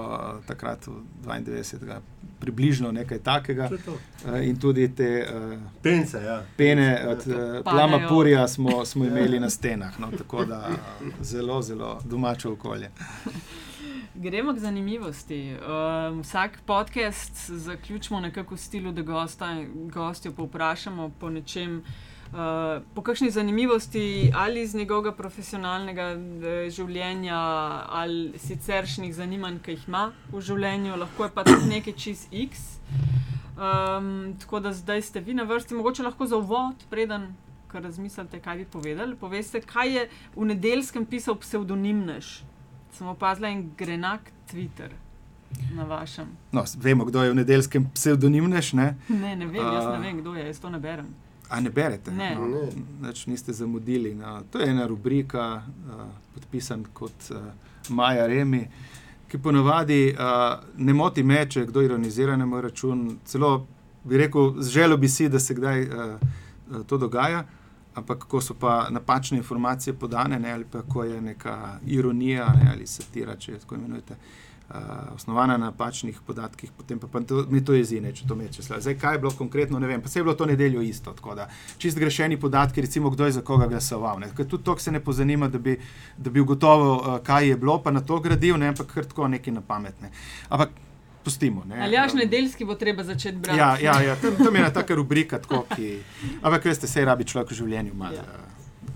[0.47, 0.93] takrat v
[1.27, 1.99] 92
[2.39, 3.67] približno nekaj takega.
[3.69, 6.43] Uh, in tudi te uh, Pence, ja.
[6.57, 9.99] pene od uh, Plama Purja smo, smo imeli na stenah.
[9.99, 10.69] No, tako da
[11.21, 12.91] zelo, zelo domače okolje.
[14.15, 15.55] Gremo k zanimivosti.
[15.55, 19.01] Uh, vsak podcast zaključimo nekako v stilu, da
[19.93, 21.83] gostjo povprašamo po nečem.
[22.31, 22.37] Uh,
[22.95, 27.39] po kakšni zanimivosti ali iz njegovega profesionalnega uh, življenja
[27.89, 32.79] ali siceršnjih zanimanj, ki jih ima v življenju, lahko je pa tudi nekaj čist X.
[33.55, 37.31] Um, tako da zdaj ste vi na vrsti, mogoče lahko za uvod, preden
[37.73, 39.15] razmislite, kaj bi povedali.
[39.15, 42.50] Poveste, kaj je v nedeljskem pisal psevdonimnež.
[42.93, 44.91] Sem opazila en grenak Twitter.
[45.75, 46.27] Na vašem.
[46.51, 48.73] No, vemo, kdo je v nedeljskem psevdonimnež.
[48.73, 48.95] Ne?
[49.09, 51.09] ne, ne vem, jaz ne vem, kdo je, jaz to ne berem.
[51.49, 52.11] A ne berete?
[52.11, 52.35] Ne.
[52.35, 52.69] No, ne.
[53.01, 54.13] Neč niste zamudili.
[54.15, 54.41] No.
[54.51, 57.37] To je ena rubrika, uh, podpisan kot uh,
[57.89, 58.63] Maja Remi,
[59.27, 63.03] ki ponovadi uh, ne moti me, če kdo ironizira na moj račun.
[63.27, 63.65] Celo
[64.03, 66.15] bi rekel, želel bi si, da se kdaj uh,
[66.87, 67.43] to dogaja.
[68.01, 72.71] Ampak, ko so pa napačne informacije podane, ne, ali pa ko je neka ironija ne,
[72.73, 74.17] ali satira, če tako imenujete,
[74.69, 78.65] uh, osnovana na napačnih podatkih, potem pa, pa to, mi to jezine, če to meče.
[78.65, 81.13] Zdaj, kaj je bilo konkretno, ne vem, pa se je bilo to nedeljo isto.
[81.35, 81.47] Da,
[81.77, 84.23] čist grešeni podatki, recimo, kdo je za koga glasoval.
[84.37, 85.77] Ker tudi to se ne pozanima, da bi,
[86.17, 89.27] da bi ugotovil, uh, kaj je bilo, pa na to gradil, ne, ampak kar tako
[89.27, 90.11] neki na pametne.
[90.49, 90.73] Ampak,
[91.23, 93.59] Pustimo, Ali až nedeljski bo treba začeti brati?
[93.59, 95.99] Ja, ja, ja tam, tam je ena taka rubrika, tako, ki.
[96.41, 98.17] Ampak, veste, se rabi človek v življenju malo.
[98.17, 98.25] Ja.
[98.25, 98.51] Uh,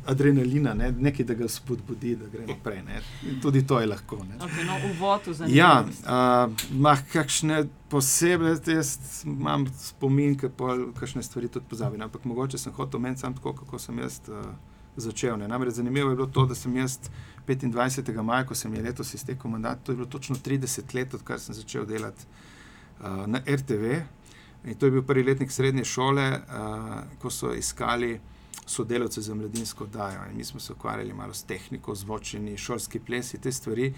[0.06, 0.92] adrenalina, ne?
[0.92, 2.82] nekaj, da ga spodbudi, da gre naprej.
[2.86, 3.02] Ne?
[3.42, 4.20] Tudi to je lahko.
[4.40, 11.66] Okay, no, uvod v ja, uh, kakšne posebne, jaz imam spomin, da kakšne stvari tudi
[11.70, 12.02] pozabim.
[12.02, 14.46] Ampak mogoče sem hotel meni sam tako, kako sem jaz uh,
[14.96, 15.38] začel.
[15.38, 15.48] Ne?
[15.48, 17.00] Namreč zanimivo je bilo to, da sem jaz
[17.48, 18.22] 25.
[18.24, 21.56] maja, ko sem je letos iztekel mandat, to je bilo točno 30 let, odkar sem
[21.56, 24.00] začel delati uh, na RTV.
[24.66, 28.20] In to je bil prvi letnik srednje šole, uh, ko so iskali
[28.66, 30.22] sodelavce za mladinsko dajo.
[30.32, 33.94] In mi smo se ukvarjali malo s tehniko, zvočeni, šolski ples in te stvari.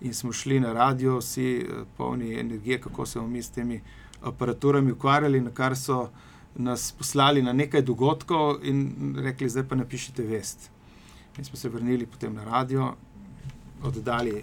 [0.00, 3.80] In smo šli na radio, vsi eh, polni energije, kako se bomo mi s temi
[4.22, 6.10] aparaturami ukvarjali, na kar so
[6.54, 10.70] nas poslali na nekaj dogodkov in rekli, zdaj pa napišite vest.
[11.38, 12.94] Mi smo se vrnili potem na radio,
[13.82, 14.42] oddali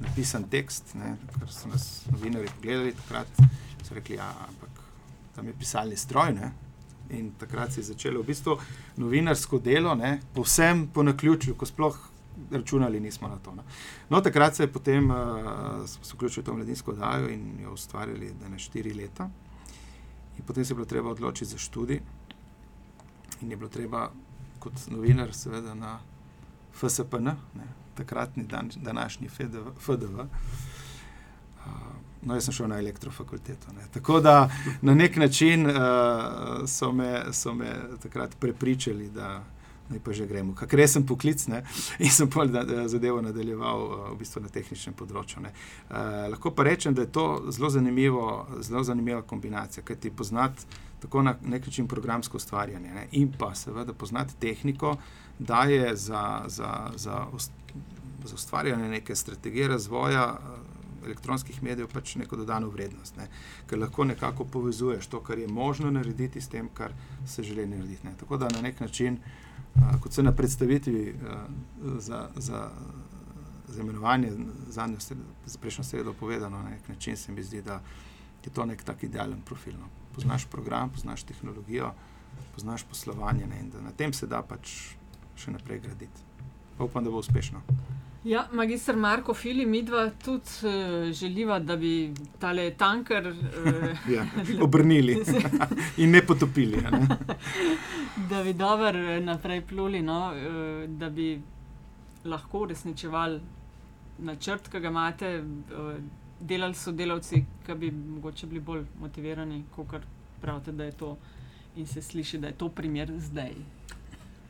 [0.00, 3.26] napisan tekst, ne, kar so nas novinari pogledali takrat.
[3.82, 4.70] So rekli, ja, ampak
[5.34, 6.32] tam je pisalni stroj.
[6.32, 6.52] Ne.
[7.10, 8.58] In takrat se je začelo v bistvu
[8.96, 11.98] novinarsko delo, ne, povsem po naključju, ko sploh
[12.50, 13.54] računali nismo na to.
[13.54, 13.64] No,
[14.08, 15.16] no takrat se je potem uh,
[16.12, 19.30] vključil v to mladinsko oddajo in jo ustvarjali, ne štiri leta.
[20.38, 22.00] In potem se je bilo treba odločiti za študij,
[23.40, 24.10] in je bilo treba
[24.58, 25.98] kot novinar, seveda, na
[26.74, 29.74] FSPN, ne, takratni dan, današnji FDV.
[29.80, 30.28] FDV.
[32.22, 33.72] No, jaz sem šel na elektrofakulteto.
[33.72, 33.86] Ne.
[33.94, 34.50] Tako da
[34.82, 35.74] na nek način uh,
[36.66, 37.72] so, me, so me
[38.02, 39.44] takrat prepričali, da
[39.88, 40.54] naj pa že gremo.
[40.54, 41.62] Kaj res sem poklic ne.
[41.98, 42.50] in sem pol
[42.86, 45.44] zadevo nadaljeval uh, v bistvu na tehničnem področju.
[45.44, 47.70] Uh, lahko pa rečem, da je to zelo,
[48.60, 50.66] zelo zanimiva kombinacija, kaj ti poznati
[51.00, 53.06] tako na nek način programsko ustvarjanje ne.
[53.12, 54.96] in pa seveda poznati tehniko,
[55.38, 57.26] da je za, za, za,
[58.24, 60.38] za ustvarjanje neke strategije razvoja.
[60.38, 63.28] Uh, elektronskih medijev pač neko dodano vrednost, ne?
[63.68, 66.92] ker lahko nekako povezuješ to, kar je možno narediti, s tem, kar
[67.26, 68.06] se želi narediti.
[68.06, 68.14] Ne?
[68.20, 69.18] Tako da na nek način,
[69.76, 71.44] a, kot se na predstavitvi a,
[71.98, 72.68] za, za,
[73.68, 74.32] za imenovanje,
[74.70, 74.88] za
[75.60, 77.80] prejšnjo sredo povedano, na nek način se mi zdi, da
[78.44, 79.74] je to nek tak idealen profil.
[79.80, 79.88] No?
[80.18, 81.92] Poznaš program, poznaš tehnologijo,
[82.54, 83.60] poznaš poslovanje ne?
[83.60, 84.74] in da na tem se da pač
[85.38, 86.26] še naprej graditi.
[86.78, 87.62] Pa upam, da bo uspešno.
[88.26, 94.26] Ja, magistr Marko Fili, mi dva tudi uh, želiva, da bi tale tanker uh, ja,
[94.62, 95.22] obrnili
[96.02, 96.82] in ne potopili.
[96.82, 97.06] Ne?
[98.30, 100.32] da bi dobro eh, naprej pluli, no?
[100.34, 101.42] uh, da bi
[102.24, 103.40] lahko uresničevali
[104.18, 105.94] načrt, ki ga imate, uh,
[106.40, 110.02] delali so delavci, ki bi mogoče bili bolj motivirani, kot
[110.40, 111.16] pravite, da je to
[111.76, 113.52] in se sliši, da je to primer zdaj.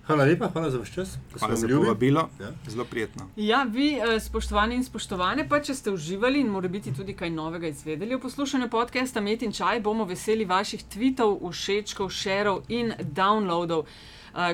[0.08, 1.18] Hvala lepa, hvala za vaš čas.
[1.38, 2.28] Hvala za povabilo.
[2.40, 2.52] Ja.
[2.68, 3.26] Zelo prijetno.
[3.36, 7.30] Ja, vi, eh, spoštovani in spoštovane, pa če ste uživali in morda biti tudi kaj
[7.30, 12.94] novega izvedeli v poslušanju podcasta Met in Čaj, bomo veseli vaših tweetov, všečkov, šerov in
[13.00, 13.84] downloadov.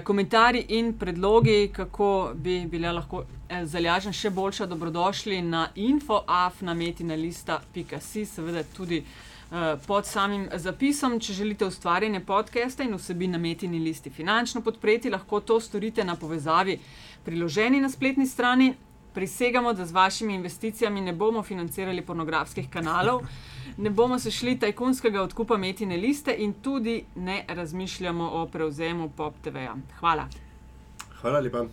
[0.04, 8.62] Komentarji in predlogi, kako bi bile lahko eh, zalažen še boljša, dobrodošli na infoafnametinalista.si, seveda
[8.76, 9.04] tudi.
[9.54, 11.20] Eh, pod samim zapisom.
[11.20, 16.16] Če želite ustvarjanje podcasta in vsebin na metini listi finančno podpreti, lahko to storite na
[16.16, 16.78] povezavi
[17.24, 18.72] priloženi na spletni strani.
[19.14, 23.22] Prisegamo, da z vašimi investicijami ne bomo financirali pornografskih kanalov,
[23.76, 29.34] ne bomo se šli tajkunskega odkupa metine liste in tudi ne razmišljamo o prevzemu Pop
[29.42, 29.76] TV-ja.
[30.00, 30.28] Hvala.
[31.20, 31.66] Hvala lepa.